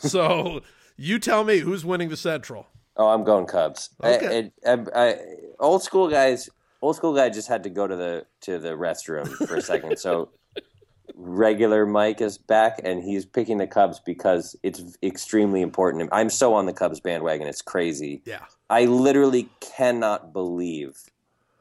So 0.00 0.62
you 0.96 1.18
tell 1.18 1.44
me 1.44 1.58
who's 1.58 1.84
winning 1.84 2.08
the 2.08 2.16
Central. 2.16 2.66
Oh, 2.96 3.08
I'm 3.08 3.24
going 3.24 3.46
Cubs. 3.46 3.90
Okay. 4.02 4.50
I, 4.66 4.72
I, 4.72 4.84
I, 4.94 5.18
old 5.58 5.82
school 5.82 6.08
guys, 6.08 6.48
old 6.82 6.96
school 6.96 7.14
guy 7.14 7.30
just 7.30 7.48
had 7.48 7.62
to 7.62 7.70
go 7.70 7.86
to 7.86 7.96
the 7.96 8.26
to 8.42 8.58
the 8.58 8.70
restroom 8.70 9.28
for 9.46 9.56
a 9.56 9.62
second. 9.62 9.98
So 9.98 10.30
regular 11.14 11.86
Mike 11.86 12.20
is 12.20 12.36
back, 12.38 12.80
and 12.84 13.02
he's 13.02 13.24
picking 13.24 13.58
the 13.58 13.66
Cubs 13.66 14.00
because 14.00 14.56
it's 14.62 14.96
extremely 15.02 15.62
important. 15.62 16.08
I'm 16.12 16.30
so 16.30 16.54
on 16.54 16.66
the 16.66 16.72
Cubs 16.72 17.00
bandwagon; 17.00 17.46
it's 17.46 17.62
crazy. 17.62 18.20
Yeah, 18.24 18.44
I 18.68 18.84
literally 18.84 19.48
cannot 19.60 20.32
believe 20.32 20.98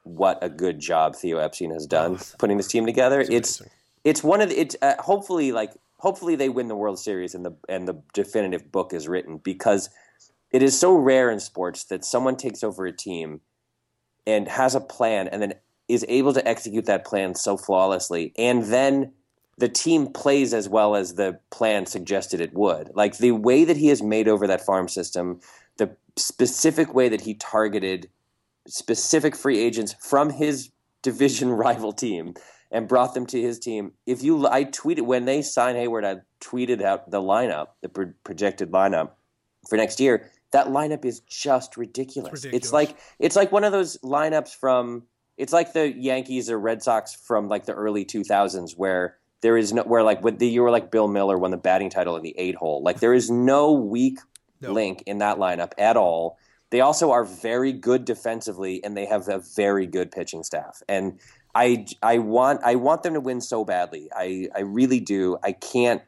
what 0.04 0.40
a 0.42 0.50
good 0.50 0.80
job 0.80 1.16
Theo 1.16 1.38
Epstein 1.38 1.72
has 1.72 1.86
done 1.86 2.18
oh, 2.20 2.24
putting 2.38 2.58
this 2.58 2.68
team 2.68 2.86
together. 2.86 3.22
It's 3.22 3.62
it's 4.04 4.24
one 4.24 4.42
of 4.42 4.50
the, 4.50 4.60
it's 4.60 4.76
uh, 4.82 4.96
hopefully 5.00 5.52
like 5.52 5.72
hopefully 5.98 6.36
they 6.36 6.50
win 6.50 6.68
the 6.68 6.76
World 6.76 7.00
Series 7.00 7.36
and 7.36 7.46
the 7.46 7.56
and 7.70 7.88
the 7.88 8.02
definitive 8.14 8.72
book 8.72 8.94
is 8.94 9.08
written 9.08 9.38
because 9.38 9.90
it 10.52 10.62
is 10.62 10.80
so 10.80 10.94
rare 10.94 11.30
in 11.30 11.40
sports 11.40 11.84
that 11.86 12.06
someone 12.06 12.36
takes 12.36 12.64
over 12.64 12.86
a 12.86 12.92
team 12.92 13.42
and 14.28 14.48
has 14.48 14.76
a 14.76 14.82
plan 14.82 15.28
and 15.28 15.42
then 15.42 15.54
is 15.88 16.06
able 16.08 16.34
to 16.34 16.48
execute 16.48 16.86
that 16.86 17.06
plan 17.06 17.36
so 17.36 17.58
flawlessly 17.58 18.34
and 18.38 18.66
then 18.66 19.12
the 19.62 19.70
team 19.70 20.08
plays 20.08 20.54
as 20.54 20.68
well 20.68 20.96
as 20.96 21.14
the 21.14 21.40
plan 21.52 21.86
suggested 21.86 22.42
it 22.42 22.54
would. 22.54 22.90
Like 22.96 23.18
the 23.18 23.32
way 23.32 23.64
that 23.64 23.78
he 23.78 23.90
has 23.90 24.02
made 24.02 24.28
over 24.28 24.48
that 24.48 24.66
farm 24.66 24.88
system, 24.88 25.40
the 25.78 25.96
specific 26.18 26.94
way 26.96 27.10
that 27.10 27.22
he 27.22 27.36
targeted 27.36 28.10
specific 28.68 29.36
free 29.36 29.60
agents 29.60 29.96
from 30.00 30.32
his 30.32 30.72
division 31.04 31.50
rival 31.52 31.94
team 31.94 32.34
and 32.72 32.88
brought 32.88 33.14
them 33.14 33.28
to 33.28 33.40
his 33.40 33.60
team. 33.60 33.92
If 34.08 34.24
you, 34.24 34.48
I 34.48 34.66
tweeted 34.66 35.02
when 35.02 35.26
they 35.26 35.44
signed 35.44 35.78
Heyward, 35.78 36.06
I 36.06 36.22
tweeted 36.40 36.82
out 36.82 37.12
the 37.12 37.22
lineup, 37.22 37.68
the 37.82 37.90
pro- 37.90 38.14
projected 38.24 38.72
lineup 38.72 39.12
for 39.70 39.78
next 39.78 40.00
year. 40.00 40.32
That 40.52 40.68
lineup 40.68 41.06
is 41.06 41.22
just 41.22 41.78
ridiculous. 41.78 42.34
It's, 42.34 42.44
ridiculous. 42.46 42.66
it's 42.66 42.74
like 42.74 42.98
it's 43.20 43.36
like 43.36 43.52
one 43.52 43.64
of 43.64 43.72
those 43.72 43.98
lineups 43.98 44.56
from. 44.56 45.04
It's 45.38 45.54
like 45.54 45.74
the 45.74 45.92
Yankees 45.92 46.50
or 46.52 46.60
Red 46.60 46.84
Sox 46.84 47.16
from 47.16 47.48
like 47.48 47.66
the 47.66 47.74
early 47.74 48.06
2000s 48.06 48.78
where 48.78 49.18
there 49.42 49.58
is 49.58 49.74
no 49.74 49.84
where 49.84 50.04
like 50.04 50.24
with 50.24 50.40
the 50.40 50.48
you 50.48 50.62
were 50.62 50.72
like 50.72 50.92
Bill 50.92 51.08
Mueller 51.08 51.38
won 51.38 51.52
the 51.52 51.58
batting 51.58 51.90
title 51.90 52.16
in 52.16 52.22
the 52.22 52.36
eight 52.38 52.56
hole. 52.56 52.84
Like 52.84 53.00
there 53.00 53.14
is 53.14 53.30
no 53.30 53.72
weak 53.72 54.20
link 54.62 55.04
in 55.06 55.20
that 55.20 55.38
lineup 55.38 55.72
at 55.78 55.98
all. 55.98 56.38
They 56.70 56.82
also 56.82 57.12
are 57.12 57.26
very 57.26 57.74
good 57.74 58.06
defensively, 58.06 58.84
and 58.84 58.96
they 58.96 59.06
have 59.06 59.28
a 59.28 59.40
very 59.40 59.88
good 59.88 60.12
pitching 60.12 60.44
staff. 60.44 60.82
And 60.88 61.20
I 61.54 61.86
I 62.02 62.20
want 62.20 62.62
I 62.64 62.76
want 62.76 63.04
them 63.04 63.14
to 63.14 63.20
win 63.20 63.42
so 63.42 63.66
badly. 63.66 64.10
I 64.16 64.48
I 64.56 64.62
really 64.62 65.00
do. 65.00 65.38
I 65.44 65.52
can't. 65.52 66.02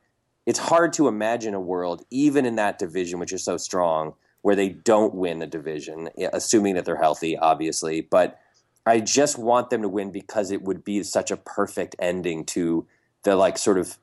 It's 0.46 0.60
hard 0.60 0.94
to 0.94 1.08
imagine 1.08 1.54
a 1.54 1.60
world, 1.60 2.04
even 2.12 2.46
in 2.46 2.56
that 2.58 2.78
division, 2.78 3.20
which 3.20 3.32
is 3.32 3.44
so 3.44 3.58
strong, 3.58 4.14
where 4.44 4.56
they 4.56 4.70
don't 4.70 5.16
win 5.16 5.40
the 5.40 5.48
division, 5.48 6.10
assuming 6.32 6.76
that 6.76 6.86
they're 6.86 6.98
healthy, 6.98 7.36
obviously. 7.38 8.02
But 8.02 8.40
I 8.86 9.00
just 9.00 9.40
want 9.40 9.70
them 9.70 9.82
to 9.82 9.90
win 9.90 10.12
because 10.12 10.52
it 10.52 10.62
would 10.62 10.84
be 10.84 11.02
such 11.04 11.32
a 11.32 11.38
perfect 11.38 11.96
ending 11.98 12.46
to 12.48 12.86
the 13.24 13.38
like 13.38 13.58
sort 13.58 13.78
of 13.78 13.98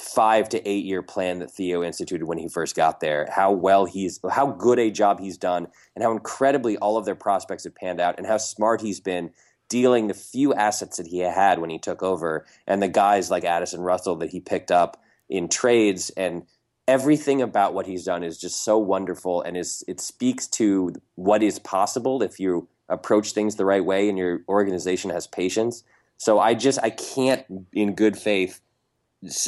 five 0.00 0.48
to 0.50 0.68
eight 0.68 0.84
year 0.84 1.02
plan 1.02 1.40
that 1.40 1.50
Theo 1.50 1.82
instituted 1.82 2.24
when 2.24 2.38
he 2.38 2.48
first 2.48 2.76
got 2.76 3.00
there, 3.00 3.28
how 3.30 3.50
well 3.50 3.84
he's, 3.84 4.20
how 4.30 4.46
good 4.52 4.78
a 4.78 4.92
job 4.92 5.18
he's 5.18 5.36
done, 5.36 5.66
and 5.94 6.04
how 6.04 6.12
incredibly 6.12 6.76
all 6.78 6.96
of 6.96 7.04
their 7.04 7.16
prospects 7.16 7.64
have 7.64 7.74
panned 7.74 8.00
out, 8.00 8.14
and 8.16 8.28
how 8.28 8.38
smart 8.38 8.80
he's 8.80 9.00
been 9.00 9.30
dealing 9.68 10.06
the 10.06 10.14
few 10.14 10.54
assets 10.54 10.96
that 10.96 11.08
he 11.08 11.18
had 11.18 11.58
when 11.58 11.70
he 11.70 11.80
took 11.80 12.00
over, 12.00 12.46
and 12.66 12.80
the 12.80 12.88
guys 12.88 13.28
like 13.28 13.44
Addison 13.44 13.80
Russell 13.80 14.16
that 14.16 14.30
he 14.30 14.40
picked 14.40 14.70
up 14.70 15.02
in 15.28 15.48
trades, 15.48 16.10
and 16.10 16.44
everything 16.90 17.40
about 17.40 17.72
what 17.72 17.86
he's 17.86 18.04
done 18.04 18.24
is 18.24 18.36
just 18.36 18.64
so 18.64 18.76
wonderful, 18.76 19.42
and 19.42 19.56
is 19.56 19.84
it 19.86 20.00
speaks 20.00 20.48
to 20.48 20.92
what 21.14 21.40
is 21.40 21.60
possible 21.60 22.20
if 22.20 22.40
you 22.40 22.68
approach 22.88 23.30
things 23.30 23.54
the 23.54 23.64
right 23.64 23.84
way 23.84 24.08
and 24.08 24.18
your 24.18 24.40
organization 24.48 25.10
has 25.10 25.28
patience. 25.28 25.84
So 26.16 26.40
I 26.40 26.54
just 26.54 26.80
I 26.82 26.90
can't 26.90 27.44
in 27.72 27.94
good 27.94 28.18
faith 28.18 28.60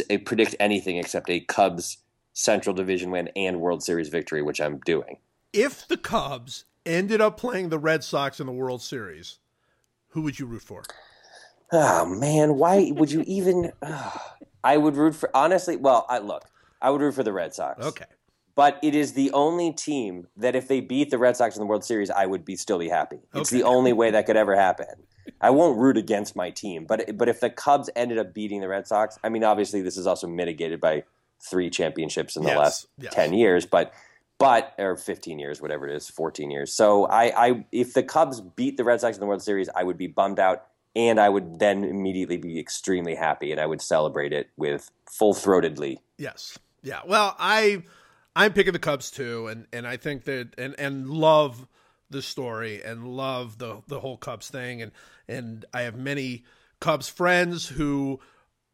eh, 0.08 0.18
predict 0.24 0.54
anything 0.60 0.96
except 0.96 1.28
a 1.28 1.40
Cubs 1.40 1.98
Central 2.32 2.74
Division 2.74 3.10
win 3.10 3.28
and 3.34 3.60
World 3.60 3.82
Series 3.82 4.08
victory, 4.08 4.40
which 4.40 4.60
I'm 4.60 4.78
doing. 4.86 5.18
If 5.52 5.88
the 5.88 5.96
Cubs 5.96 6.64
ended 6.86 7.20
up 7.20 7.36
playing 7.36 7.70
the 7.70 7.78
Red 7.78 8.04
Sox 8.04 8.38
in 8.38 8.46
the 8.46 8.52
World 8.52 8.82
Series, 8.82 9.40
who 10.10 10.22
would 10.22 10.38
you 10.38 10.46
root 10.46 10.62
for? 10.62 10.84
Oh 11.72 12.06
man, 12.06 12.54
why 12.54 12.92
would 12.94 13.10
you 13.10 13.24
even? 13.26 13.72
I 14.64 14.76
would 14.76 14.96
root 14.96 15.16
for 15.16 15.28
honestly. 15.34 15.76
Well, 15.76 16.06
I 16.08 16.18
look, 16.18 16.44
I 16.82 16.90
would 16.90 17.00
root 17.00 17.14
for 17.14 17.22
the 17.22 17.32
Red 17.32 17.54
Sox. 17.54 17.84
Okay, 17.84 18.04
but 18.54 18.78
it 18.82 18.94
is 18.94 19.14
the 19.14 19.30
only 19.32 19.72
team 19.72 20.26
that 20.36 20.54
if 20.54 20.68
they 20.68 20.80
beat 20.80 21.10
the 21.10 21.18
Red 21.18 21.36
Sox 21.36 21.56
in 21.56 21.60
the 21.60 21.66
World 21.66 21.84
Series, 21.84 22.10
I 22.10 22.26
would 22.26 22.44
be 22.44 22.56
still 22.56 22.78
be 22.78 22.88
happy. 22.88 23.20
It's 23.34 23.50
okay. 23.50 23.62
the 23.62 23.66
only 23.66 23.92
way 23.92 24.10
that 24.10 24.26
could 24.26 24.36
ever 24.36 24.54
happen. 24.54 24.86
I 25.40 25.50
won't 25.50 25.78
root 25.78 25.96
against 25.96 26.36
my 26.36 26.50
team, 26.50 26.84
but 26.86 27.16
but 27.16 27.28
if 27.28 27.40
the 27.40 27.50
Cubs 27.50 27.88
ended 27.96 28.18
up 28.18 28.34
beating 28.34 28.60
the 28.60 28.68
Red 28.68 28.86
Sox, 28.86 29.18
I 29.24 29.28
mean, 29.28 29.44
obviously 29.44 29.80
this 29.80 29.96
is 29.96 30.06
also 30.06 30.26
mitigated 30.26 30.80
by 30.80 31.04
three 31.40 31.70
championships 31.70 32.36
in 32.36 32.42
the 32.42 32.50
yes, 32.50 32.58
last 32.58 32.86
yes. 32.98 33.14
ten 33.14 33.32
years, 33.32 33.64
but 33.64 33.92
but 34.38 34.74
or 34.76 34.96
15 34.96 35.38
years, 35.38 35.62
whatever 35.62 35.86
it 35.86 35.94
is, 35.94 36.10
14 36.10 36.50
years. 36.50 36.72
So 36.72 37.06
I, 37.06 37.46
I 37.46 37.64
if 37.70 37.94
the 37.94 38.02
Cubs 38.02 38.40
beat 38.40 38.76
the 38.76 38.84
Red 38.84 39.00
Sox 39.00 39.16
in 39.16 39.20
the 39.20 39.26
World 39.26 39.42
Series, 39.42 39.68
I 39.74 39.84
would 39.84 39.96
be 39.96 40.08
bummed 40.08 40.40
out, 40.40 40.66
and 40.96 41.20
I 41.20 41.28
would 41.28 41.60
then 41.60 41.84
immediately 41.84 42.36
be 42.36 42.58
extremely 42.58 43.14
happy, 43.14 43.52
and 43.52 43.60
I 43.60 43.66
would 43.66 43.80
celebrate 43.80 44.32
it 44.32 44.50
with 44.56 44.90
full 45.08 45.32
throatedly. 45.32 45.98
Yes, 46.18 46.58
yeah. 46.82 47.00
Well, 47.06 47.34
I 47.38 47.82
I'm 48.34 48.52
picking 48.52 48.72
the 48.72 48.78
Cubs 48.78 49.10
too, 49.10 49.46
and 49.48 49.66
and 49.72 49.86
I 49.86 49.96
think 49.96 50.24
that 50.24 50.54
and 50.58 50.74
and 50.78 51.08
love 51.08 51.66
the 52.10 52.22
story 52.22 52.82
and 52.82 53.08
love 53.08 53.58
the 53.58 53.82
the 53.88 54.00
whole 54.00 54.16
Cubs 54.16 54.48
thing 54.48 54.82
and 54.82 54.92
and 55.28 55.64
I 55.72 55.82
have 55.82 55.96
many 55.96 56.44
Cubs 56.80 57.08
friends 57.08 57.68
who 57.68 58.20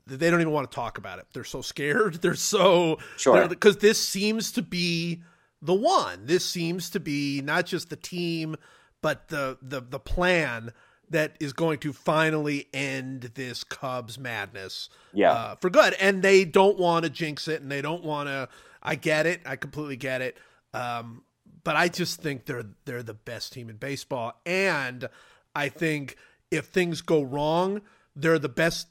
they 0.06 0.30
don't 0.30 0.40
even 0.40 0.52
want 0.52 0.70
to 0.70 0.74
talk 0.74 0.98
about 0.98 1.18
it. 1.18 1.26
They're 1.32 1.44
so 1.44 1.62
scared. 1.62 2.14
They're 2.22 2.34
so 2.34 2.98
sure 3.16 3.48
because 3.48 3.78
this 3.78 4.02
seems 4.02 4.52
to 4.52 4.62
be 4.62 5.22
the 5.62 5.74
one. 5.74 6.26
This 6.26 6.44
seems 6.44 6.90
to 6.90 7.00
be 7.00 7.40
not 7.42 7.66
just 7.66 7.90
the 7.90 7.96
team, 7.96 8.56
but 9.02 9.28
the 9.28 9.58
the 9.62 9.80
the 9.80 10.00
plan 10.00 10.72
that 11.10 11.36
is 11.40 11.52
going 11.52 11.78
to 11.78 11.92
finally 11.92 12.68
end 12.72 13.32
this 13.34 13.64
Cubs 13.64 14.18
madness. 14.18 14.88
Yeah, 15.12 15.32
uh, 15.32 15.54
for 15.56 15.70
good. 15.70 15.94
And 15.94 16.22
they 16.22 16.44
don't 16.44 16.78
want 16.78 17.04
to 17.04 17.10
jinx 17.10 17.48
it, 17.48 17.62
and 17.62 17.70
they 17.70 17.82
don't 17.82 18.04
want 18.04 18.28
to. 18.28 18.48
I 18.82 18.94
get 18.94 19.26
it. 19.26 19.40
I 19.44 19.56
completely 19.56 19.96
get 19.96 20.22
it. 20.22 20.36
Um, 20.72 21.22
but 21.64 21.76
I 21.76 21.88
just 21.88 22.20
think 22.20 22.46
they're 22.46 22.66
they're 22.84 23.02
the 23.02 23.14
best 23.14 23.52
team 23.52 23.68
in 23.68 23.76
baseball, 23.76 24.40
and 24.46 25.08
I 25.54 25.68
think 25.68 26.16
if 26.50 26.66
things 26.66 27.02
go 27.02 27.22
wrong, 27.22 27.82
they're 28.14 28.38
the 28.38 28.48
best 28.48 28.88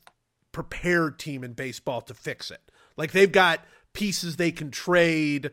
prepared 0.52 1.20
team 1.20 1.44
in 1.44 1.54
baseball 1.54 2.02
to 2.02 2.14
fix 2.14 2.52
it. 2.52 2.62
Like 2.98 3.12
they've 3.12 3.32
got 3.32 3.62
pieces 3.94 4.36
they 4.36 4.52
can 4.52 4.72
trade 4.72 5.52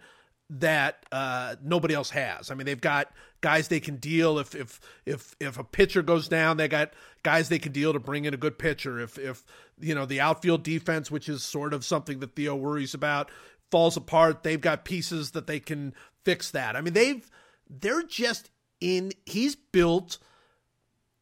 that 0.51 1.07
uh, 1.11 1.57
nobody 1.63 1.95
else 1.95 2.11
has. 2.11 2.51
I 2.51 2.55
mean, 2.55 2.67
they've 2.67 2.81
got 2.81 3.11
guys 3.45 3.69
they 3.69 3.79
can 3.79 3.97
deal 3.97 4.39
if 4.39 4.55
if 4.55 4.81
if 5.05 5.37
if 5.39 5.59
a 5.59 5.65
pitcher 5.65 6.01
goes 6.01 6.29
down, 6.29 6.57
they 6.57 6.67
got 6.67 6.95
guys 7.23 7.51
they 7.51 7.59
can 7.59 7.73
deal 7.73 7.93
to 7.93 8.01
bring 8.01 8.25
in 8.25 8.33
a 8.33 8.39
good 8.39 8.59
pitcher. 8.59 8.99
If 8.99 9.19
if 9.19 9.45
you 9.79 9.95
know 9.95 10.07
the 10.07 10.19
outfield 10.23 10.63
defense, 10.63 11.11
which 11.11 11.29
is 11.29 11.43
sort 11.43 11.75
of 11.75 11.85
something 11.85 12.21
that 12.21 12.35
Theo 12.35 12.57
worries 12.57 12.95
about, 12.95 13.31
falls 13.71 13.99
apart, 13.99 14.45
they've 14.45 14.61
got 14.61 14.87
pieces 14.87 15.33
that 15.33 15.47
they 15.47 15.61
can 15.61 15.93
fix 16.25 16.53
that. 16.53 16.75
I 16.75 16.81
mean, 16.81 16.95
they've 16.95 17.31
they're 17.69 18.03
just 18.03 18.51
in. 18.81 19.13
He's 19.27 19.57
built. 19.57 20.19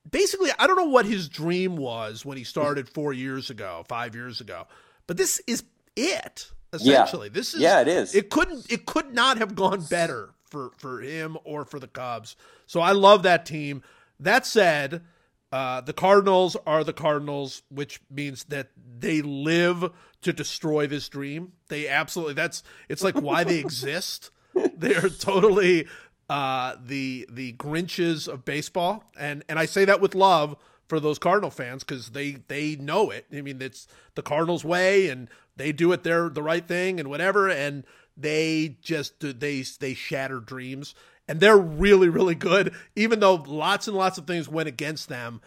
Basically, 0.09 0.51
I 0.57 0.69
don't 0.69 0.77
know 0.77 0.85
what 0.85 1.07
his 1.07 1.29
dream 1.29 1.75
was 1.75 2.25
when 2.25 2.39
he 2.39 2.45
started 2.45 2.89
four 2.89 3.13
years 3.13 3.51
ago, 3.51 3.85
five 3.89 4.15
years 4.15 4.41
ago, 4.41 4.69
but 5.09 5.17
this 5.17 5.41
is 5.49 5.65
it 5.97 6.53
essentially. 6.73 7.27
Yeah. 7.27 7.35
This 7.35 7.55
is 7.55 7.61
yeah, 7.61 7.81
it 7.81 7.89
is. 7.89 8.15
It 8.15 8.31
couldn't 8.31 8.71
it 8.71 8.87
could 8.87 9.13
not 9.13 9.39
have 9.39 9.57
gone 9.57 9.85
better 9.91 10.31
for 10.53 10.71
for 10.77 11.01
him 11.01 11.37
or 11.45 11.65
for 11.65 11.81
the 11.81 11.89
Cubs. 11.89 12.37
So 12.67 12.81
I 12.81 12.93
love 12.93 13.23
that 13.25 13.47
team. 13.47 13.83
That 14.21 14.47
said, 14.47 15.03
uh, 15.51 15.81
the 15.81 15.93
Cardinals 15.93 16.57
are 16.67 16.85
the 16.85 16.93
Cardinals, 16.93 17.63
which 17.71 18.01
means 18.11 18.45
that 18.45 18.69
they 18.99 19.23
live 19.23 19.91
to 20.21 20.33
destroy 20.33 20.87
this 20.87 21.09
dream. 21.09 21.53
They 21.69 21.89
absolutely 21.89 22.35
that's 22.35 22.63
it's 22.89 23.03
like 23.03 23.21
why 23.21 23.43
they 23.43 23.59
exist. 23.59 24.31
They're 24.77 25.09
totally 25.09 25.89
uh, 26.29 26.77
the 26.85 27.27
the 27.31 27.55
Grinches 27.55 28.29
of 28.29 28.45
baseball, 28.45 29.05
and 29.19 29.43
and 29.49 29.59
I 29.59 29.65
say 29.65 29.85
that 29.87 30.01
with 30.01 30.15
love 30.15 30.57
for 30.89 31.01
those 31.01 31.19
Cardinal 31.19 31.51
fans 31.51 31.85
because 31.85 32.11
they 32.11 32.33
they 32.49 32.77
know 32.77 33.11
it. 33.11 33.27
I 33.33 33.41
mean, 33.41 33.63
it's 33.63 33.89
the 34.15 34.23
Cardinals' 34.23 34.65
way, 34.65 35.09
and 35.09 35.29
they 35.57 35.73
do 35.73 35.91
it 35.93 36.03
their 36.03 36.29
the 36.29 36.43
right 36.43 36.67
thing, 36.67 37.01
and 37.01 37.09
whatever. 37.09 37.49
And 37.49 37.85
they 38.17 38.77
just 38.81 39.21
they 39.21 39.63
they 39.81 39.95
shatter 39.95 40.41
dreams, 40.41 40.95
and 41.29 41.41
they're 41.41 41.57
really 41.57 42.09
really 42.09 42.35
good. 42.35 42.75
Even 42.97 43.21
though 43.21 43.35
lots 43.35 43.89
and 43.89 43.97
lots 43.97 44.19
of 44.19 44.27
things 44.27 44.49
went 44.49 44.69
against 44.69 45.09
them, 45.09 45.41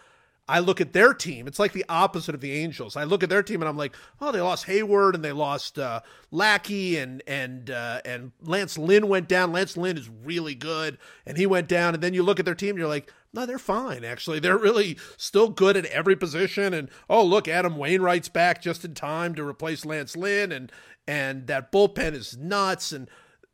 I 0.48 0.60
look 0.60 0.80
at 0.80 0.92
their 0.92 1.12
team. 1.12 1.48
It's 1.48 1.58
like 1.58 1.72
the 1.72 1.84
opposite 1.88 2.34
of 2.34 2.40
the 2.40 2.52
Angels. 2.52 2.96
I 2.96 3.02
look 3.02 3.24
at 3.24 3.28
their 3.28 3.42
team 3.42 3.62
and 3.62 3.68
I'm 3.68 3.76
like, 3.76 3.96
oh, 4.20 4.30
they 4.30 4.40
lost 4.40 4.66
Heyward 4.66 5.14
and 5.14 5.24
they 5.24 5.32
lost 5.32 5.76
uh, 5.78 6.00
Lackey 6.30 6.98
and 6.98 7.20
and 7.26 7.68
uh, 7.70 8.00
and 8.04 8.30
Lance 8.42 8.78
Lynn 8.78 9.08
went 9.08 9.28
down. 9.28 9.52
Lance 9.52 9.76
Lynn 9.76 9.98
is 9.98 10.08
really 10.08 10.54
good, 10.54 10.98
and 11.26 11.36
he 11.36 11.46
went 11.46 11.66
down. 11.68 11.94
And 11.94 12.02
then 12.02 12.14
you 12.14 12.22
look 12.22 12.38
at 12.38 12.44
their 12.44 12.54
team, 12.54 12.70
and 12.70 12.78
you're 12.78 12.88
like, 12.88 13.12
no, 13.32 13.44
they're 13.44 13.58
fine. 13.58 14.04
Actually, 14.04 14.38
they're 14.38 14.56
really 14.56 14.96
still 15.16 15.48
good 15.48 15.76
at 15.76 15.84
every 15.86 16.14
position. 16.14 16.72
And 16.72 16.90
oh, 17.10 17.24
look, 17.24 17.48
Adam 17.48 17.76
Wainwright's 17.76 18.28
back 18.28 18.62
just 18.62 18.84
in 18.84 18.94
time 18.94 19.34
to 19.34 19.46
replace 19.46 19.84
Lance 19.84 20.16
Lynn, 20.16 20.52
and 20.52 20.70
and 21.08 21.48
that 21.48 21.72
bullpen 21.72 22.12
is 22.12 22.36
nuts. 22.36 22.92
And 22.92 23.10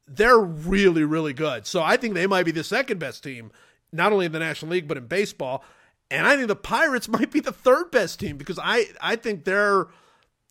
they're 0.06 0.38
really 0.38 1.04
really 1.04 1.32
good. 1.32 1.66
So 1.66 1.82
I 1.82 1.96
think 1.96 2.12
they 2.12 2.26
might 2.26 2.44
be 2.44 2.52
the 2.52 2.62
second 2.62 2.98
best 2.98 3.24
team, 3.24 3.50
not 3.92 4.12
only 4.12 4.26
in 4.26 4.32
the 4.32 4.38
National 4.38 4.72
League 4.72 4.88
but 4.88 4.98
in 4.98 5.06
baseball. 5.06 5.64
And 6.12 6.26
I 6.26 6.36
think 6.36 6.48
the 6.48 6.56
Pirates 6.56 7.08
might 7.08 7.32
be 7.32 7.40
the 7.40 7.52
third 7.52 7.90
best 7.90 8.20
team 8.20 8.36
because 8.36 8.58
I 8.62 8.86
I 9.00 9.16
think 9.16 9.44
they're 9.44 9.86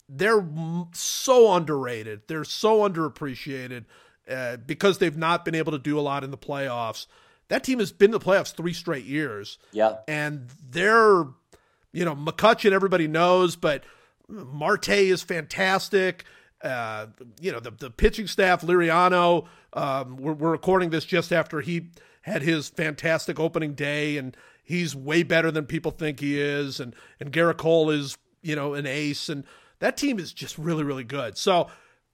they're 0.10 0.46
so 0.94 1.54
underrated. 1.54 2.24
They're 2.28 2.44
so 2.44 2.80
underappreciated 2.80 3.86
uh, 4.30 4.58
because 4.58 4.98
they've 4.98 5.16
not 5.16 5.46
been 5.46 5.56
able 5.56 5.72
to 5.72 5.80
do 5.80 5.98
a 5.98 6.02
lot 6.02 6.24
in 6.24 6.32
the 6.32 6.38
playoffs. 6.38 7.06
That 7.48 7.64
team 7.64 7.80
has 7.80 7.92
been 7.92 8.08
in 8.08 8.12
the 8.12 8.20
playoffs 8.20 8.54
three 8.54 8.74
straight 8.74 9.06
years. 9.06 9.58
Yeah, 9.72 9.98
and 10.08 10.50
they're 10.70 11.26
you 11.94 12.06
know 12.06 12.16
McCutchen 12.16 12.72
everybody 12.72 13.08
knows, 13.08 13.56
but 13.56 13.84
Marte 14.28 14.90
is 14.90 15.22
fantastic. 15.22 16.26
Uh, 16.64 17.08
you 17.40 17.52
know 17.52 17.60
the 17.60 17.72
the 17.72 17.92
pitching 17.92 18.28
staff, 18.28 18.62
Liriano. 18.62 19.48
Um, 19.74 20.18
we're, 20.18 20.34
we're 20.34 20.52
recording 20.52 20.90
this 20.90 21.06
just 21.06 21.32
after 21.32 21.62
he 21.62 21.92
had 22.24 22.42
his 22.42 22.70
fantastic 22.70 23.40
opening 23.40 23.74
day 23.74 24.18
and 24.18 24.36
he's 24.72 24.96
way 24.96 25.22
better 25.22 25.52
than 25.52 25.66
people 25.66 25.92
think 25.92 26.20
he 26.20 26.40
is, 26.40 26.80
and 26.80 26.96
and 27.20 27.32
Gerrit 27.32 27.58
Cole 27.58 27.90
is 27.90 28.18
you 28.42 28.56
know 28.56 28.74
an 28.74 28.88
ace, 28.88 29.30
and 29.30 29.44
that 29.80 29.98
team 29.98 30.18
is 30.18 30.34
just 30.34 30.58
really 30.58 30.84
really 30.84 31.04
good. 31.04 31.38
So 31.38 31.68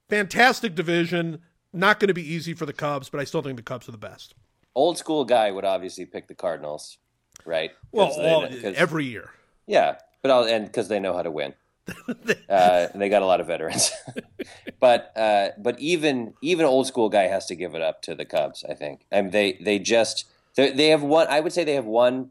fantastic 0.08 0.74
division. 0.74 1.40
Not 1.72 2.00
going 2.00 2.08
to 2.08 2.14
be 2.14 2.26
easy 2.26 2.54
for 2.54 2.66
the 2.66 2.72
Cubs, 2.72 3.10
but 3.10 3.20
I 3.20 3.24
still 3.24 3.42
think 3.42 3.56
the 3.56 3.62
Cubs 3.62 3.88
are 3.88 3.92
the 3.92 3.98
best. 3.98 4.34
Old 4.74 4.96
school 4.98 5.24
guy 5.24 5.50
would 5.50 5.64
obviously 5.64 6.06
pick 6.06 6.26
the 6.26 6.34
Cardinals, 6.34 6.98
right? 7.44 7.72
Well, 7.92 8.08
all, 8.08 8.48
every 8.64 9.04
year. 9.04 9.30
Yeah, 9.66 9.96
but 10.22 10.30
I'll, 10.30 10.44
and 10.44 10.64
because 10.64 10.88
they 10.88 10.98
know 10.98 11.14
how 11.14 11.22
to 11.22 11.30
win. 11.30 11.54
uh, 12.48 12.88
and 12.92 13.00
they 13.00 13.08
got 13.08 13.22
a 13.22 13.26
lot 13.26 13.40
of 13.40 13.46
veterans, 13.46 13.92
but 14.80 15.10
uh, 15.16 15.48
but 15.58 15.78
even 15.80 16.34
even 16.42 16.66
old 16.66 16.86
school 16.86 17.08
guy 17.08 17.24
has 17.24 17.46
to 17.46 17.54
give 17.54 17.74
it 17.74 17.80
up 17.80 18.02
to 18.02 18.14
the 18.14 18.26
Cubs. 18.26 18.62
I 18.68 18.74
think, 18.74 19.06
I 19.10 19.16
and 19.16 19.26
mean, 19.26 19.32
they 19.32 19.58
they 19.64 19.78
just 19.78 20.26
they, 20.54 20.70
they 20.70 20.88
have 20.88 21.02
one. 21.02 21.28
I 21.28 21.40
would 21.40 21.52
say 21.52 21.64
they 21.64 21.76
have 21.76 21.86
one 21.86 22.30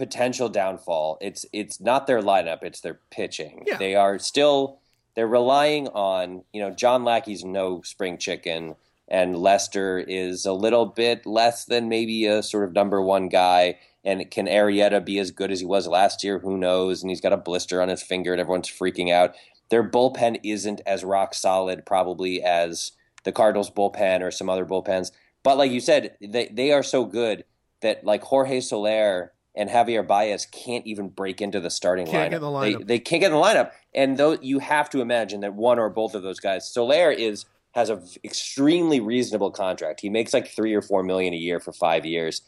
potential 0.00 0.48
downfall. 0.48 1.18
It's 1.20 1.44
it's 1.52 1.78
not 1.78 2.06
their 2.06 2.22
lineup, 2.22 2.62
it's 2.62 2.80
their 2.80 2.98
pitching. 3.10 3.64
Yeah. 3.66 3.76
They 3.76 3.94
are 3.94 4.18
still 4.18 4.78
they're 5.14 5.28
relying 5.28 5.88
on, 5.88 6.44
you 6.54 6.62
know, 6.62 6.70
John 6.70 7.04
Lackey's 7.04 7.44
no 7.44 7.82
spring 7.82 8.16
chicken 8.16 8.76
and 9.08 9.36
Lester 9.36 9.98
is 9.98 10.46
a 10.46 10.54
little 10.54 10.86
bit 10.86 11.26
less 11.26 11.66
than 11.66 11.90
maybe 11.90 12.24
a 12.24 12.42
sort 12.42 12.64
of 12.64 12.72
number 12.72 13.02
one 13.02 13.28
guy. 13.28 13.78
And 14.02 14.30
can 14.30 14.46
Arrieta 14.46 15.04
be 15.04 15.18
as 15.18 15.32
good 15.32 15.52
as 15.52 15.60
he 15.60 15.66
was 15.66 15.86
last 15.86 16.24
year? 16.24 16.38
Who 16.38 16.56
knows? 16.56 17.02
And 17.02 17.10
he's 17.10 17.20
got 17.20 17.34
a 17.34 17.36
blister 17.36 17.82
on 17.82 17.90
his 17.90 18.02
finger 18.02 18.32
and 18.32 18.40
everyone's 18.40 18.70
freaking 18.70 19.12
out. 19.12 19.34
Their 19.68 19.86
bullpen 19.86 20.40
isn't 20.42 20.80
as 20.86 21.04
rock 21.04 21.34
solid 21.34 21.84
probably 21.84 22.42
as 22.42 22.92
the 23.24 23.32
Cardinals 23.32 23.70
bullpen 23.70 24.22
or 24.22 24.30
some 24.30 24.48
other 24.48 24.64
bullpens. 24.64 25.10
But 25.42 25.58
like 25.58 25.70
you 25.70 25.80
said, 25.80 26.16
they, 26.22 26.46
they 26.46 26.72
are 26.72 26.82
so 26.82 27.04
good 27.04 27.44
that 27.80 28.04
like 28.04 28.22
Jorge 28.22 28.60
Soler 28.60 29.32
and 29.60 29.68
Javier 29.68 30.06
Baez 30.06 30.46
can't 30.46 30.86
even 30.86 31.10
break 31.10 31.42
into 31.42 31.60
the 31.60 31.68
starting 31.68 32.06
can't 32.06 32.32
lineup. 32.32 32.40
The 32.40 32.46
lineup. 32.46 32.78
They, 32.78 32.84
they, 32.84 32.98
can't 32.98 33.20
get 33.20 33.26
in 33.26 33.38
the 33.38 33.44
lineup, 33.44 33.72
and 33.94 34.16
though 34.16 34.38
you 34.40 34.58
have 34.58 34.88
to 34.90 35.02
imagine 35.02 35.40
that 35.40 35.52
one 35.52 35.78
or 35.78 35.90
both 35.90 36.14
of 36.14 36.22
those 36.22 36.40
guys, 36.40 36.66
Soler 36.66 37.10
is 37.10 37.44
has 37.72 37.90
an 37.90 38.02
extremely 38.24 39.00
reasonable 39.00 39.50
contract. 39.50 40.00
He 40.00 40.08
makes 40.08 40.32
like 40.32 40.48
three 40.48 40.72
or 40.72 40.80
four 40.80 41.02
million 41.02 41.34
a 41.34 41.36
year 41.36 41.60
for 41.60 41.72
five 41.72 42.06
years, 42.06 42.40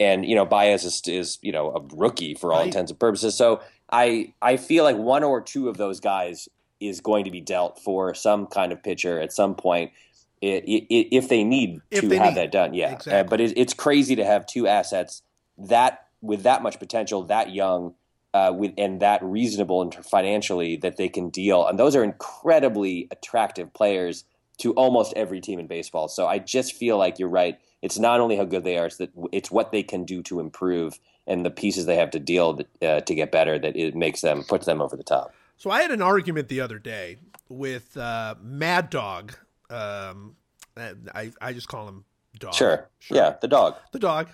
and 0.00 0.26
you 0.26 0.34
know 0.34 0.44
Baez 0.44 0.84
is, 0.84 1.00
is 1.06 1.38
you 1.40 1.52
know 1.52 1.70
a 1.70 1.80
rookie 1.94 2.34
for 2.34 2.52
all 2.52 2.58
right. 2.58 2.66
intents 2.66 2.90
and 2.90 2.98
purposes. 2.98 3.36
So 3.36 3.60
I 3.88 4.34
I 4.42 4.56
feel 4.56 4.82
like 4.82 4.96
one 4.96 5.22
or 5.22 5.40
two 5.40 5.68
of 5.68 5.76
those 5.76 6.00
guys 6.00 6.48
is 6.80 7.00
going 7.00 7.26
to 7.26 7.30
be 7.30 7.40
dealt 7.40 7.78
for 7.78 8.12
some 8.12 8.48
kind 8.48 8.72
of 8.72 8.82
pitcher 8.82 9.20
at 9.20 9.32
some 9.32 9.54
point. 9.54 9.92
It, 10.42 10.64
it, 10.64 11.16
if 11.16 11.28
they 11.28 11.44
need 11.44 11.80
if 11.92 12.00
to 12.00 12.08
they 12.08 12.16
have 12.16 12.34
need. 12.34 12.36
that 12.36 12.52
done, 12.52 12.74
yeah. 12.74 12.92
Exactly. 12.92 13.12
Uh, 13.12 13.22
but 13.22 13.40
it, 13.40 13.56
it's 13.56 13.72
crazy 13.72 14.16
to 14.16 14.24
have 14.24 14.46
two 14.46 14.66
assets 14.66 15.22
that 15.56 16.05
with 16.26 16.42
that 16.42 16.62
much 16.62 16.78
potential, 16.78 17.22
that 17.24 17.52
young, 17.52 17.94
uh, 18.34 18.52
with 18.54 18.72
and 18.76 19.00
that 19.00 19.22
reasonable 19.22 19.82
and 19.82 19.94
financially 19.94 20.76
that 20.76 20.96
they 20.96 21.08
can 21.08 21.30
deal, 21.30 21.66
and 21.66 21.78
those 21.78 21.96
are 21.96 22.04
incredibly 22.04 23.08
attractive 23.10 23.72
players 23.72 24.24
to 24.58 24.72
almost 24.72 25.12
every 25.14 25.40
team 25.40 25.58
in 25.58 25.66
baseball. 25.66 26.08
So 26.08 26.26
I 26.26 26.38
just 26.38 26.74
feel 26.74 26.98
like 26.98 27.18
you're 27.18 27.28
right. 27.28 27.58
It's 27.82 27.98
not 27.98 28.20
only 28.20 28.36
how 28.36 28.44
good 28.44 28.64
they 28.64 28.78
are; 28.78 28.86
it's 28.86 28.96
that 28.96 29.10
it's 29.32 29.50
what 29.50 29.72
they 29.72 29.82
can 29.82 30.04
do 30.04 30.22
to 30.24 30.40
improve 30.40 30.98
and 31.26 31.44
the 31.44 31.50
pieces 31.50 31.86
they 31.86 31.96
have 31.96 32.10
to 32.10 32.18
deal 32.18 32.60
uh, 32.82 33.00
to 33.00 33.14
get 33.14 33.32
better 33.32 33.58
that 33.58 33.76
it 33.76 33.94
makes 33.94 34.20
them 34.20 34.44
puts 34.44 34.66
them 34.66 34.80
over 34.80 34.96
the 34.96 35.04
top. 35.04 35.32
So 35.56 35.70
I 35.70 35.82
had 35.82 35.90
an 35.90 36.02
argument 36.02 36.48
the 36.48 36.60
other 36.60 36.78
day 36.78 37.16
with 37.48 37.96
uh, 37.96 38.34
Mad 38.42 38.90
Dog. 38.90 39.34
Um, 39.70 40.36
I 40.76 41.32
I 41.40 41.52
just 41.52 41.68
call 41.68 41.88
him 41.88 42.04
Dog. 42.38 42.54
Sure. 42.54 42.88
sure. 42.98 43.16
Yeah, 43.16 43.36
the 43.40 43.48
dog. 43.48 43.76
The 43.92 43.98
dog. 43.98 44.28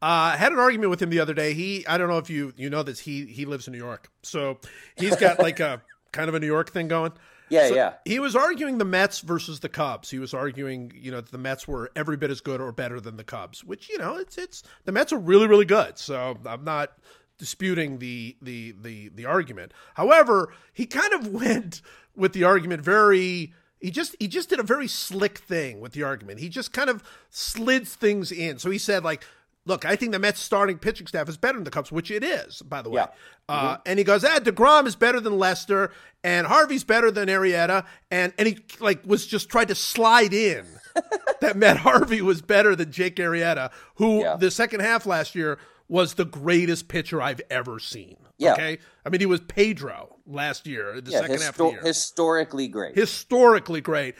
Uh, 0.00 0.34
I 0.34 0.36
had 0.36 0.52
an 0.52 0.58
argument 0.58 0.90
with 0.90 1.02
him 1.02 1.10
the 1.10 1.18
other 1.18 1.34
day. 1.34 1.54
He, 1.54 1.86
I 1.86 1.98
don't 1.98 2.08
know 2.08 2.18
if 2.18 2.30
you 2.30 2.52
you 2.56 2.70
know 2.70 2.82
this. 2.82 3.00
He 3.00 3.26
he 3.26 3.44
lives 3.44 3.66
in 3.66 3.72
New 3.72 3.78
York, 3.78 4.10
so 4.22 4.58
he's 4.96 5.16
got 5.16 5.38
like 5.40 5.58
a 5.58 5.82
kind 6.12 6.28
of 6.28 6.34
a 6.34 6.40
New 6.40 6.46
York 6.46 6.70
thing 6.70 6.86
going. 6.88 7.12
Yeah, 7.48 7.68
so 7.68 7.74
yeah. 7.74 7.92
He 8.04 8.18
was 8.20 8.36
arguing 8.36 8.78
the 8.78 8.84
Mets 8.84 9.20
versus 9.20 9.60
the 9.60 9.68
Cubs. 9.68 10.10
He 10.10 10.18
was 10.18 10.34
arguing, 10.34 10.92
you 10.94 11.10
know, 11.10 11.20
the 11.20 11.38
Mets 11.38 11.66
were 11.66 11.90
every 11.96 12.16
bit 12.16 12.30
as 12.30 12.40
good 12.40 12.60
or 12.60 12.70
better 12.72 13.00
than 13.00 13.16
the 13.16 13.24
Cubs, 13.24 13.64
which 13.64 13.88
you 13.88 13.98
know, 13.98 14.16
it's 14.16 14.38
it's 14.38 14.62
the 14.84 14.92
Mets 14.92 15.12
are 15.12 15.18
really 15.18 15.48
really 15.48 15.64
good. 15.64 15.98
So 15.98 16.38
I'm 16.46 16.64
not 16.64 16.92
disputing 17.38 17.98
the 17.98 18.36
the 18.40 18.74
the 18.80 19.08
the 19.08 19.24
argument. 19.24 19.72
However, 19.94 20.52
he 20.72 20.86
kind 20.86 21.12
of 21.12 21.26
went 21.32 21.82
with 22.14 22.32
the 22.32 22.44
argument 22.44 22.82
very 22.82 23.52
he 23.80 23.90
just 23.90 24.16
he 24.18 24.28
just 24.28 24.48
did 24.48 24.58
a 24.58 24.64
very 24.64 24.88
slick 24.88 25.38
thing 25.38 25.80
with 25.80 25.92
the 25.92 26.02
argument. 26.02 26.40
He 26.40 26.48
just 26.48 26.72
kind 26.72 26.90
of 26.90 27.02
slid 27.30 27.86
things 27.86 28.32
in. 28.32 28.58
So 28.58 28.70
he 28.70 28.78
said 28.78 29.04
like 29.04 29.24
Look, 29.68 29.84
I 29.84 29.96
think 29.96 30.12
the 30.12 30.18
Mets 30.18 30.40
starting 30.40 30.78
pitching 30.78 31.06
staff 31.06 31.28
is 31.28 31.36
better 31.36 31.58
than 31.58 31.64
the 31.64 31.70
Cubs, 31.70 31.92
which 31.92 32.10
it 32.10 32.24
is, 32.24 32.62
by 32.62 32.80
the 32.82 32.88
way. 32.90 33.02
Yeah. 33.02 33.06
Uh, 33.48 33.72
mm-hmm. 33.74 33.82
and 33.86 33.98
he 33.98 34.04
goes, 34.04 34.24
ah, 34.24 34.38
Degrom 34.40 34.86
is 34.86 34.96
better 34.96 35.20
than 35.20 35.38
Lester, 35.38 35.92
and 36.24 36.46
Harvey's 36.46 36.84
better 36.84 37.10
than 37.10 37.28
Arrieta, 37.28 37.84
and 38.10 38.32
and 38.38 38.48
he 38.48 38.58
like 38.80 39.06
was 39.06 39.26
just 39.26 39.48
trying 39.50 39.66
to 39.68 39.74
slide 39.74 40.32
in 40.32 40.64
that 41.40 41.56
Matt 41.56 41.76
Harvey 41.76 42.22
was 42.22 42.40
better 42.42 42.74
than 42.74 42.90
Jake 42.90 43.16
Arrieta, 43.16 43.70
who 43.96 44.20
Yeah. 44.22 44.36
the 44.36 44.50
second 44.50 44.80
half 44.80 45.06
last 45.06 45.34
year 45.34 45.58
was 45.86 46.14
the 46.14 46.24
greatest 46.24 46.88
pitcher 46.88 47.20
I've 47.22 47.40
ever 47.50 47.78
seen. 47.78 48.16
Yeah. 48.38 48.52
Okay, 48.54 48.78
I 49.04 49.08
mean 49.10 49.20
he 49.20 49.26
was 49.26 49.40
Pedro 49.40 50.16
last 50.26 50.66
year, 50.66 51.00
the 51.00 51.10
Yeah, 51.10 51.20
second 51.20 51.40
half 51.42 51.50
of 51.50 51.56
the 51.58 51.70
year 51.72 51.80
historically 51.82 52.68
great. 52.68 52.94
historically 52.96 53.80
great. 53.80 54.14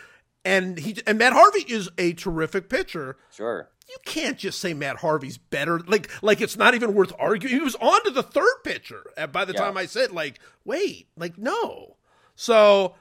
And 0.45 0.79
he 0.79 0.97
and 1.07 1.19
Matt 1.19 1.33
Harvey 1.33 1.65
is 1.69 1.89
a 1.99 2.13
terrific 2.15 2.69
pitcher. 2.69 3.17
Sure. 3.33 3.69
You 3.89 3.97
can't 4.05 4.37
just 4.39 4.61
say 4.61 4.75
Matt 4.75 4.97
Harvey's 4.99 5.39
better. 5.39 5.79
Like 5.81 6.11
like 6.23 6.41
it's 6.41 6.57
not 6.57 6.75
even 6.75 6.95
worth 6.95 7.13
arguing. 7.19 7.55
He 7.55 7.61
was 7.63 7.75
on 7.77 8.03
to 8.05 8.11
the 8.11 8.23
third 8.23 8.63
pitcher 8.65 9.03
by 9.33 9.45
the 9.45 9.53
Yeah. 9.55 9.61
time 9.61 9.77
I 9.77 9.87
said 9.87 10.13
like 10.13 10.39
wait 10.65 11.09
like 11.17 11.39
no. 11.39 11.97
So 12.37 12.95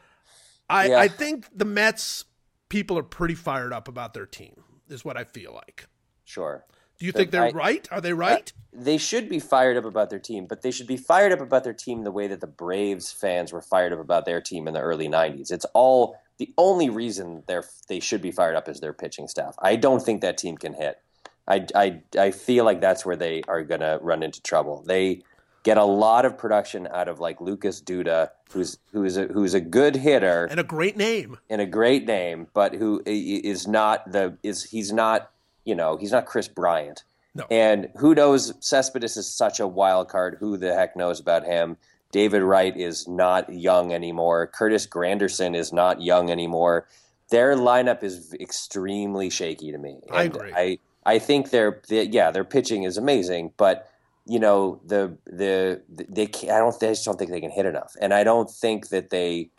I 0.70 0.88
Yeah. 0.90 1.00
I 1.00 1.08
think 1.08 1.46
the 1.56 1.66
Mets 1.66 2.26
people 2.70 2.98
are 2.98 3.04
pretty 3.04 3.36
fired 3.36 3.74
up 3.74 3.88
about 3.88 4.14
their 4.14 4.26
team. 4.26 4.64
Is 4.90 5.04
what 5.04 5.18
I 5.18 5.26
feel 5.26 5.54
like. 5.54 5.88
Sure. 6.24 6.66
Do 7.00 7.06
you 7.06 7.12
think 7.12 7.32
they're 7.32 7.44
I- 7.46 7.52
right? 7.52 7.88
Are 7.92 8.02
they 8.02 8.14
right? 8.14 8.52
They 8.74 8.98
should 8.98 9.28
be 9.30 9.40
fired 9.40 9.76
up 9.78 9.86
about 9.86 10.10
their 10.10 10.20
team, 10.20 10.46
but 10.46 10.62
they 10.62 10.72
should 10.72 10.88
be 10.88 10.98
fired 10.98 11.32
up 11.32 11.42
about 11.42 11.64
their 11.64 11.74
team 11.74 12.04
the 12.04 12.12
way 12.12 12.28
that 12.28 12.42
the 12.42 12.48
Braves 12.48 13.12
fans 13.12 13.52
were 13.52 13.62
fired 13.62 13.92
up 13.94 14.00
about 14.00 14.26
their 14.26 14.40
team 14.42 14.68
in 14.68 14.74
the 14.74 14.80
early 14.80 15.08
'90s. 15.10 15.52
It's 15.52 15.66
all 15.74 16.18
the 16.38 16.54
only 16.58 16.90
reason 16.90 17.44
they're 17.48 17.64
they 17.88 18.00
should 18.00 18.22
be 18.22 18.32
fired 18.32 18.56
up 18.56 18.70
is 18.70 18.80
their 18.80 18.94
pitching 18.94 19.28
staff. 19.28 19.56
I 19.60 19.76
don't 19.76 20.02
think 20.02 20.22
that 20.22 20.38
team 20.38 20.58
can 20.58 20.74
hit. 20.74 21.02
I, 21.48 21.66
I, 21.74 22.02
I 22.20 22.32
feel 22.32 22.66
like 22.66 22.82
that's 22.82 23.06
where 23.06 23.16
they 23.16 23.42
are 23.48 23.64
going 23.64 23.80
to 23.80 24.00
run 24.02 24.22
into 24.22 24.42
trouble. 24.42 24.84
They 24.86 25.22
get 25.64 25.78
a 25.78 25.84
lot 25.84 26.26
of 26.26 26.38
production 26.38 26.88
out 26.92 27.08
of 27.08 27.20
like 27.20 27.40
Lucas 27.42 27.82
Duda, 27.82 28.30
who's 28.52 28.78
who's 28.92 29.18
a, 29.18 29.28
who's 29.28 29.54
a 29.54 29.62
good 29.62 29.96
hitter 29.96 30.46
and 30.46 30.60
a 30.60 30.64
great 30.64 30.98
name. 30.98 31.38
and 31.50 31.62
a 31.62 31.66
great 31.66 32.06
name, 32.06 32.48
but 32.54 32.74
who 32.74 33.02
is 33.06 33.68
not 33.68 34.12
the 34.12 34.38
is 34.44 34.64
he's 34.64 34.92
not 34.92 35.32
you 35.66 35.76
know 35.76 35.98
he's 35.98 36.12
not 36.12 36.26
Kris 36.26 36.48
Bryant. 36.48 37.04
No. 37.34 37.46
And 37.52 37.90
who 37.98 38.16
knows? 38.16 38.54
Cespedes 38.60 39.16
is 39.16 39.28
such 39.32 39.60
a 39.60 39.68
wild 39.68 40.10
card. 40.10 40.38
Who 40.40 40.58
the 40.58 40.74
heck 40.74 40.96
knows 40.96 41.20
about 41.20 41.46
him? 41.46 41.78
David 42.12 42.42
Wright 42.42 42.76
is 42.76 43.08
not 43.08 43.52
young 43.52 43.94
anymore. 43.94 44.48
Curtis 44.48 44.88
Granderson 44.88 45.56
is 45.56 45.74
not 45.74 46.02
young 46.02 46.32
anymore. 46.32 46.88
Their 47.30 47.56
lineup 47.56 48.04
is 48.04 48.34
extremely 48.40 49.30
shaky 49.30 49.72
to 49.72 49.78
me. 49.78 50.00
I 50.12 50.24
agree. 50.24 50.54
I 50.56 50.80
I 51.06 51.20
think 51.20 51.50
their 51.50 51.82
they, 51.90 52.04
yeah 52.04 52.32
their 52.32 52.46
pitching 52.46 52.84
is 52.84 52.98
amazing, 52.98 53.52
but 53.58 53.90
you 54.26 54.40
know 54.40 54.80
the 54.86 55.18
the 55.26 55.82
they 55.90 56.26
I 56.50 56.60
don't 56.60 56.76
I 56.82 56.88
just 56.88 57.06
don't 57.06 57.18
think 57.18 57.32
they 57.32 57.42
can 57.42 57.52
hit 57.52 57.66
enough, 57.66 57.96
and 58.00 58.14
I 58.14 58.24
don't 58.24 58.50
think 58.50 58.90
that 58.90 59.10
they. 59.10 59.50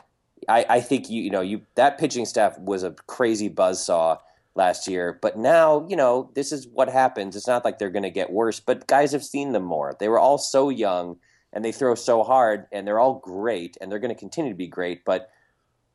I, 0.48 0.64
I 0.68 0.80
think 0.80 1.10
you 1.10 1.22
you 1.22 1.30
know 1.30 1.40
you 1.40 1.62
that 1.74 1.98
pitching 1.98 2.24
staff 2.24 2.58
was 2.58 2.82
a 2.82 2.92
crazy 3.06 3.50
buzzsaw 3.50 4.18
last 4.54 4.88
year, 4.88 5.18
but 5.20 5.36
now 5.36 5.86
you 5.88 5.96
know 5.96 6.30
this 6.34 6.52
is 6.52 6.66
what 6.68 6.88
happens. 6.88 7.36
It's 7.36 7.46
not 7.46 7.64
like 7.64 7.78
they're 7.78 7.90
going 7.90 8.02
to 8.04 8.10
get 8.10 8.30
worse, 8.30 8.60
but 8.60 8.86
guys 8.86 9.12
have 9.12 9.24
seen 9.24 9.52
them 9.52 9.64
more. 9.64 9.94
They 9.98 10.08
were 10.08 10.18
all 10.18 10.38
so 10.38 10.70
young 10.70 11.16
and 11.52 11.64
they 11.64 11.72
throw 11.72 11.94
so 11.94 12.22
hard, 12.22 12.66
and 12.72 12.86
they're 12.86 13.00
all 13.00 13.14
great, 13.14 13.76
and 13.80 13.90
they're 13.90 13.98
going 13.98 14.14
to 14.14 14.18
continue 14.18 14.50
to 14.50 14.56
be 14.56 14.68
great. 14.68 15.04
But 15.04 15.30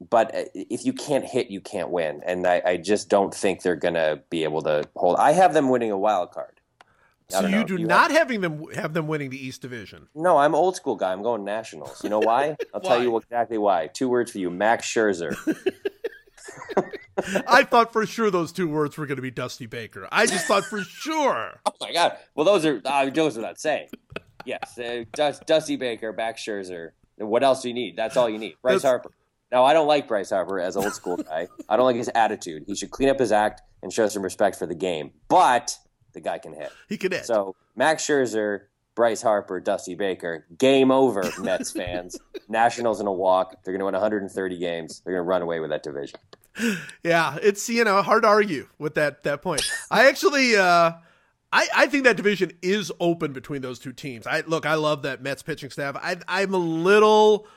but 0.10 0.36
uh, 0.36 0.44
if 0.54 0.86
you 0.86 0.94
can't 0.94 1.26
hit, 1.26 1.50
you 1.50 1.62
can't 1.62 1.90
win, 1.90 2.22
and 2.26 2.46
I, 2.46 2.62
I 2.66 2.78
just 2.78 3.10
don't 3.10 3.34
think 3.34 3.62
they're 3.62 3.76
going 3.76 3.94
to 3.94 4.22
be 4.30 4.44
able 4.44 4.62
to 4.64 4.84
hold. 4.96 5.18
I 5.18 5.32
have 5.32 5.54
them 5.54 5.70
winning 5.70 5.92
a 5.92 5.98
wild 5.98 6.32
card. 6.32 6.60
I 7.34 7.42
So 7.42 7.48
you 7.48 7.64
do 7.64 7.78
You 7.78 7.88
not 7.88 8.12
having 8.12 8.42
them 8.42 8.66
have 8.76 8.94
them 8.94 9.08
winning 9.08 9.30
the 9.30 9.44
East 9.44 9.62
Division. 9.62 10.08
No, 10.14 10.38
I'm 10.38 10.56
old 10.56 10.76
school 10.76 10.96
guy. 10.96 11.12
I'm 11.12 11.24
going 11.24 11.44
Nationals. 11.44 12.04
You 12.04 12.10
know 12.10 12.20
why? 12.24 12.56
I'll 12.74 12.82
tell 12.82 13.02
you 13.02 13.16
exactly 13.18 13.58
why. 13.58 13.88
Two 13.88 14.10
words 14.10 14.32
for 14.32 14.40
you: 14.40 14.50
Max 14.50 14.88
Scherzer. 14.88 15.36
I 17.48 17.64
thought 17.64 17.94
for 17.94 18.06
sure 18.06 18.32
those 18.32 18.52
two 18.52 18.68
words 18.68 18.98
were 18.98 19.06
going 19.06 19.18
to 19.18 19.22
be 19.22 19.32
Dusty 19.32 19.66
Baker. 19.66 20.08
I 20.12 20.26
just 20.26 20.48
thought 20.48 20.66
for 20.66 20.82
sure. 20.82 21.60
Oh 21.66 21.88
my 21.88 21.94
god! 21.94 22.18
Well, 22.34 22.46
those 22.46 22.66
are 22.66 22.82
uh, 22.86 23.10
are 23.10 23.42
not 23.42 23.60
saying. 23.60 23.90
Yes, 24.46 24.78
uh, 24.78 25.04
Dus- 25.14 25.40
Dusty 25.46 25.76
Baker, 25.76 26.14
Max 26.14 26.42
Scherzer. 26.44 26.92
What 27.18 27.44
else 27.44 27.62
do 27.62 27.68
you 27.70 27.74
need? 27.74 27.96
That's 27.96 28.18
all 28.18 28.30
you 28.30 28.38
need. 28.40 28.56
Bryce 28.62 28.82
That's- 28.82 28.90
Harper. 28.90 29.12
Now, 29.52 29.64
I 29.66 29.74
don't 29.74 29.88
like 29.88 30.08
Bryce 30.08 30.32
Harper 30.32 30.60
as 30.60 30.76
old 30.76 30.94
school 30.94 31.18
guy. 31.18 31.48
I 31.70 31.78
don't 31.78 31.86
like 31.86 31.96
his 31.96 32.10
attitude. 32.16 32.64
He 32.66 32.76
should 32.76 32.90
clean 32.90 33.08
up 33.10 33.20
his 33.20 33.32
act 33.32 33.62
and 33.84 33.94
show 33.94 34.08
some 34.08 34.24
respect 34.24 34.58
for 34.58 34.66
the 34.66 34.74
game. 34.74 35.12
But 35.28 35.78
the 36.14 36.22
guy 36.22 36.40
can 36.40 36.54
hit. 36.54 36.72
He 36.90 36.98
can 36.98 37.12
hit. 37.12 37.26
So 37.26 37.56
Max 37.76 38.04
Scherzer, 38.04 38.62
Bryce 38.96 39.22
Harper, 39.22 39.60
Dusty 39.60 39.94
Baker. 39.94 40.48
Game 40.58 40.90
over, 40.90 41.24
Mets 41.40 41.72
fans. 41.80 42.20
Nationals 42.50 43.00
in 43.00 43.06
a 43.06 43.14
walk. 43.14 43.64
They're 43.64 43.74
going 43.74 43.80
to 43.82 43.86
win 43.86 43.94
130 43.94 44.58
games. 44.58 45.04
They're 45.06 45.14
going 45.14 45.24
to 45.24 45.30
run 45.30 45.44
away 45.44 45.60
with 45.60 45.70
that 45.70 45.84
division. 45.84 46.20
Yeah, 47.04 47.38
it's 47.42 47.70
you 47.70 47.84
know 47.84 48.02
hard 48.02 48.24
to 48.24 48.30
argue 48.30 48.68
with 48.80 48.96
that 48.96 49.24
that 49.24 49.42
point. 49.42 49.68
I 49.92 50.08
actually, 50.08 50.56
uh, 50.56 50.94
I 51.54 51.68
I 51.76 51.88
think 51.88 52.04
that 52.04 52.18
division 52.18 52.52
is 52.62 52.92
open 53.00 53.32
between 53.32 53.62
those 53.62 53.80
two 53.80 53.94
teams. 53.94 54.26
I 54.28 54.42
look, 54.42 54.66
I 54.66 54.76
love 54.76 55.04
that 55.04 55.22
Mets 55.22 55.44
pitching 55.44 55.70
staff. 55.70 55.96
I 55.96 56.18
I'm 56.28 56.54
a 56.54 56.58
little 56.58 57.48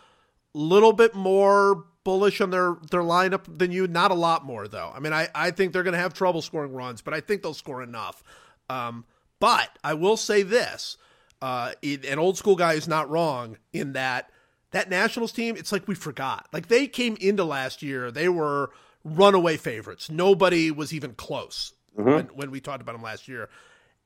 little 0.54 0.92
bit 0.92 1.14
more 1.14 1.84
bullish 2.04 2.40
on 2.40 2.50
their 2.50 2.76
their 2.90 3.00
lineup 3.00 3.58
than 3.58 3.72
you. 3.72 3.88
Not 3.88 4.10
a 4.10 4.14
lot 4.14 4.44
more 4.44 4.68
though. 4.68 4.92
I 4.94 5.00
mean, 5.00 5.12
I 5.12 5.28
I 5.34 5.50
think 5.50 5.72
they're 5.72 5.82
going 5.82 5.94
to 5.94 5.98
have 5.98 6.14
trouble 6.14 6.42
scoring 6.42 6.72
runs, 6.74 7.00
but 7.02 7.14
I 7.14 7.20
think 7.20 7.42
they'll 7.42 7.54
score 7.54 7.82
enough. 7.82 8.22
Um, 8.68 9.04
but 9.40 9.78
I 9.82 9.94
will 9.94 10.16
say 10.16 10.42
this: 10.42 10.98
uh, 11.40 11.72
an 11.82 12.18
old 12.18 12.36
school 12.36 12.56
guy 12.56 12.74
is 12.74 12.86
not 12.86 13.08
wrong 13.08 13.56
in 13.72 13.94
that 13.94 14.30
that 14.72 14.90
Nationals 14.90 15.32
team. 15.32 15.56
It's 15.56 15.72
like 15.72 15.88
we 15.88 15.94
forgot. 15.94 16.48
Like 16.52 16.68
they 16.68 16.86
came 16.86 17.16
into 17.20 17.44
last 17.44 17.82
year, 17.82 18.10
they 18.10 18.28
were 18.28 18.70
runaway 19.04 19.56
favorites. 19.56 20.10
Nobody 20.10 20.70
was 20.70 20.92
even 20.92 21.12
close 21.14 21.72
when, 21.94 22.26
when 22.26 22.50
we 22.50 22.60
talked 22.60 22.82
about 22.82 22.92
them 22.92 23.02
last 23.02 23.26
year, 23.28 23.48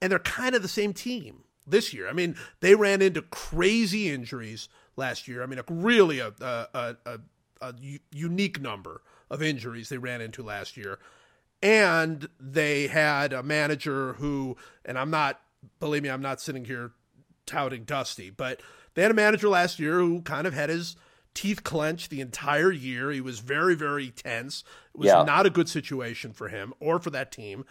and 0.01 0.11
they're 0.11 0.19
kind 0.19 0.55
of 0.55 0.63
the 0.63 0.69
same 0.69 0.93
team 0.93 1.45
this 1.67 1.93
year. 1.95 2.09
I 2.09 2.13
mean, 2.13 2.37
they 2.61 2.75
ran 2.75 3.03
into 3.03 3.23
crazy 3.23 4.09
injuries 4.11 4.69
last 4.97 5.29
year. 5.29 5.43
I 5.43 5.47
mean, 5.47 5.59
a, 5.59 5.65
really 5.69 6.19
a 6.19 6.33
a 6.41 7.19
a 7.63 7.75
unique 8.11 8.61
number 8.61 9.03
of 9.31 9.43
injuries 9.43 9.89
they 9.91 9.99
ran 9.99 10.21
into 10.21 10.43
last 10.43 10.77
year 10.79 10.99
and 11.63 12.27
they 12.41 12.87
had 12.87 13.33
a 13.35 13.43
manager 13.43 14.15
who 14.15 14.57
and 14.85 14.99
i'm 14.99 15.11
not 15.11 15.41
believe 15.79 16.03
me 16.03 16.09
i'm 16.09 16.23
not 16.23 16.41
sitting 16.41 16.65
here 16.65 16.93
touting 17.47 17.85
dusty 17.85 18.31
but 18.31 18.63
they 18.95 19.03
had 19.03 19.11
a 19.11 19.15
manager 19.15 19.49
last 19.49 19.79
year 19.79 19.99
who 19.99 20.23
kind 20.23 20.47
of 20.47 20.55
had 20.55 20.71
his 20.71 20.97
teeth 21.35 21.63
clenched 21.63 22.09
the 22.11 22.21
entire 22.23 22.73
year 22.73 23.11
he 23.11 23.21
was 23.21 23.41
very 23.41 23.75
very 23.75 24.09
tense 24.11 24.65
it 24.95 24.99
was 24.99 25.09
Yeah. 25.09 25.23
not 25.23 25.45
a 25.47 25.51
good 25.51 25.69
situation 25.69 26.33
for 26.33 26.49
him 26.49 26.73
or 26.81 26.99
for 26.99 27.11
that 27.11 27.31
team 27.31 27.67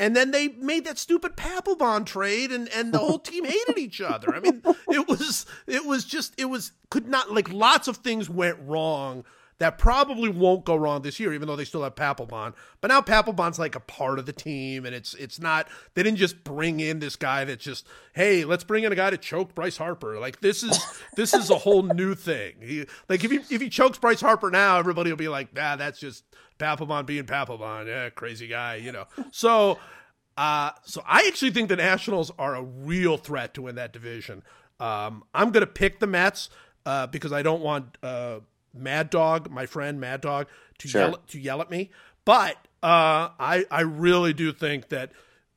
and 0.00 0.16
then 0.16 0.30
they 0.32 0.48
made 0.48 0.84
that 0.84 0.98
stupid 0.98 1.36
Papelbon 1.36 2.04
trade, 2.04 2.50
and, 2.50 2.68
and 2.70 2.92
the 2.92 2.98
whole 2.98 3.18
team 3.18 3.44
hated 3.44 3.78
each 3.78 4.00
other. 4.00 4.34
I 4.34 4.40
mean, 4.40 4.62
it 4.88 5.08
was 5.08 5.46
it 5.66 5.84
was 5.86 6.04
just 6.04 6.34
it 6.38 6.46
was 6.46 6.72
could 6.90 7.08
not 7.08 7.32
like 7.32 7.52
lots 7.52 7.88
of 7.88 7.98
things 7.98 8.28
went 8.28 8.58
wrong 8.60 9.24
that 9.58 9.78
probably 9.78 10.28
won't 10.28 10.64
go 10.64 10.74
wrong 10.74 11.02
this 11.02 11.20
year, 11.20 11.32
even 11.32 11.46
though 11.46 11.56
they 11.56 11.64
still 11.64 11.82
have 11.82 11.94
Papelbon. 11.94 12.54
But 12.80 12.88
now 12.88 13.00
Papelbon's 13.00 13.58
like 13.58 13.74
a 13.74 13.80
part 13.80 14.18
of 14.18 14.26
the 14.26 14.32
team, 14.32 14.84
and 14.84 14.94
it's 14.94 15.14
it's 15.14 15.40
not 15.40 15.68
they 15.94 16.02
didn't 16.02 16.18
just 16.18 16.42
bring 16.44 16.80
in 16.80 16.98
this 16.98 17.16
guy 17.16 17.44
that's 17.44 17.62
just 17.62 17.86
hey 18.14 18.44
let's 18.44 18.64
bring 18.64 18.84
in 18.84 18.92
a 18.92 18.96
guy 18.96 19.10
to 19.10 19.18
choke 19.18 19.54
Bryce 19.54 19.76
Harper. 19.76 20.18
Like 20.18 20.40
this 20.40 20.62
is 20.62 20.78
this 21.16 21.34
is 21.34 21.50
a 21.50 21.58
whole 21.58 21.82
new 21.82 22.14
thing. 22.14 22.54
He, 22.60 22.86
like 23.08 23.22
if 23.24 23.30
he 23.30 23.54
if 23.54 23.60
he 23.60 23.68
chokes 23.68 23.98
Bryce 23.98 24.20
Harper 24.20 24.50
now, 24.50 24.78
everybody 24.78 25.10
will 25.10 25.16
be 25.16 25.28
like 25.28 25.54
nah 25.54 25.76
that's 25.76 26.00
just 26.00 26.24
Papelbon 26.58 27.06
being 27.06 27.24
Papelbon, 27.24 27.86
yeah 27.86 28.10
crazy 28.10 28.48
guy, 28.48 28.76
you 28.76 28.92
know. 28.92 29.06
So. 29.30 29.78
Uh, 30.36 30.72
so 30.82 31.00
I 31.06 31.28
actually 31.28 31.52
think 31.52 31.68
the 31.68 31.76
Nationals 31.76 32.32
are 32.40 32.56
a 32.56 32.60
real 32.60 33.16
threat 33.16 33.54
to 33.54 33.62
win 33.62 33.76
that 33.76 33.92
division. 33.92 34.42
Um, 34.80 35.22
I'm 35.32 35.52
going 35.52 35.60
to 35.60 35.72
pick 35.72 36.00
the 36.00 36.08
Mets 36.08 36.50
uh, 36.84 37.06
because 37.06 37.32
I 37.32 37.42
don't 37.42 37.62
want 37.62 37.96
uh, 38.02 38.40
Mad 38.74 39.10
Dog, 39.10 39.50
my 39.50 39.66
friend 39.66 40.00
Mad 40.00 40.20
Dog, 40.20 40.46
to 40.78 40.88
Sure. 40.88 41.00
yell 41.02 41.16
to 41.28 41.38
yell 41.40 41.60
at 41.60 41.70
me. 41.70 41.90
But 42.24 42.56
uh, 42.82 43.30
I 43.38 43.64
I 43.70 43.82
really 43.82 44.32
do 44.32 44.52
think 44.52 44.88
that 44.88 45.12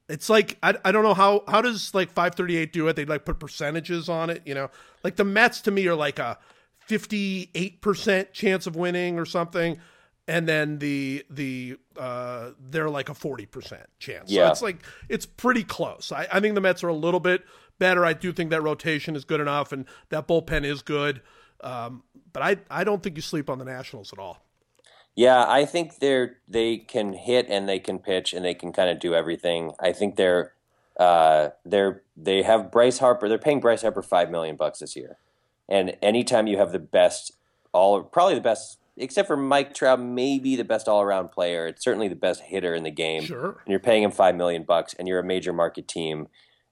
it's 0.09 0.29
like 0.29 0.57
I, 0.63 0.75
I 0.85 0.91
don't 0.91 1.03
know 1.03 1.13
how 1.13 1.43
how 1.47 1.61
does 1.61 1.93
like 1.93 2.09
538 2.11 2.71
do 2.73 2.87
it? 2.87 2.95
They 2.95 3.05
like 3.05 3.25
put 3.25 3.39
percentages 3.39 4.07
on 4.09 4.29
it, 4.29 4.41
you 4.45 4.53
know. 4.55 4.69
Like 5.03 5.15
the 5.15 5.23
Mets 5.25 5.61
to 5.61 5.71
me 5.71 5.87
are 5.87 5.95
like 5.95 6.19
a 6.19 6.37
58% 6.89 8.31
chance 8.33 8.67
of 8.67 8.75
winning 8.75 9.19
or 9.19 9.25
something 9.25 9.79
and 10.27 10.47
then 10.47 10.79
the 10.79 11.23
the 11.29 11.77
uh 11.97 12.51
they're 12.69 12.89
like 12.89 13.09
a 13.09 13.13
40% 13.13 13.83
chance. 13.99 14.29
So 14.29 14.35
Yeah. 14.35 14.49
it's 14.51 14.61
like 14.61 14.83
it's 15.09 15.25
pretty 15.25 15.63
close. 15.63 16.11
I, 16.11 16.27
I 16.31 16.39
think 16.39 16.55
the 16.55 16.61
Mets 16.61 16.83
are 16.83 16.89
a 16.89 16.93
little 16.93 17.19
bit 17.19 17.43
better. 17.79 18.03
I 18.05 18.13
do 18.13 18.33
think 18.33 18.49
that 18.49 18.61
rotation 18.61 19.15
is 19.15 19.23
good 19.25 19.39
enough 19.39 19.71
and 19.71 19.85
that 20.09 20.27
bullpen 20.27 20.63
is 20.65 20.81
good. 20.81 21.21
Um, 21.61 22.03
but 22.37 22.43
I 22.43 22.81
I 22.81 22.83
don't 22.83 23.01
think 23.01 23.15
you 23.15 23.23
sleep 23.23 23.49
on 23.49 23.57
the 23.57 23.65
Nationals 23.65 24.13
at 24.13 24.19
all. 24.19 24.45
Yeah, 25.15 25.43
I 25.47 25.65
think 25.65 25.97
they're 25.97 26.37
they 26.47 26.77
can 26.77 27.13
hit 27.13 27.47
and 27.49 27.67
they 27.67 27.79
can 27.79 27.97
pitch 27.97 28.31
and 28.31 28.45
they 28.45 28.53
can 28.53 28.71
kind 28.71 28.91
of 28.91 28.99
do 28.99 29.15
everything. 29.15 29.71
I 29.79 29.91
think 29.91 30.17
they're 30.17 30.53
uh, 30.99 31.49
they're 31.65 32.03
they 32.15 32.43
have 32.43 32.71
Bryce 32.71 32.99
Harper. 32.99 33.27
They're 33.27 33.39
paying 33.39 33.59
Bryce 33.59 33.81
Harper 33.81 34.03
five 34.03 34.29
million 34.29 34.55
bucks 34.55 34.79
this 34.79 34.95
year, 34.95 35.17
and 35.67 35.97
anytime 36.03 36.45
you 36.45 36.57
have 36.59 36.71
the 36.71 36.79
best 36.79 37.31
all 37.73 38.03
probably 38.03 38.35
the 38.35 38.41
best 38.41 38.77
except 38.97 39.27
for 39.27 39.37
Mike 39.37 39.73
Trout, 39.73 39.99
maybe 39.99 40.55
the 40.55 40.63
best 40.63 40.87
all 40.87 41.01
around 41.01 41.29
player. 41.29 41.65
It's 41.65 41.83
certainly 41.83 42.07
the 42.07 42.15
best 42.15 42.41
hitter 42.41 42.75
in 42.75 42.83
the 42.83 42.91
game. 42.91 43.23
Sure. 43.23 43.49
and 43.65 43.67
you're 43.67 43.79
paying 43.79 44.03
him 44.03 44.11
five 44.11 44.35
million 44.35 44.61
bucks, 44.61 44.93
and 44.93 45.07
you're 45.07 45.19
a 45.19 45.23
major 45.23 45.53
market 45.53 45.87
team. 45.87 46.27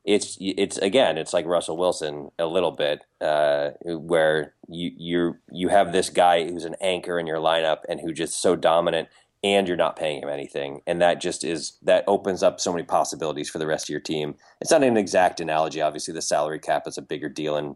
It's 0.06 0.38
it's 0.39 0.78
again, 0.78 1.18
it's 1.18 1.34
like 1.34 1.47
Russell 1.47 1.78
Wilson 1.78 2.30
a 2.38 2.45
little 2.45 2.72
bit, 2.72 3.03
uh, 3.22 3.72
where 3.84 4.53
you 4.68 4.91
you 4.95 5.38
you 5.51 5.70
have 5.70 5.91
this 5.91 6.12
guy 6.12 6.47
who's 6.47 6.64
an 6.64 6.76
anchor 6.80 7.18
in 7.18 7.26
your 7.26 7.39
lineup 7.39 7.80
and 7.89 7.99
who 7.99 8.14
just 8.14 8.39
so 8.39 8.56
dominant, 8.56 9.10
and 9.43 9.68
you're 9.68 9.76
not 9.76 9.95
paying 9.95 10.22
him 10.22 10.30
anything, 10.30 10.82
and 10.86 11.01
that 11.01 11.20
just 11.20 11.43
is 11.43 11.80
that 11.82 12.03
opens 12.08 12.43
up 12.43 12.60
so 12.60 12.72
many 12.72 12.84
possibilities 12.84 13.49
for 13.49 13.58
the 13.58 13.66
rest 13.66 13.86
of 13.86 13.89
your 13.89 13.99
team. 13.99 14.36
It's 14.62 14.70
not 14.70 14.84
an 14.84 14.95
exact 14.95 15.39
analogy, 15.39 15.82
obviously. 15.82 16.14
The 16.14 16.22
salary 16.22 16.60
cap 16.60 16.84
is 16.86 16.99
a 16.99 17.01
bigger 17.01 17.30
deal 17.30 17.58
in 17.58 17.76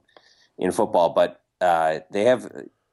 in 0.60 0.72
football, 0.72 1.10
but 1.10 1.42
uh, 1.62 2.02
they 2.12 2.26
have 2.26 2.52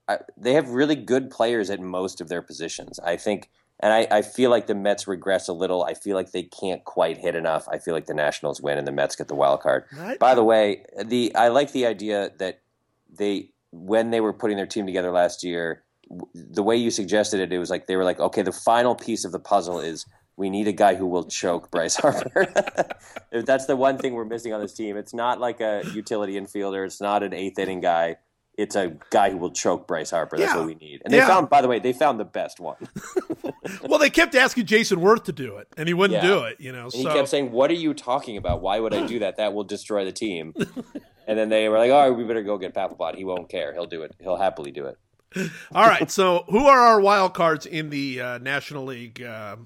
uh, 0.09 0.17
they 0.39 0.55
have 0.55 0.71
really 0.71 0.97
good 0.97 1.31
players 1.31 1.69
at 1.69 1.81
most 1.81 2.23
of 2.23 2.29
their 2.29 2.41
positions. 2.43 2.99
I 3.01 3.17
think 3.17 3.51
and 3.81 3.93
I, 3.93 4.07
I, 4.11 4.23
feel 4.23 4.51
like 4.51 4.67
the 4.67 4.75
Mets 4.75 5.07
regress 5.07 5.49
a 5.49 5.53
little. 5.53 5.85
I 5.85 5.95
feel 5.95 6.17
like 6.17 6.33
they 6.33 6.45
can't 6.45 6.83
quite 6.85 7.19
hit 7.19 7.35
enough. 7.35 7.69
I 7.69 7.79
feel 7.79 7.93
like 7.93 8.07
the 8.07 8.15
Nationals 8.15 8.61
win 8.61 8.79
and 8.79 8.87
the 8.87 8.93
Mets 8.93 9.17
get 9.17 9.29
the 9.29 9.35
wild 9.35 9.61
card. 9.61 9.85
Right. 9.97 10.19
By 10.19 10.35
the 10.35 10.45
way, 10.45 10.85
the 11.05 11.35
I 11.35 11.49
like 11.49 11.73
the 11.73 11.87
idea 11.87 12.31
that 12.39 12.61
they 13.11 13.51
when 13.73 14.11
they 14.11 14.21
were 14.21 14.33
putting 14.33 14.57
their 14.57 14.67
team 14.67 14.87
together 14.87 15.11
last 15.11 15.45
year, 15.45 15.83
the 16.35 16.63
way 16.63 16.77
you 16.77 16.91
suggested 16.91 17.41
it, 17.41 17.53
it 17.53 17.59
was 17.59 17.69
like 17.69 17.87
they 17.87 17.97
were 17.97 18.05
like, 18.05 18.19
okay, 18.19 18.43
the 18.43 18.53
final 18.53 18.95
piece 18.95 19.25
of 19.25 19.33
the 19.33 19.41
puzzle 19.41 19.81
is 19.81 20.07
we 20.37 20.49
need 20.49 20.69
a 20.69 20.73
guy 20.73 20.95
who 20.95 21.07
will 21.07 21.25
choke 21.25 21.71
Bryce 21.71 21.97
Harper. 21.97 22.47
That's 23.33 23.67
the 23.67 23.77
one 23.77 23.99
thing 23.99 24.15
we're 24.15 24.25
missing 24.25 24.53
on 24.53 24.61
this 24.61 24.75
team. 24.75 24.97
It's 24.97 25.15
not 25.15 25.41
like 25.41 25.61
a 25.61 25.83
utility 25.93 26.35
infielder. 26.35 26.85
It's 26.85 27.01
not 27.01 27.23
an 27.23 27.35
eighth 27.35 27.59
inning 27.59 27.81
guy 27.81 28.17
it's 28.57 28.75
a 28.75 28.97
guy 29.11 29.31
who 29.31 29.37
will 29.37 29.51
choke 29.51 29.87
Bryce 29.87 30.11
Harper. 30.11 30.39
That's 30.39 30.53
yeah. 30.53 30.59
what 30.59 30.67
we 30.67 30.75
need. 30.75 31.03
And 31.05 31.13
they 31.13 31.19
yeah. 31.19 31.27
found, 31.27 31.51
by 31.51 31.61
the 31.61 31.69
way, 31.69 31.79
they 31.79 31.93
found 31.93 32.19
the 32.19 32.25
best 32.25 32.59
one. 32.59 32.77
well, 33.83 33.99
they 33.99 34.09
kept 34.09 34.35
asking 34.35 34.67
Jayson 34.67 34.99
Werth 34.99 35.25
to 35.25 35.33
do 35.33 35.57
it, 35.59 35.69
and 35.77 35.89
he 35.89 35.95
wouldn't 35.95 36.23
yeah. 36.23 36.29
do 36.29 36.45
it. 36.45 36.61
You 36.61 36.73
know, 36.73 36.85
and 36.85 36.93
so. 36.93 36.99
he 36.99 37.05
kept 37.05 37.29
saying, 37.29 37.53
"What 37.53 37.71
are 37.71 37.75
you 37.75 37.93
talking 37.93 38.37
about? 38.37 38.63
Why 38.63 38.81
would 38.81 38.95
I 38.95 39.07
do 39.07 39.19
that? 39.19 39.37
That 39.37 39.53
will 39.53 39.65
destroy 39.65 40.05
the 40.05 40.13
team." 40.13 40.55
and 41.27 41.39
then 41.39 41.49
they 41.49 41.69
were 41.69 41.79
like, 41.79 41.91
"All 41.91 42.09
right, 42.09 42.17
we 42.17 42.25
better 42.25 42.43
go 42.43 42.57
get 42.57 42.75
Papelbon. 42.75 43.17
He 43.17 43.25
won't 43.25 43.49
care. 43.49 43.75
He'll 43.75 43.87
do 43.87 44.03
it. 44.03 44.15
He'll 44.21 44.37
happily 44.37 44.71
do 44.71 44.87
it." 44.87 44.99
all 45.75 45.87
right. 45.87 46.11
So, 46.11 46.45
who 46.49 46.67
are 46.67 46.79
our 46.79 47.01
wild 47.01 47.35
cards 47.35 47.67
in 47.67 47.91
the 47.91 48.21
uh, 48.21 48.39
National 48.39 48.85
League 48.85 49.23
uh, 49.23 49.57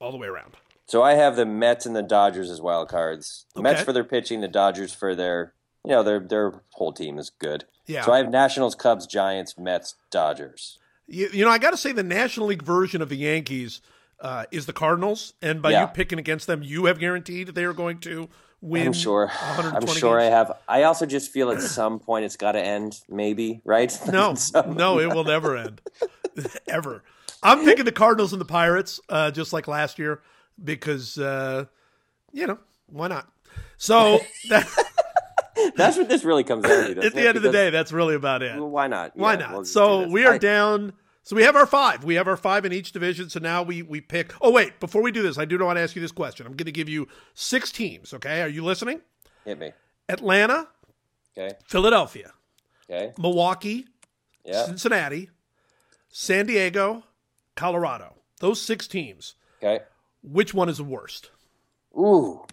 all 0.00 0.10
the 0.10 0.18
way 0.18 0.28
around? 0.28 0.54
So 0.88 1.02
I 1.02 1.14
have 1.14 1.34
the 1.34 1.44
Mets 1.44 1.84
and 1.84 1.96
the 1.96 2.02
Dodgers 2.02 2.48
as 2.48 2.60
wild 2.60 2.88
cards. 2.88 3.46
The 3.54 3.60
okay. 3.60 3.70
Mets 3.70 3.82
for 3.82 3.92
their 3.92 4.04
pitching, 4.04 4.40
the 4.40 4.48
Dodgers 4.48 4.94
for 4.94 5.16
their 5.16 5.52
you 5.86 5.92
know 5.92 6.02
their 6.02 6.20
their 6.20 6.60
whole 6.72 6.92
team 6.92 7.18
is 7.18 7.30
good. 7.30 7.64
Yeah. 7.86 8.04
So 8.04 8.12
I 8.12 8.18
have 8.18 8.30
Nationals, 8.30 8.74
Cubs, 8.74 9.06
Giants, 9.06 9.56
Mets, 9.56 9.94
Dodgers. 10.10 10.78
You, 11.06 11.28
you 11.32 11.44
know, 11.44 11.50
I 11.52 11.58
got 11.58 11.70
to 11.70 11.76
say 11.76 11.92
the 11.92 12.02
National 12.02 12.46
League 12.46 12.64
version 12.64 13.00
of 13.00 13.08
the 13.08 13.16
Yankees 13.16 13.80
uh, 14.20 14.46
is 14.50 14.66
the 14.66 14.72
Cardinals, 14.72 15.34
and 15.40 15.62
by 15.62 15.70
yeah. 15.70 15.82
you 15.82 15.86
picking 15.86 16.18
against 16.18 16.48
them, 16.48 16.64
you 16.64 16.86
have 16.86 16.98
guaranteed 16.98 17.48
they 17.48 17.64
are 17.64 17.72
going 17.72 17.98
to 18.00 18.28
win. 18.60 18.88
I'm 18.88 18.92
sure. 18.92 19.30
I'm 19.32 19.86
sure 19.86 20.18
games. 20.18 20.32
I 20.32 20.36
have. 20.36 20.52
I 20.66 20.82
also 20.82 21.06
just 21.06 21.30
feel 21.30 21.50
at 21.50 21.62
some 21.62 21.98
point 22.00 22.24
it's 22.24 22.36
got 22.36 22.52
to 22.52 22.60
end. 22.60 23.00
Maybe 23.08 23.60
right? 23.64 23.96
No, 24.10 24.34
so. 24.34 24.62
no, 24.62 24.98
it 24.98 25.14
will 25.14 25.24
never 25.24 25.56
end, 25.56 25.80
ever. 26.68 27.04
I'm 27.42 27.64
picking 27.64 27.84
the 27.84 27.92
Cardinals 27.92 28.32
and 28.32 28.40
the 28.40 28.46
Pirates, 28.46 28.98
uh, 29.08 29.30
just 29.30 29.52
like 29.52 29.68
last 29.68 30.00
year, 30.00 30.22
because 30.62 31.18
uh, 31.18 31.66
you 32.32 32.48
know 32.48 32.58
why 32.88 33.06
not. 33.06 33.28
So 33.76 34.20
that. 34.48 34.66
That's 35.74 35.96
what 35.96 36.08
this 36.08 36.24
really 36.24 36.44
comes 36.44 36.64
down 36.64 36.94
to. 36.94 37.04
At 37.04 37.14
the 37.14 37.26
end 37.26 37.36
of 37.36 37.42
the 37.42 37.52
day, 37.52 37.70
that's 37.70 37.92
really 37.92 38.14
about 38.14 38.42
it. 38.42 38.56
Well, 38.56 38.70
why 38.70 38.86
not? 38.86 39.16
Why 39.16 39.32
yeah, 39.32 39.38
not? 39.38 39.52
We'll 39.52 39.64
so 39.64 40.08
we 40.08 40.24
are 40.24 40.34
I, 40.34 40.38
down. 40.38 40.92
So 41.22 41.34
we 41.34 41.42
have 41.42 41.56
our 41.56 41.66
five. 41.66 42.04
We 42.04 42.14
have 42.14 42.28
our 42.28 42.36
five 42.36 42.64
in 42.64 42.72
each 42.72 42.92
division. 42.92 43.28
So 43.28 43.40
now 43.40 43.62
we 43.62 43.82
we 43.82 44.00
pick. 44.00 44.32
Oh 44.40 44.50
wait, 44.50 44.78
before 44.78 45.02
we 45.02 45.10
do 45.10 45.22
this, 45.22 45.38
I 45.38 45.44
do 45.44 45.58
want 45.58 45.76
to 45.76 45.82
ask 45.82 45.96
you 45.96 46.02
this 46.02 46.12
question. 46.12 46.46
I'm 46.46 46.52
going 46.52 46.66
to 46.66 46.72
give 46.72 46.88
you 46.88 47.08
six 47.34 47.72
teams. 47.72 48.14
Okay, 48.14 48.42
are 48.42 48.48
you 48.48 48.64
listening? 48.64 49.00
Hit 49.44 49.58
me. 49.58 49.72
Atlanta. 50.08 50.68
Okay. 51.36 51.56
Philadelphia. 51.66 52.32
Okay. 52.88 53.12
Milwaukee. 53.18 53.86
Yeah. 54.44 54.64
Cincinnati. 54.64 55.30
San 56.08 56.46
Diego. 56.46 57.04
Colorado. 57.56 58.14
Those 58.40 58.60
six 58.60 58.86
teams. 58.86 59.34
Okay. 59.62 59.84
Which 60.22 60.54
one 60.54 60.68
is 60.68 60.78
the 60.78 60.84
worst? 60.84 61.30
Ooh. 61.96 62.44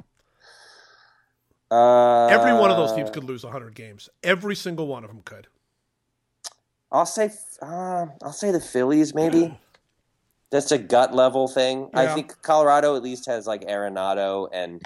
Uh, 1.74 2.28
Every 2.28 2.54
one 2.54 2.70
of 2.70 2.78
those 2.78 2.94
teams 2.94 3.10
could 3.10 3.24
lose 3.24 3.44
100 3.44 3.74
games. 3.74 4.08
Every 4.22 4.56
single 4.56 4.86
one 4.86 5.04
of 5.04 5.10
them 5.10 5.22
could. 5.26 5.48
I'll 6.92 7.08
say 7.08 7.32
uh, 7.64 8.06
I'll 8.22 8.32
say 8.32 8.52
the 8.52 8.60
Phillies 8.60 9.16
maybe. 9.16 9.58
That's 10.52 10.72
a 10.72 10.78
gut 10.78 11.16
level 11.16 11.48
thing. 11.48 11.90
Yeah. 11.92 12.02
I 12.02 12.08
think 12.14 12.40
Colorado 12.44 12.96
at 12.96 13.02
least 13.02 13.26
has 13.26 13.48
like 13.48 13.64
Arenado 13.64 14.48
and 14.54 14.84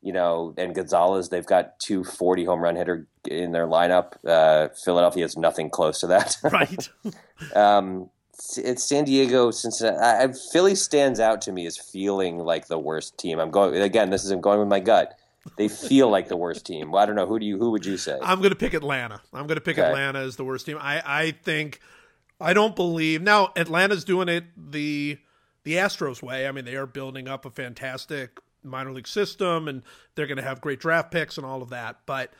you 0.00 0.12
know 0.12 0.54
and 0.56 0.72
Gonzalez. 0.72 1.28
They've 1.28 1.44
got 1.44 1.80
two 1.80 2.04
40 2.04 2.44
home 2.44 2.60
run 2.60 2.76
hitter 2.76 3.08
in 3.28 3.50
their 3.50 3.66
lineup. 3.66 4.12
Uh, 4.24 4.68
Philadelphia 4.84 5.24
has 5.24 5.36
nothing 5.36 5.70
close 5.70 5.98
to 6.00 6.06
that. 6.06 6.36
Right. 6.44 6.88
um, 7.56 8.10
it's 8.56 8.84
San 8.84 9.04
Diego. 9.04 9.50
Cincinnati. 9.50 9.98
I, 9.98 10.32
Philly 10.52 10.76
stands 10.76 11.18
out 11.18 11.42
to 11.42 11.52
me 11.52 11.66
as 11.66 11.76
feeling 11.76 12.38
like 12.38 12.68
the 12.68 12.78
worst 12.78 13.18
team. 13.18 13.40
I'm 13.40 13.50
going 13.50 13.74
again. 13.74 14.10
This 14.10 14.24
is 14.24 14.30
I'm 14.30 14.40
going 14.40 14.60
with 14.60 14.68
my 14.68 14.78
gut 14.78 15.18
they 15.56 15.68
feel 15.68 16.08
like 16.08 16.28
the 16.28 16.36
worst 16.36 16.66
team. 16.66 16.90
Well, 16.92 17.02
I 17.02 17.06
don't 17.06 17.16
know. 17.16 17.26
Who 17.26 17.38
do 17.38 17.46
you? 17.46 17.58
Who 17.58 17.70
would 17.70 17.84
you 17.84 17.96
say? 17.96 18.18
I'm 18.22 18.38
going 18.38 18.50
to 18.50 18.56
pick 18.56 18.74
Atlanta. 18.74 19.20
I'm 19.32 19.46
going 19.46 19.56
to 19.56 19.62
pick 19.62 19.78
okay. 19.78 19.88
Atlanta 19.88 20.20
as 20.20 20.36
the 20.36 20.44
worst 20.44 20.66
team. 20.66 20.78
I 20.80 21.02
I 21.04 21.30
think 21.32 21.80
I 22.40 22.54
don't 22.54 22.76
believe 22.76 23.22
now 23.22 23.52
Atlanta's 23.56 24.04
doing 24.04 24.28
it 24.28 24.44
the 24.56 25.18
the 25.64 25.74
Astros 25.74 26.22
way. 26.22 26.46
I 26.46 26.52
mean, 26.52 26.64
they 26.64 26.76
are 26.76 26.86
building 26.86 27.28
up 27.28 27.44
a 27.44 27.50
fantastic 27.50 28.40
minor 28.64 28.92
league 28.92 29.08
system, 29.08 29.68
and 29.68 29.82
they're 30.14 30.26
going 30.26 30.36
to 30.36 30.42
have 30.42 30.60
great 30.60 30.80
draft 30.80 31.10
picks 31.10 31.36
and 31.36 31.46
all 31.46 31.62
of 31.62 31.70
that. 31.70 32.00
But 32.06 32.32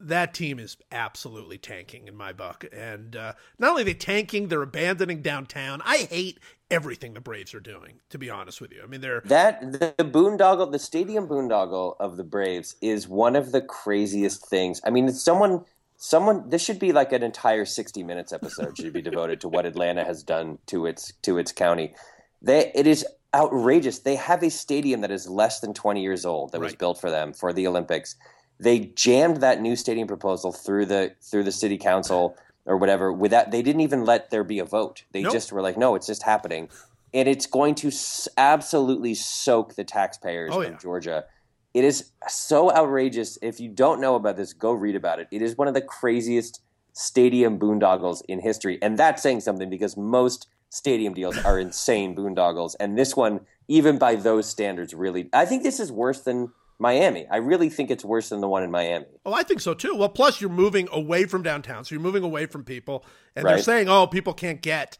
that 0.00 0.34
team 0.34 0.58
is 0.58 0.76
absolutely 0.90 1.58
tanking 1.58 2.08
in 2.08 2.16
my 2.16 2.32
book. 2.32 2.64
And 2.72 3.14
uh, 3.14 3.34
not 3.58 3.70
only 3.70 3.82
are 3.82 3.84
they 3.84 3.94
tanking, 3.94 4.48
they're 4.48 4.62
abandoning 4.62 5.22
downtown. 5.22 5.82
I 5.84 6.08
hate 6.10 6.38
everything 6.70 7.14
the 7.14 7.20
Braves 7.20 7.54
are 7.54 7.60
doing. 7.60 8.00
To 8.10 8.18
be 8.18 8.30
honest 8.30 8.60
with 8.60 8.72
you, 8.72 8.82
I 8.82 8.86
mean 8.86 9.00
they're 9.00 9.22
that 9.26 9.72
the 9.72 9.94
boondoggle, 9.98 10.72
the 10.72 10.78
stadium 10.78 11.28
boondoggle 11.28 11.96
of 12.00 12.16
the 12.16 12.24
Braves 12.24 12.76
is 12.80 13.06
one 13.06 13.36
of 13.36 13.52
the 13.52 13.60
craziest 13.60 14.48
things. 14.48 14.80
I 14.84 14.90
mean, 14.90 15.10
someone. 15.12 15.64
Someone, 16.02 16.48
this 16.48 16.64
should 16.64 16.78
be 16.78 16.92
like 16.92 17.12
an 17.12 17.22
entire 17.22 17.66
sixty 17.66 18.02
minutes 18.02 18.32
episode. 18.32 18.74
Should 18.74 18.94
be 18.94 19.02
devoted 19.02 19.42
to 19.42 19.50
what 19.50 19.66
Atlanta 19.66 20.02
has 20.02 20.22
done 20.22 20.56
to 20.68 20.86
its 20.86 21.12
to 21.20 21.36
its 21.36 21.52
county. 21.52 21.92
They, 22.40 22.72
it 22.74 22.86
is 22.86 23.04
outrageous. 23.34 23.98
They 23.98 24.16
have 24.16 24.42
a 24.42 24.48
stadium 24.48 25.02
that 25.02 25.10
is 25.10 25.28
less 25.28 25.60
than 25.60 25.74
twenty 25.74 26.00
years 26.00 26.24
old 26.24 26.52
that 26.52 26.60
right. 26.60 26.68
was 26.68 26.74
built 26.74 26.98
for 26.98 27.10
them 27.10 27.34
for 27.34 27.52
the 27.52 27.66
Olympics 27.66 28.16
they 28.60 28.78
jammed 28.94 29.38
that 29.38 29.60
new 29.60 29.74
stadium 29.74 30.06
proposal 30.06 30.52
through 30.52 30.86
the 30.86 31.14
through 31.22 31.44
the 31.44 31.52
city 31.52 31.78
council 31.78 32.36
or 32.66 32.76
whatever 32.76 33.12
without 33.12 33.50
they 33.50 33.62
didn't 33.62 33.80
even 33.80 34.04
let 34.04 34.30
there 34.30 34.44
be 34.44 34.58
a 34.58 34.64
vote. 34.64 35.04
They 35.12 35.22
nope. 35.22 35.32
just 35.32 35.52
were 35.52 35.62
like 35.62 35.76
no 35.76 35.94
it's 35.94 36.06
just 36.06 36.22
happening. 36.22 36.68
And 37.12 37.28
it's 37.28 37.46
going 37.46 37.74
to 37.76 37.90
absolutely 38.36 39.14
soak 39.14 39.74
the 39.74 39.82
taxpayers 39.82 40.52
oh, 40.54 40.62
of 40.62 40.78
georgia. 40.78 41.24
It 41.72 41.84
is 41.84 42.10
so 42.28 42.72
outrageous. 42.72 43.38
If 43.42 43.60
you 43.60 43.68
don't 43.68 44.00
know 44.00 44.14
about 44.14 44.36
this 44.36 44.52
go 44.52 44.72
read 44.72 44.94
about 44.94 45.18
it. 45.18 45.28
It 45.30 45.42
is 45.42 45.56
one 45.56 45.68
of 45.68 45.74
the 45.74 45.80
craziest 45.80 46.62
stadium 46.92 47.58
boondoggles 47.58 48.22
in 48.28 48.40
history. 48.40 48.78
And 48.82 48.98
that's 48.98 49.22
saying 49.22 49.40
something 49.40 49.70
because 49.70 49.96
most 49.96 50.48
stadium 50.68 51.14
deals 51.14 51.38
are 51.38 51.58
insane 51.58 52.14
boondoggles. 52.14 52.76
And 52.78 52.98
this 52.98 53.16
one 53.16 53.40
even 53.70 53.98
by 53.98 54.16
those 54.16 54.48
standards 54.48 54.92
really 54.92 55.30
i 55.32 55.46
think 55.46 55.62
this 55.62 55.80
is 55.80 55.92
worse 55.92 56.20
than 56.20 56.52
Miami. 56.80 57.26
I 57.30 57.36
really 57.36 57.68
think 57.68 57.90
it's 57.90 58.04
worse 58.04 58.30
than 58.30 58.40
the 58.40 58.48
one 58.48 58.62
in 58.62 58.70
Miami. 58.70 59.04
Oh, 59.26 59.34
I 59.34 59.42
think 59.42 59.60
so 59.60 59.74
too. 59.74 59.94
Well, 59.94 60.08
plus 60.08 60.40
you're 60.40 60.50
moving 60.50 60.88
away 60.90 61.26
from 61.26 61.42
downtown, 61.42 61.84
so 61.84 61.94
you're 61.94 62.02
moving 62.02 62.24
away 62.24 62.46
from 62.46 62.64
people, 62.64 63.04
and 63.36 63.44
right. 63.44 63.54
they're 63.54 63.62
saying, 63.62 63.88
"Oh, 63.88 64.06
people 64.06 64.32
can't 64.32 64.62
get 64.62 64.96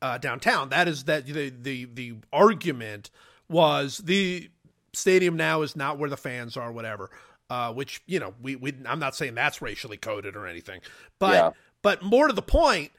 uh, 0.00 0.16
downtown." 0.18 0.70
That 0.70 0.88
is 0.88 1.04
that 1.04 1.26
the 1.26 1.50
the 1.50 1.84
the 1.84 2.14
argument 2.32 3.10
was 3.48 3.98
the 3.98 4.50
stadium 4.94 5.36
now 5.36 5.60
is 5.60 5.76
not 5.76 5.98
where 5.98 6.08
the 6.08 6.16
fans 6.16 6.56
are, 6.56 6.72
whatever. 6.72 7.10
Uh, 7.50 7.72
which 7.72 8.02
you 8.06 8.18
know, 8.18 8.34
we, 8.42 8.56
we 8.56 8.74
I'm 8.86 8.98
not 8.98 9.14
saying 9.14 9.34
that's 9.34 9.60
racially 9.60 9.98
coded 9.98 10.34
or 10.34 10.46
anything, 10.46 10.80
but 11.18 11.34
yeah. 11.34 11.50
but 11.82 12.02
more 12.02 12.26
to 12.26 12.32
the 12.32 12.42
point, 12.42 12.90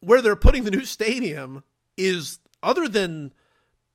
where 0.00 0.22
they're 0.22 0.36
putting 0.36 0.62
the 0.62 0.70
new 0.70 0.84
stadium 0.84 1.64
is 1.96 2.38
other 2.62 2.88
than 2.88 3.32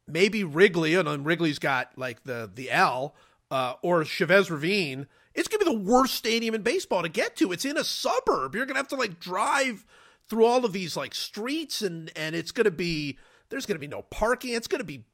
maybe 0.05 0.43
Wrigley, 0.43 0.95
and 0.95 1.25
Wrigley's 1.25 1.59
got 1.59 1.97
like 1.97 2.23
the 2.23 2.51
the 2.53 2.69
L 2.69 3.15
uh, 3.53 3.75
or 3.83 4.03
Chavez 4.03 4.49
Ravine, 4.49 5.05
it's 5.35 5.47
going 5.47 5.59
to 5.59 5.65
be 5.65 5.71
the 5.71 5.91
worst 5.91 6.15
stadium 6.15 6.55
in 6.55 6.63
baseball 6.63 7.03
to 7.03 7.09
get 7.09 7.35
to. 7.35 7.51
It's 7.51 7.65
in 7.65 7.77
a 7.77 7.83
suburb. 7.83 8.55
You're 8.55 8.65
going 8.65 8.73
to 8.73 8.79
have 8.79 8.87
to 8.87 8.95
like 8.95 9.19
drive 9.19 9.85
through 10.27 10.45
all 10.45 10.65
of 10.65 10.73
these 10.73 10.97
like 10.97 11.13
streets, 11.13 11.83
and 11.83 12.11
and 12.15 12.35
it's 12.35 12.51
going 12.51 12.65
to 12.65 12.71
be 12.71 13.19
there's 13.49 13.67
going 13.67 13.75
to 13.75 13.79
be 13.79 13.87
no 13.87 14.01
parking. 14.01 14.55
It's 14.55 14.65
going 14.65 14.79
to 14.79 14.85
be 14.85 15.05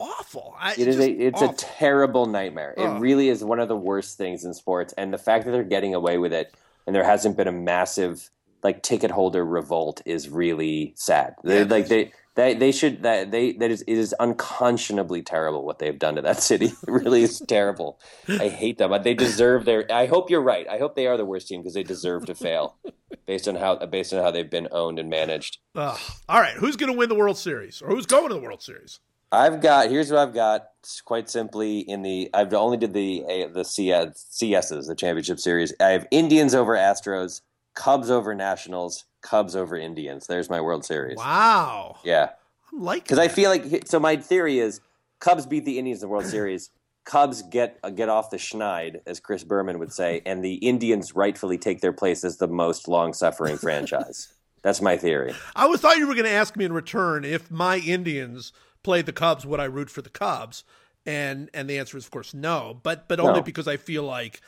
awful. 0.00 0.56
I, 0.58 0.72
it 0.72 0.88
is 0.88 0.98
a 0.98 1.08
it's 1.08 1.40
awful. 1.40 1.54
a 1.54 1.56
terrible 1.56 2.26
nightmare. 2.26 2.74
It 2.76 2.98
really 2.98 3.28
is 3.28 3.44
one 3.44 3.60
of 3.60 3.68
the 3.68 3.76
worst 3.76 4.18
things 4.18 4.44
in 4.44 4.52
sports, 4.52 4.92
and 4.98 5.12
the 5.12 5.18
fact 5.18 5.44
that 5.44 5.52
they're 5.52 5.62
getting 5.62 5.94
away 5.94 6.18
with 6.18 6.32
it, 6.32 6.52
and 6.88 6.96
there 6.96 7.04
hasn't 7.04 7.36
been 7.36 7.46
a 7.46 7.52
massive 7.52 8.30
like 8.64 8.82
ticket 8.82 9.12
holder 9.12 9.44
revolt 9.44 10.02
is 10.04 10.28
really 10.28 10.92
sad. 10.96 11.36
Yeah, 11.44 11.66
like 11.68 11.86
they 11.86 12.10
they 12.36 12.54
they 12.54 12.70
should 12.70 13.02
that 13.02 13.30
they 13.30 13.52
that 13.54 13.70
is 13.70 13.82
it 13.82 13.98
is 13.98 14.14
unconscionably 14.20 15.22
terrible 15.22 15.64
what 15.64 15.78
they've 15.78 15.98
done 15.98 16.14
to 16.16 16.22
that 16.22 16.42
city. 16.42 16.66
It 16.86 16.90
really 16.90 17.22
is 17.22 17.40
terrible. 17.40 17.98
I 18.28 18.48
hate 18.48 18.78
them. 18.78 18.92
They 19.02 19.14
deserve 19.14 19.64
their. 19.64 19.90
I 19.90 20.06
hope 20.06 20.30
you're 20.30 20.42
right. 20.42 20.68
I 20.68 20.78
hope 20.78 20.94
they 20.94 21.06
are 21.06 21.16
the 21.16 21.24
worst 21.24 21.48
team 21.48 21.60
because 21.60 21.74
they 21.74 21.82
deserve 21.82 22.26
to 22.26 22.34
fail. 22.34 22.76
based 23.26 23.48
on 23.48 23.56
how 23.56 23.84
based 23.86 24.12
on 24.12 24.22
how 24.22 24.30
they've 24.30 24.48
been 24.48 24.68
owned 24.70 24.98
and 24.98 25.10
managed. 25.10 25.58
Uh, 25.74 25.96
all 26.28 26.40
right, 26.40 26.54
who's 26.54 26.76
going 26.76 26.92
to 26.92 26.96
win 26.96 27.08
the 27.08 27.14
World 27.14 27.38
Series, 27.38 27.82
or 27.82 27.88
who's 27.88 28.06
going 28.06 28.28
to 28.28 28.34
the 28.34 28.40
World 28.40 28.62
Series? 28.62 29.00
I've 29.32 29.60
got 29.60 29.90
here's 29.90 30.10
what 30.10 30.20
I've 30.20 30.34
got. 30.34 30.68
Quite 31.04 31.28
simply, 31.28 31.80
in 31.80 32.02
the 32.02 32.30
I've 32.32 32.52
only 32.54 32.76
did 32.76 32.92
the 32.92 33.48
the 33.52 33.64
CS, 33.64 34.26
CSs, 34.30 34.86
the 34.86 34.94
championship 34.94 35.40
series. 35.40 35.74
I 35.80 35.88
have 35.88 36.06
Indians 36.10 36.54
over 36.54 36.74
Astros, 36.74 37.40
Cubs 37.76 38.10
over 38.10 38.34
Nationals, 38.34 39.04
Cubs 39.22 39.54
over 39.54 39.76
Indians. 39.76 40.26
There's 40.26 40.50
my 40.50 40.60
World 40.60 40.84
Series. 40.84 41.16
Wow. 41.16 41.98
Yeah, 42.02 42.30
I'm 42.72 42.82
like 42.82 43.04
because 43.04 43.18
I 43.20 43.28
feel 43.28 43.50
like 43.50 43.86
so. 43.86 44.00
My 44.00 44.16
theory 44.16 44.58
is 44.58 44.80
Cubs 45.20 45.46
beat 45.46 45.64
the 45.64 45.78
Indians 45.78 46.02
in 46.02 46.08
the 46.08 46.12
World 46.12 46.26
Series. 46.26 46.70
Cubs 47.04 47.42
get 47.42 47.78
uh, 47.84 47.90
get 47.90 48.08
off 48.08 48.30
the 48.30 48.36
schneid, 48.38 49.00
as 49.06 49.20
Chris 49.20 49.44
Berman 49.44 49.78
would 49.78 49.92
say, 49.92 50.22
and 50.26 50.42
the 50.42 50.54
Indians 50.54 51.14
rightfully 51.14 51.58
take 51.58 51.80
their 51.80 51.92
place 51.92 52.24
as 52.24 52.38
the 52.38 52.48
most 52.48 52.88
long 52.88 53.12
suffering 53.12 53.56
franchise. 53.58 54.32
That's 54.62 54.80
my 54.82 54.96
theory. 54.96 55.32
I 55.54 55.66
was 55.66 55.80
thought 55.80 55.98
you 55.98 56.08
were 56.08 56.14
going 56.14 56.24
to 56.24 56.32
ask 56.32 56.56
me 56.56 56.64
in 56.64 56.72
return 56.72 57.24
if 57.24 57.52
my 57.52 57.76
Indians 57.76 58.52
played 58.82 59.06
the 59.06 59.12
Cubs, 59.12 59.46
would 59.46 59.60
I 59.60 59.64
root 59.66 59.90
for 59.90 60.02
the 60.02 60.10
Cubs? 60.10 60.64
And 61.04 61.48
and 61.54 61.70
the 61.70 61.78
answer 61.78 61.96
is 61.96 62.04
of 62.06 62.10
course 62.10 62.34
no, 62.34 62.80
but 62.82 63.06
but 63.06 63.20
only 63.20 63.34
No. 63.34 63.42
because 63.42 63.68
I 63.68 63.76
feel 63.76 64.02
like 64.02 64.40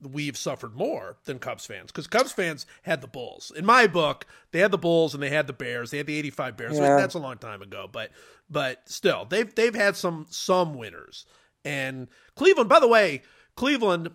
we've 0.00 0.36
suffered 0.36 0.74
more 0.74 1.16
than 1.24 1.38
Cubs 1.38 1.66
fans 1.66 1.90
because 1.90 2.06
Cubs 2.06 2.32
fans 2.32 2.66
had 2.82 3.00
the 3.00 3.06
Bulls. 3.06 3.52
In 3.56 3.64
my 3.64 3.86
book, 3.86 4.26
they 4.52 4.60
had 4.60 4.70
the 4.70 4.78
Bulls 4.78 5.14
and 5.14 5.22
they 5.22 5.30
had 5.30 5.46
the 5.46 5.52
Bears. 5.52 5.90
They 5.90 5.98
had 5.98 6.06
the 6.06 6.16
'85 6.16 6.56
Bears. 6.56 6.78
Yeah. 6.78 6.96
That's 6.96 7.14
a 7.14 7.18
long 7.18 7.38
time 7.38 7.62
ago, 7.62 7.88
but 7.90 8.10
but 8.50 8.88
still, 8.88 9.24
they've 9.24 9.52
they've 9.54 9.74
had 9.74 9.96
some 9.96 10.26
some 10.30 10.74
winners. 10.74 11.26
And 11.64 12.08
Cleveland, 12.36 12.68
by 12.68 12.80
the 12.80 12.88
way, 12.88 13.22
Cleveland 13.56 14.10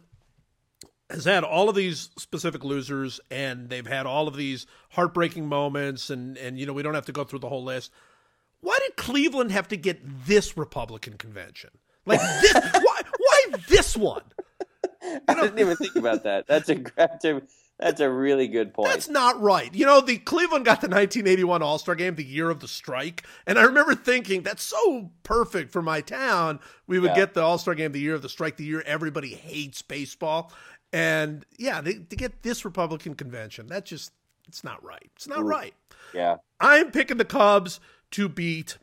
has 1.09 1.25
had 1.25 1.43
all 1.43 1.69
of 1.69 1.75
these 1.75 2.09
specific 2.17 2.63
losers 2.63 3.19
and 3.31 3.69
they've 3.69 3.87
had 3.87 4.05
all 4.05 4.27
of 4.27 4.35
these 4.35 4.67
heartbreaking 4.91 5.47
moments 5.47 6.09
and 6.09 6.37
and 6.37 6.59
you 6.59 6.65
know 6.65 6.73
we 6.73 6.83
don't 6.83 6.93
have 6.93 7.05
to 7.05 7.11
go 7.11 7.23
through 7.23 7.39
the 7.39 7.49
whole 7.49 7.63
list 7.63 7.91
why 8.61 8.77
did 8.79 8.95
cleveland 8.95 9.51
have 9.51 9.67
to 9.67 9.75
get 9.75 9.99
this 10.27 10.55
republican 10.55 11.17
convention 11.17 11.71
like 12.05 12.19
this 12.41 12.53
why 12.83 13.01
why 13.17 13.45
this 13.67 13.97
one 13.97 14.21
I 15.27 15.33
didn't 15.33 15.59
even 15.59 15.75
think 15.77 15.95
about 15.95 16.23
that. 16.23 16.47
That's 16.47 16.69
a 16.69 16.75
that's 16.95 17.25
a, 17.25 17.41
that's 17.79 18.01
a 18.01 18.09
really 18.09 18.47
good 18.47 18.73
point. 18.73 18.89
that's 18.89 19.07
not 19.07 19.41
right 19.41 19.73
you 19.73 19.85
know 19.85 20.01
the 20.01 20.17
cleveland 20.17 20.65
got 20.65 20.81
the 20.81 20.87
1981 20.89 21.61
all-star 21.61 21.95
game 21.95 22.15
the 22.15 22.23
year 22.25 22.49
of 22.49 22.59
the 22.59 22.67
strike 22.67 23.25
and 23.47 23.57
i 23.57 23.63
remember 23.63 23.95
thinking 23.95 24.41
that's 24.43 24.63
so 24.63 25.09
perfect 25.23 25.71
for 25.71 25.81
my 25.81 26.01
town 26.01 26.59
we 26.87 26.99
would 26.99 27.11
Yeah. 27.11 27.15
get 27.15 27.33
the 27.35 27.41
all-star 27.41 27.75
game 27.75 27.93
the 27.93 28.01
year 28.01 28.15
of 28.15 28.21
the 28.21 28.27
strike 28.27 28.57
the 28.57 28.65
year 28.65 28.83
everybody 28.85 29.33
hates 29.33 29.81
baseball 29.81 30.51
and 30.91 31.45
yeah 31.57 31.79
they, 31.79 31.93
to 31.93 32.17
get 32.17 32.43
this 32.43 32.65
republican 32.65 33.15
convention 33.15 33.67
that 33.67 33.85
just 33.85 34.11
it's 34.49 34.65
not 34.65 34.83
right 34.83 35.09
it's 35.15 35.27
not 35.29 35.39
Ooh. 35.39 35.43
right 35.47 35.73
yeah. 36.13 36.37
I'm 36.59 36.91
picking 36.91 37.17
the 37.17 37.23
Cubs 37.25 37.79
to 38.11 38.27
beat 38.27 38.77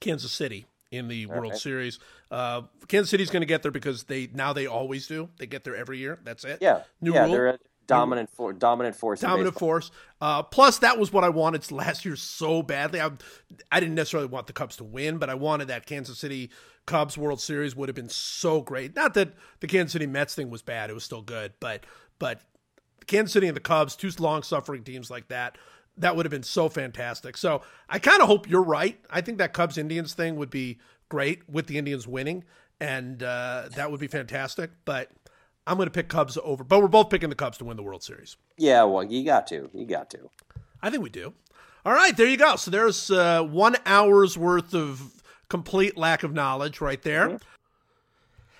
Kansas 0.00 0.32
City 0.32 0.66
in 0.90 1.08
the 1.08 1.26
World 1.26 1.52
right. 1.52 1.56
Series. 1.56 1.98
Uh, 2.32 2.62
Kansas 2.88 3.10
City's 3.10 3.28
going 3.28 3.42
to 3.42 3.46
get 3.46 3.62
there 3.62 3.70
because 3.70 4.04
they 4.04 4.28
now 4.32 4.54
they 4.54 4.66
always 4.66 5.06
do. 5.06 5.28
They 5.38 5.46
get 5.46 5.64
there 5.64 5.76
every 5.76 5.98
year. 5.98 6.18
That's 6.24 6.44
it. 6.44 6.58
Yeah. 6.62 6.82
New 7.02 7.12
yeah, 7.12 7.24
rule. 7.24 7.32
they're 7.32 7.46
a 7.48 7.58
dominant 7.86 8.30
for, 8.30 8.54
dominant 8.54 8.96
force. 8.96 9.20
Dominant 9.20 9.58
force. 9.58 9.90
Uh, 10.18 10.42
plus, 10.42 10.78
that 10.78 10.98
was 10.98 11.12
what 11.12 11.24
I 11.24 11.28
wanted 11.28 11.70
last 11.70 12.06
year 12.06 12.16
so 12.16 12.62
badly. 12.62 13.02
I, 13.02 13.10
I 13.70 13.80
didn't 13.80 13.96
necessarily 13.96 14.28
want 14.28 14.46
the 14.46 14.54
Cubs 14.54 14.76
to 14.76 14.84
win, 14.84 15.18
but 15.18 15.28
I 15.28 15.34
wanted 15.34 15.68
that 15.68 15.84
Kansas 15.84 16.18
City 16.18 16.50
Cubs 16.86 17.18
World 17.18 17.40
Series 17.40 17.76
would 17.76 17.90
have 17.90 17.96
been 17.96 18.08
so 18.08 18.62
great. 18.62 18.96
Not 18.96 19.12
that 19.14 19.34
the 19.60 19.66
Kansas 19.66 19.92
City 19.92 20.06
Mets 20.06 20.34
thing 20.34 20.48
was 20.48 20.62
bad; 20.62 20.88
it 20.88 20.94
was 20.94 21.04
still 21.04 21.22
good. 21.22 21.52
But 21.60 21.84
but 22.18 22.40
Kansas 23.06 23.32
City 23.32 23.46
and 23.46 23.56
the 23.56 23.60
Cubs, 23.60 23.94
two 23.94 24.10
long 24.18 24.42
suffering 24.42 24.84
teams 24.84 25.10
like 25.10 25.28
that, 25.28 25.58
that 25.98 26.16
would 26.16 26.24
have 26.24 26.30
been 26.30 26.42
so 26.42 26.70
fantastic. 26.70 27.36
So 27.36 27.60
I 27.88 27.98
kind 27.98 28.22
of 28.22 28.28
hope 28.28 28.48
you're 28.48 28.62
right. 28.62 28.98
I 29.10 29.20
think 29.20 29.38
that 29.38 29.52
Cubs 29.52 29.76
Indians 29.76 30.14
thing 30.14 30.36
would 30.36 30.50
be 30.50 30.78
great 31.12 31.46
with 31.46 31.66
the 31.66 31.76
Indians 31.76 32.08
winning, 32.08 32.42
and 32.80 33.22
uh, 33.22 33.68
that 33.76 33.90
would 33.90 34.00
be 34.00 34.06
fantastic. 34.06 34.70
But 34.86 35.10
I'm 35.66 35.76
going 35.76 35.86
to 35.86 35.92
pick 35.92 36.08
Cubs 36.08 36.38
over. 36.42 36.64
But 36.64 36.80
we're 36.80 36.88
both 36.88 37.10
picking 37.10 37.28
the 37.28 37.34
Cubs 37.34 37.58
to 37.58 37.66
win 37.66 37.76
the 37.76 37.82
World 37.82 38.02
Series. 38.02 38.38
Yeah, 38.56 38.84
well, 38.84 39.04
you 39.04 39.22
got 39.22 39.46
to. 39.48 39.68
You 39.74 39.84
got 39.84 40.08
to. 40.10 40.30
I 40.80 40.88
think 40.88 41.02
we 41.02 41.10
do. 41.10 41.34
All 41.84 41.92
right, 41.92 42.16
there 42.16 42.26
you 42.26 42.38
go. 42.38 42.56
So 42.56 42.70
there's 42.70 43.10
uh, 43.10 43.42
one 43.42 43.76
hour's 43.84 44.38
worth 44.38 44.72
of 44.72 45.22
complete 45.50 45.98
lack 45.98 46.22
of 46.22 46.32
knowledge 46.32 46.80
right 46.80 47.02
there. 47.02 47.38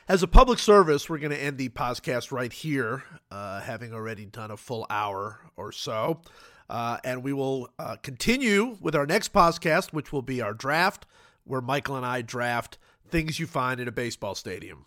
As 0.08 0.22
a 0.22 0.28
public 0.28 0.58
service, 0.58 1.08
we're 1.08 1.18
going 1.18 1.30
to 1.30 1.42
end 1.42 1.56
the 1.56 1.70
podcast 1.70 2.32
right 2.32 2.52
here, 2.52 3.02
uh, 3.30 3.60
having 3.62 3.94
already 3.94 4.26
done 4.26 4.50
a 4.50 4.58
full 4.58 4.86
hour 4.90 5.40
or 5.56 5.72
so. 5.72 6.20
Uh, 6.68 6.98
and 7.02 7.22
we 7.22 7.32
will 7.32 7.70
uh, 7.78 7.96
continue 8.02 8.76
with 8.82 8.94
our 8.94 9.06
next 9.06 9.32
podcast, 9.32 9.94
which 9.94 10.12
will 10.12 10.20
be 10.20 10.42
our 10.42 10.52
draft, 10.52 11.06
where 11.44 11.60
Michael 11.60 11.96
and 11.96 12.06
I 12.06 12.22
draft 12.22 12.78
things 13.08 13.38
you 13.38 13.46
find 13.46 13.80
in 13.80 13.88
a 13.88 13.92
baseball 13.92 14.34
stadium. 14.34 14.86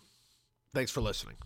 Thanks 0.74 0.90
for 0.90 1.00
listening. 1.00 1.36